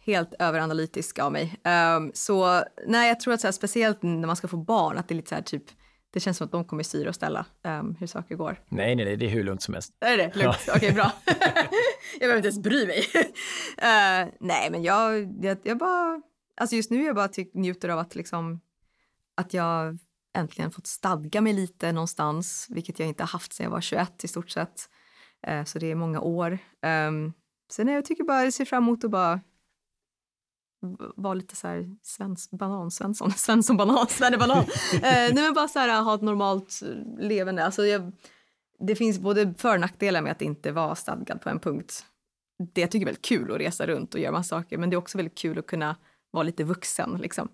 Helt 0.00 0.34
överanalytisk 0.38 1.18
av 1.18 1.32
mig. 1.32 1.56
Um, 1.96 2.10
så 2.14 2.62
nej, 2.86 3.08
jag 3.08 3.20
tror 3.20 3.34
att 3.34 3.40
så 3.40 3.46
här, 3.46 3.52
speciellt 3.52 4.02
när 4.02 4.26
man 4.26 4.36
ska 4.36 4.48
få 4.48 4.56
barn, 4.56 4.98
att 4.98 5.08
det 5.08 5.14
är 5.14 5.16
lite 5.16 5.28
så 5.28 5.34
här 5.34 5.42
typ 5.42 5.64
det 6.10 6.20
känns 6.20 6.36
som 6.36 6.44
att 6.44 6.52
de 6.52 6.64
kommer 6.64 6.82
styra 6.82 7.08
och 7.08 7.14
ställa 7.14 7.46
um, 7.62 7.96
hur 8.00 8.06
saker 8.06 8.34
går. 8.34 8.60
Nej, 8.68 8.96
nej, 8.96 9.16
det 9.16 9.26
är 9.26 9.28
hur 9.28 9.44
lugnt 9.44 9.62
som 9.62 9.74
helst. 9.74 9.92
Är 10.00 10.16
det 10.16 10.36
lugnt? 10.36 10.56
Ja. 10.66 10.72
Okej, 10.76 10.76
okay, 10.76 10.92
bra. 10.92 11.12
jag 12.12 12.20
behöver 12.20 12.36
inte 12.36 12.48
ens 12.48 12.62
bry 12.62 12.86
mig. 12.86 12.98
uh, 12.98 14.32
nej, 14.40 14.70
men 14.70 14.82
jag, 14.82 15.34
jag, 15.44 15.58
jag 15.62 15.78
bara, 15.78 16.22
alltså 16.56 16.76
just 16.76 16.90
nu 16.90 17.04
jag 17.04 17.16
bara 17.16 17.28
tyck, 17.28 17.54
njuter 17.54 17.88
av 17.88 17.98
att 17.98 18.14
liksom, 18.14 18.60
att 19.36 19.54
jag 19.54 19.98
äntligen 20.36 20.70
fått 20.70 20.86
stadga 20.86 21.40
mig 21.40 21.52
lite 21.52 21.92
någonstans, 21.92 22.66
vilket 22.70 22.98
jag 22.98 23.08
inte 23.08 23.24
haft 23.24 23.52
sedan 23.52 23.64
jag 23.64 23.70
var 23.70 23.80
21 23.80 24.24
i 24.24 24.28
stort 24.28 24.50
sett. 24.50 24.88
Eh, 25.46 25.64
så 25.64 25.78
det 25.78 25.90
är 25.90 25.94
många 25.94 26.20
år. 26.20 26.58
Ehm, 26.82 27.14
um, 27.14 27.32
sen 27.70 27.88
jag 27.88 28.04
tycker 28.04 28.24
bara, 28.24 28.44
jag 28.44 28.52
ser 28.52 28.64
fram 28.64 28.82
emot 28.82 29.04
att 29.04 29.10
bara 29.10 29.40
vara 31.16 31.34
lite 31.34 31.56
så 31.56 31.68
här 31.68 31.96
svens, 32.02 32.50
banan, 32.50 32.90
Svensson, 32.90 33.30
Svensson 33.36 33.76
banan, 33.76 34.06
Svenne 34.08 34.38
banan. 34.38 34.64
Eh, 34.94 35.00
nej 35.02 35.34
men 35.34 35.54
bara 35.54 35.68
så 35.68 35.78
här 35.78 36.02
ha 36.02 36.14
ett 36.14 36.22
normalt 36.22 36.80
levande. 37.18 37.64
Alltså 37.64 37.86
jag, 37.86 38.12
det 38.78 38.96
finns 38.96 39.18
både 39.18 39.54
för 39.58 39.74
och 39.74 39.80
nackdelar 39.80 40.22
med 40.22 40.32
att 40.32 40.42
inte 40.42 40.72
vara 40.72 40.94
stadgad 40.94 41.40
på 41.40 41.50
en 41.50 41.60
punkt. 41.60 42.04
Det 42.74 42.80
jag 42.80 42.90
tycker 42.90 43.04
är 43.04 43.06
väldigt 43.06 43.24
kul 43.24 43.52
att 43.52 43.60
resa 43.60 43.86
runt 43.86 44.14
och 44.14 44.20
göra 44.20 44.32
massa 44.32 44.48
saker, 44.48 44.78
men 44.78 44.90
det 44.90 44.94
är 44.94 44.98
också 44.98 45.18
väldigt 45.18 45.38
kul 45.38 45.58
att 45.58 45.66
kunna 45.66 45.96
vara 46.30 46.42
lite 46.42 46.64
vuxen 46.64 47.18
liksom. 47.22 47.48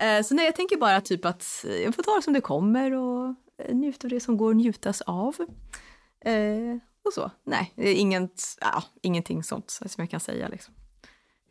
Eh, 0.00 0.22
så 0.22 0.34
nej, 0.34 0.44
jag 0.44 0.56
tänker 0.56 0.76
bara 0.76 1.00
typ 1.00 1.24
att 1.24 1.64
jag 1.84 1.94
får 1.94 2.02
ta 2.02 2.16
det 2.16 2.22
som 2.22 2.32
det 2.32 2.40
kommer 2.40 2.92
och 2.94 3.34
njuta 3.68 4.06
av 4.06 4.10
det 4.10 4.20
som 4.20 4.36
går 4.36 4.50
att 4.50 4.56
njutas 4.56 5.00
av. 5.00 5.34
Eh, 6.24 6.76
och 7.04 7.12
så. 7.12 7.30
Nej, 7.44 7.72
inget, 7.76 8.42
ja, 8.60 8.82
ingenting 9.02 9.42
sånt 9.42 9.70
som 9.70 10.02
jag 10.02 10.10
kan 10.10 10.20
säga 10.20 10.48
liksom. 10.48 10.74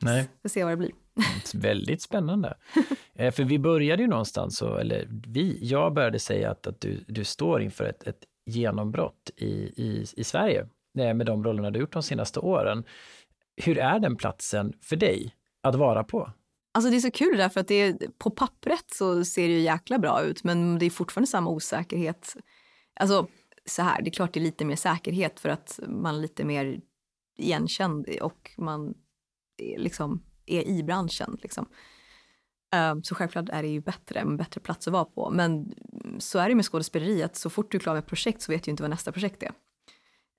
Nej. 0.02 0.22
Vi 0.22 0.42
får 0.42 0.50
se 0.50 0.64
vad 0.64 0.74
det 0.74 0.78
blir. 0.78 0.92
Väldigt 1.54 2.02
spännande. 2.02 2.58
Eh, 3.16 3.32
för 3.32 3.44
vi 3.44 3.60
började 3.60 4.02
ju 4.02 4.08
någonstans, 4.08 4.58
så, 4.58 4.78
eller 4.78 5.08
vi, 5.28 5.60
jag 5.62 5.94
började 5.94 6.20
säga 6.20 6.52
att, 6.52 6.68
att 6.68 6.82
du, 6.82 7.04
du 7.08 7.24
står 7.24 7.62
inför 7.62 7.86
ett, 7.86 8.04
ett 8.04 8.24
genombrott 8.46 9.32
i, 9.36 9.52
i, 9.84 10.06
i 10.18 10.24
Sverige 10.24 10.68
eh, 11.00 11.14
med 11.14 11.26
de 11.26 11.44
rollerna 11.44 11.72
du 11.72 11.80
gjort 11.80 11.94
de 11.94 12.04
senaste 12.04 12.40
åren. 12.40 12.84
hur 13.56 13.78
är 13.78 14.00
den 14.00 14.16
platsen 14.16 14.74
för 14.82 14.96
dig 14.96 15.36
att 15.62 15.76
vara 15.76 16.04
på? 16.04 16.32
Alltså 16.72 16.92
det 16.92 16.96
är 16.98 17.02
så 17.02 17.12
kul 17.12 17.38
där 17.38 17.50
för 17.50 17.60
att 17.60 17.68
det 17.68 17.76
är, 17.76 17.98
på 18.18 18.32
pappret 18.32 18.86
så 18.92 19.26
ser 19.26 19.48
det 19.48 19.54
ju 19.54 19.60
jäkla 19.60 20.00
bra 20.00 20.22
ut 20.22 20.44
men 20.44 20.80
det 20.80 20.86
är 20.86 20.90
fortfarande 20.90 21.28
samma 21.28 21.50
osäkerhet. 21.50 22.36
Alltså 23.00 23.28
så 23.66 23.82
här, 23.82 24.02
det 24.02 24.10
är 24.10 24.12
klart 24.12 24.34
det 24.34 24.40
är 24.40 24.44
lite 24.44 24.66
mer 24.66 24.76
säkerhet 24.76 25.40
för 25.40 25.50
att 25.50 25.80
man 25.88 26.16
är 26.16 26.20
lite 26.20 26.44
mer 26.44 26.82
igenkänd 27.38 28.10
och 28.22 28.52
man 28.58 28.94
är, 29.58 29.78
liksom 29.78 30.24
är 30.46 30.68
i 30.68 30.84
branschen. 30.84 31.38
Liksom. 31.42 31.70
Um, 32.76 33.04
så 33.04 33.16
självklart 33.16 33.50
är 33.50 33.62
det 33.62 33.70
ju 33.70 33.82
bättre, 33.82 34.20
en 34.20 34.38
bättre 34.38 34.62
plats 34.62 34.88
att 34.88 34.94
vara 34.94 35.06
på. 35.06 35.30
Men 35.30 35.74
så 36.20 36.40
är 36.40 36.50
det 36.50 36.56
med 36.56 36.66
skådespeleri, 36.66 37.24
att 37.24 37.36
så 37.36 37.50
fort 37.50 37.72
du 37.72 37.78
är 37.78 37.80
klar 37.80 37.94
med 37.94 38.00
ett 38.00 38.10
projekt 38.10 38.42
så 38.42 38.52
vet 38.52 38.64
du 38.64 38.72
inte 38.72 38.84
vad 38.84 38.90
nästa 38.90 39.12
projekt 39.12 39.44
är. 39.44 39.52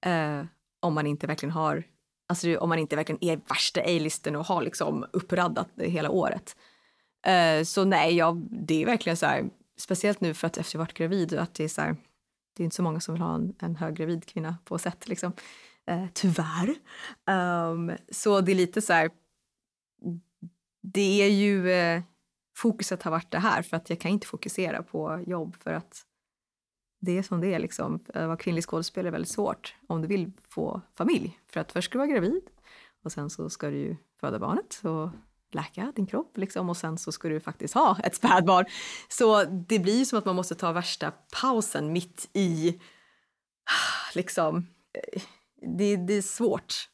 Uh, 0.07 0.47
om 0.81 0.95
man 0.95 1.07
inte 1.07 1.27
verkligen 1.27 1.53
har, 1.53 1.85
alltså 2.31 2.57
om 2.57 2.69
man 2.69 2.79
inte 2.79 2.97
verkligen 2.97 3.25
är 3.25 3.41
värsta 3.49 3.81
A-listen 3.81 4.37
och 4.37 4.47
har 4.47 4.63
liksom 4.63 5.07
uppraddat 5.13 5.69
det 5.75 5.89
hela 5.89 6.11
året. 6.11 6.57
Uh, 7.29 7.65
så 7.65 7.85
nej, 7.85 8.17
jag, 8.17 8.47
det 8.51 8.83
är 8.83 8.87
verkligen 8.87 9.17
så 9.17 9.27
här, 9.27 9.51
speciellt 9.79 10.21
nu 10.21 10.35
för 10.35 10.47
att 10.47 10.57
efter 10.57 10.77
jag 10.77 10.85
varit 10.85 10.95
gravid, 10.95 11.35
att 11.35 11.55
det 11.55 11.65
är 11.65 11.69
så 11.69 11.81
här, 11.81 11.97
det 12.57 12.63
är 12.63 12.65
inte 12.65 12.77
så 12.77 12.83
många 12.83 13.01
som 13.01 13.15
vill 13.15 13.23
ha 13.23 13.35
en, 13.35 13.55
en 13.59 13.77
höggravid 13.77 14.27
kvinna 14.27 14.57
på 14.65 14.79
sätt 14.79 15.09
liksom. 15.09 15.33
Uh, 15.91 16.07
tyvärr. 16.15 16.75
Um, 17.27 17.93
så 18.13 18.41
det 18.41 18.53
är 18.53 18.57
lite 18.57 18.83
så 18.83 18.93
här, 18.93 19.11
det 20.83 21.23
är 21.23 21.31
ju 21.31 21.71
eh, 21.71 22.03
fokuset 22.57 23.03
har 23.03 23.11
varit 23.11 23.31
det 23.31 23.39
här 23.39 23.63
för 23.63 23.77
att 23.77 23.91
jag 23.91 24.01
kan 24.01 24.11
inte 24.11 24.27
fokusera 24.27 24.83
på 24.83 25.25
jobb 25.27 25.57
för 25.63 25.73
att 25.73 26.07
det 27.01 27.19
är 27.19 27.23
som 27.23 27.41
det 27.41 27.55
är. 27.55 27.59
Liksom. 27.59 27.95
Att 27.95 28.27
vara 28.27 28.37
kvinnlig 28.37 28.65
skådespelare 28.65 29.09
är 29.09 29.13
väldigt 29.13 29.31
svårt 29.31 29.75
om 29.87 30.03
du 30.03 30.09
vill 30.09 30.33
få 30.49 30.81
familj. 30.95 31.41
För 31.49 31.61
att 31.61 31.73
först 31.73 31.91
ska 31.91 31.93
du 31.93 31.99
vara 31.99 32.19
gravid 32.19 32.43
och 33.05 33.13
sen 33.13 33.31
så 33.31 33.51
ska 33.51 33.71
du 33.71 33.77
ju 33.77 33.97
föda 34.21 34.39
barnet 34.39 34.81
och 34.85 35.11
läka 35.53 35.93
din 35.97 36.07
kropp 36.07 36.37
liksom, 36.37 36.71
och 36.71 36.77
sen 36.77 36.99
så 36.99 37.13
ska 37.13 37.29
du 37.29 37.41
faktiskt 37.41 37.75
ha 37.75 37.99
ett 38.05 38.15
spädbarn. 38.15 38.65
Så 39.09 39.45
det 39.45 39.79
blir 39.79 40.05
som 40.05 40.19
att 40.19 40.25
man 40.25 40.37
måste 40.37 40.55
ta 40.55 40.73
värsta 40.73 41.13
pausen 41.41 41.93
mitt 41.93 42.31
i 42.33 42.81
liksom 44.15 44.67
det, 45.79 45.97
det 45.97 46.15
är 46.15 46.23
svårt. 46.23 46.89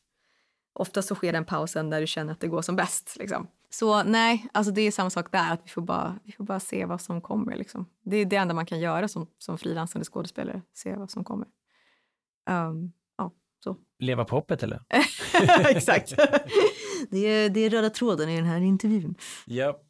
Ofta 0.72 1.02
så 1.02 1.14
sker 1.14 1.32
den 1.32 1.44
pausen 1.44 1.90
när 1.90 2.00
du 2.00 2.06
känner 2.06 2.32
att 2.32 2.40
det 2.40 2.48
går 2.48 2.62
som 2.62 2.76
bäst. 2.76 3.16
Liksom. 3.18 3.46
Så 3.70 4.02
nej, 4.02 4.48
alltså 4.52 4.72
det 4.72 4.80
är 4.80 4.90
samma 4.90 5.10
sak 5.10 5.32
där, 5.32 5.52
att 5.52 5.60
vi 5.64 5.68
får 5.68 5.82
bara, 5.82 6.18
vi 6.24 6.32
får 6.32 6.44
bara 6.44 6.60
se 6.60 6.84
vad 6.84 7.00
som 7.00 7.20
kommer. 7.20 7.56
Liksom. 7.56 7.86
Det 8.04 8.16
är 8.16 8.24
det 8.24 8.36
enda 8.36 8.54
man 8.54 8.66
kan 8.66 8.80
göra 8.80 9.08
som, 9.08 9.26
som 9.38 9.58
frilansande 9.58 10.04
skådespelare, 10.04 10.62
se 10.74 10.96
vad 10.96 11.10
som 11.10 11.24
kommer. 11.24 11.48
Um, 12.50 12.92
ja, 13.18 13.32
så. 13.64 13.76
Leva 13.98 14.24
på 14.24 14.36
hoppet 14.36 14.62
eller? 14.62 14.82
Exakt. 15.68 16.16
det, 17.10 17.18
är, 17.18 17.50
det 17.50 17.60
är 17.60 17.70
röda 17.70 17.90
tråden 17.90 18.28
i 18.28 18.36
den 18.36 18.46
här 18.46 18.60
intervjun. 18.60 19.14
Ja. 19.46 19.80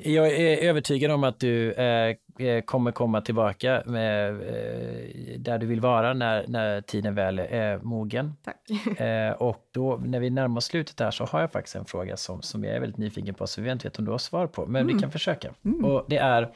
Jag 0.00 0.26
är 0.26 0.56
övertygad 0.56 1.10
om 1.10 1.24
att 1.24 1.40
du 1.40 1.72
eh, 1.72 2.16
eh, 2.38 2.62
kommer 2.62 2.92
komma 2.92 3.20
tillbaka 3.20 3.82
med, 3.86 4.30
eh, 4.30 5.38
där 5.38 5.58
du 5.58 5.66
vill 5.66 5.80
vara 5.80 6.14
när, 6.14 6.46
när 6.48 6.80
tiden 6.80 7.14
väl 7.14 7.38
är 7.38 7.78
mogen. 7.78 8.32
Tack. 8.42 8.60
Eh, 9.04 9.30
och 9.32 9.68
då 9.70 9.96
när 9.96 10.20
vi 10.20 10.30
närmar 10.30 10.58
oss 10.58 10.64
slutet 10.64 11.00
här 11.00 11.10
så 11.10 11.24
har 11.24 11.40
jag 11.40 11.52
faktiskt 11.52 11.76
en 11.76 11.84
fråga 11.84 12.16
som, 12.16 12.42
som 12.42 12.64
jag 12.64 12.74
är 12.74 12.80
väldigt 12.80 12.98
nyfiken 12.98 13.34
på, 13.34 13.46
som 13.46 13.64
vi 13.64 13.70
inte 13.70 13.88
vet 13.88 13.98
om 13.98 14.04
du 14.04 14.10
har 14.10 14.18
svar 14.18 14.46
på, 14.46 14.66
men 14.66 14.82
mm. 14.82 14.94
vi 14.96 15.02
kan 15.02 15.10
försöka. 15.10 15.54
Mm. 15.64 15.84
Och 15.84 16.04
det 16.08 16.16
är, 16.16 16.54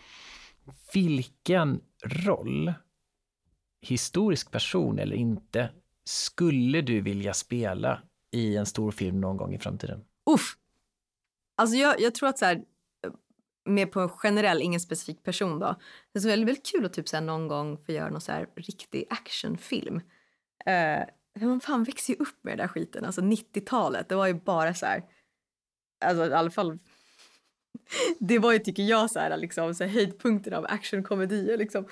vilken 0.95 1.81
roll, 2.05 2.73
historisk 3.81 4.51
person 4.51 4.99
eller 4.99 5.17
inte, 5.17 5.69
skulle 6.05 6.81
du 6.81 7.01
vilja 7.01 7.35
spela 7.35 8.03
i 8.33 8.57
en 8.57 8.67
stor 8.67 8.91
film 8.91 9.21
någon 9.21 9.37
gång 9.37 9.55
i 9.55 9.59
framtiden? 9.59 10.05
Uff! 10.31 10.57
Alltså 11.57 11.77
jag, 11.77 12.01
jag 12.01 12.15
tror 12.15 12.29
att 12.29 12.39
så 12.39 12.45
här, 12.45 12.63
mer 13.69 13.87
på 13.87 14.01
en 14.01 14.09
generell, 14.09 14.63
ingen 14.63 14.81
specifik 14.81 15.23
person 15.23 15.59
då. 15.59 15.77
Det 16.13 16.19
är 16.19 16.21
så 16.21 16.29
väldigt, 16.29 16.49
väldigt 16.49 16.67
kul 16.67 16.87
att 16.87 16.93
typ 16.93 17.09
så 17.09 17.17
här, 17.17 17.25
någon 17.25 17.49
gång 17.49 17.79
få 17.85 17.93
göra 17.93 18.11
någon 18.11 18.21
så 18.21 18.33
här 18.33 18.49
riktig 18.57 19.05
actionfilm. 19.11 20.01
Eh, 20.67 21.01
uh, 21.43 21.49
man 21.49 21.61
fan 21.61 21.85
växer 21.85 22.13
ju 22.13 22.19
upp 22.19 22.45
med 22.45 22.53
den 22.53 22.59
där 22.59 22.69
skiten. 22.69 23.05
Alltså 23.05 23.21
90-talet, 23.21 24.09
det 24.09 24.15
var 24.15 24.27
ju 24.27 24.35
bara 24.35 24.75
så 24.75 24.87
här, 24.87 25.03
alltså 26.05 26.27
i 26.27 26.33
alla 26.33 26.51
fall 26.51 26.79
det 28.19 28.39
var 28.39 28.53
ju, 28.53 28.59
tycker 28.59 28.83
jag, 28.83 29.11
så 29.11 29.19
här, 29.19 29.37
liksom, 29.37 29.75
så 29.75 29.85
här, 29.85 29.91
höjdpunkten 29.91 30.55
av 30.55 30.67
actionkomedier. 30.69 31.57
Liksom. 31.57 31.85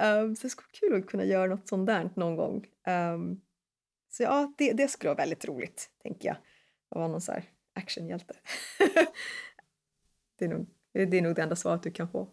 Um, 0.00 0.36
så 0.36 0.42
det 0.42 0.50
skulle 0.50 0.66
vara 0.66 0.80
kul 0.80 1.02
att 1.02 1.10
kunna 1.10 1.24
göra 1.24 1.46
något 1.46 1.68
sånt 1.68 1.86
där 1.86 2.10
någon 2.16 2.36
gång. 2.36 2.66
Um, 2.86 3.40
så 4.10 4.22
ja, 4.22 4.52
det, 4.58 4.72
det 4.72 4.88
skulle 4.88 5.08
vara 5.08 5.16
väldigt 5.16 5.44
roligt, 5.44 5.90
tänker 6.02 6.28
jag. 6.28 6.36
Att 6.88 6.98
vara 6.98 7.08
någon 7.08 7.20
så 7.20 7.32
här 7.32 7.44
actionhjälte. 7.74 8.34
det 10.38 10.44
är 10.44 10.48
nog 10.48 10.66
det 10.92 11.18
är 11.18 11.22
nog 11.22 11.34
det 11.34 11.42
enda 11.42 11.56
svaret 11.56 11.82
du 11.82 11.90
kan 11.90 12.08
få. 12.08 12.28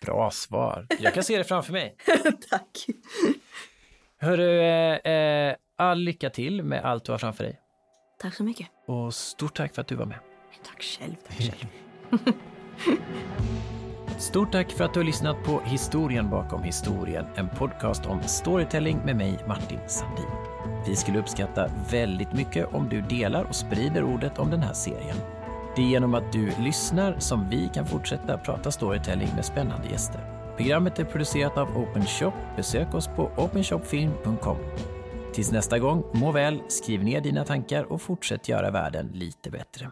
Bra 0.00 0.30
svar. 0.30 0.86
Jag 1.00 1.14
kan 1.14 1.24
se 1.24 1.38
det 1.38 1.44
framför 1.44 1.72
mig. 1.72 1.96
tack. 2.50 2.86
Hörru, 4.18 4.60
eh, 4.60 5.12
eh, 5.12 5.56
all 5.76 5.98
lycka 5.98 6.30
till 6.30 6.62
med 6.62 6.84
allt 6.84 7.04
du 7.04 7.12
har 7.12 7.18
framför 7.18 7.44
dig. 7.44 7.60
Tack 8.18 8.34
så 8.34 8.44
mycket. 8.44 8.68
Och 8.86 9.14
stort 9.14 9.56
tack 9.56 9.74
för 9.74 9.82
att 9.82 9.88
du 9.88 9.94
var 9.94 10.06
med. 10.06 10.18
Tack 10.64 10.82
själv, 10.82 11.14
tack 11.26 11.36
själv. 11.36 11.68
Stort 14.18 14.52
tack 14.52 14.72
för 14.72 14.84
att 14.84 14.94
du 14.94 15.00
har 15.00 15.04
lyssnat 15.04 15.44
på 15.44 15.60
Historien 15.60 16.30
bakom 16.30 16.62
historien, 16.62 17.26
en 17.34 17.48
podcast 17.48 18.06
om 18.06 18.22
storytelling 18.22 18.98
med 19.04 19.16
mig, 19.16 19.44
Martin 19.48 19.78
Sandin. 19.86 20.30
Vi 20.86 20.96
skulle 20.96 21.18
uppskatta 21.18 21.70
väldigt 21.90 22.32
mycket 22.32 22.74
om 22.74 22.88
du 22.88 23.00
delar 23.00 23.44
och 23.44 23.54
sprider 23.54 24.04
ordet 24.04 24.38
om 24.38 24.50
den 24.50 24.62
här 24.62 24.72
serien. 24.72 25.16
Det 25.76 25.82
är 25.82 25.86
genom 25.86 26.14
att 26.14 26.32
du 26.32 26.52
lyssnar 26.60 27.18
som 27.18 27.48
vi 27.50 27.70
kan 27.74 27.86
fortsätta 27.86 28.38
prata 28.38 28.70
storytelling 28.70 29.28
med 29.34 29.44
spännande 29.44 29.88
gäster. 29.88 30.20
Programmet 30.56 30.98
är 30.98 31.04
producerat 31.04 31.58
av 31.58 31.78
Open 31.78 32.06
Shop. 32.06 32.32
Besök 32.56 32.94
oss 32.94 33.08
på 33.16 33.30
openshopfilm.com. 33.36 34.56
Tills 35.32 35.52
nästa 35.52 35.78
gång, 35.78 36.04
må 36.12 36.32
väl, 36.32 36.62
skriv 36.68 37.04
ner 37.04 37.20
dina 37.20 37.44
tankar 37.44 37.92
och 37.92 38.02
fortsätt 38.02 38.48
göra 38.48 38.70
världen 38.70 39.10
lite 39.14 39.50
bättre. 39.50 39.90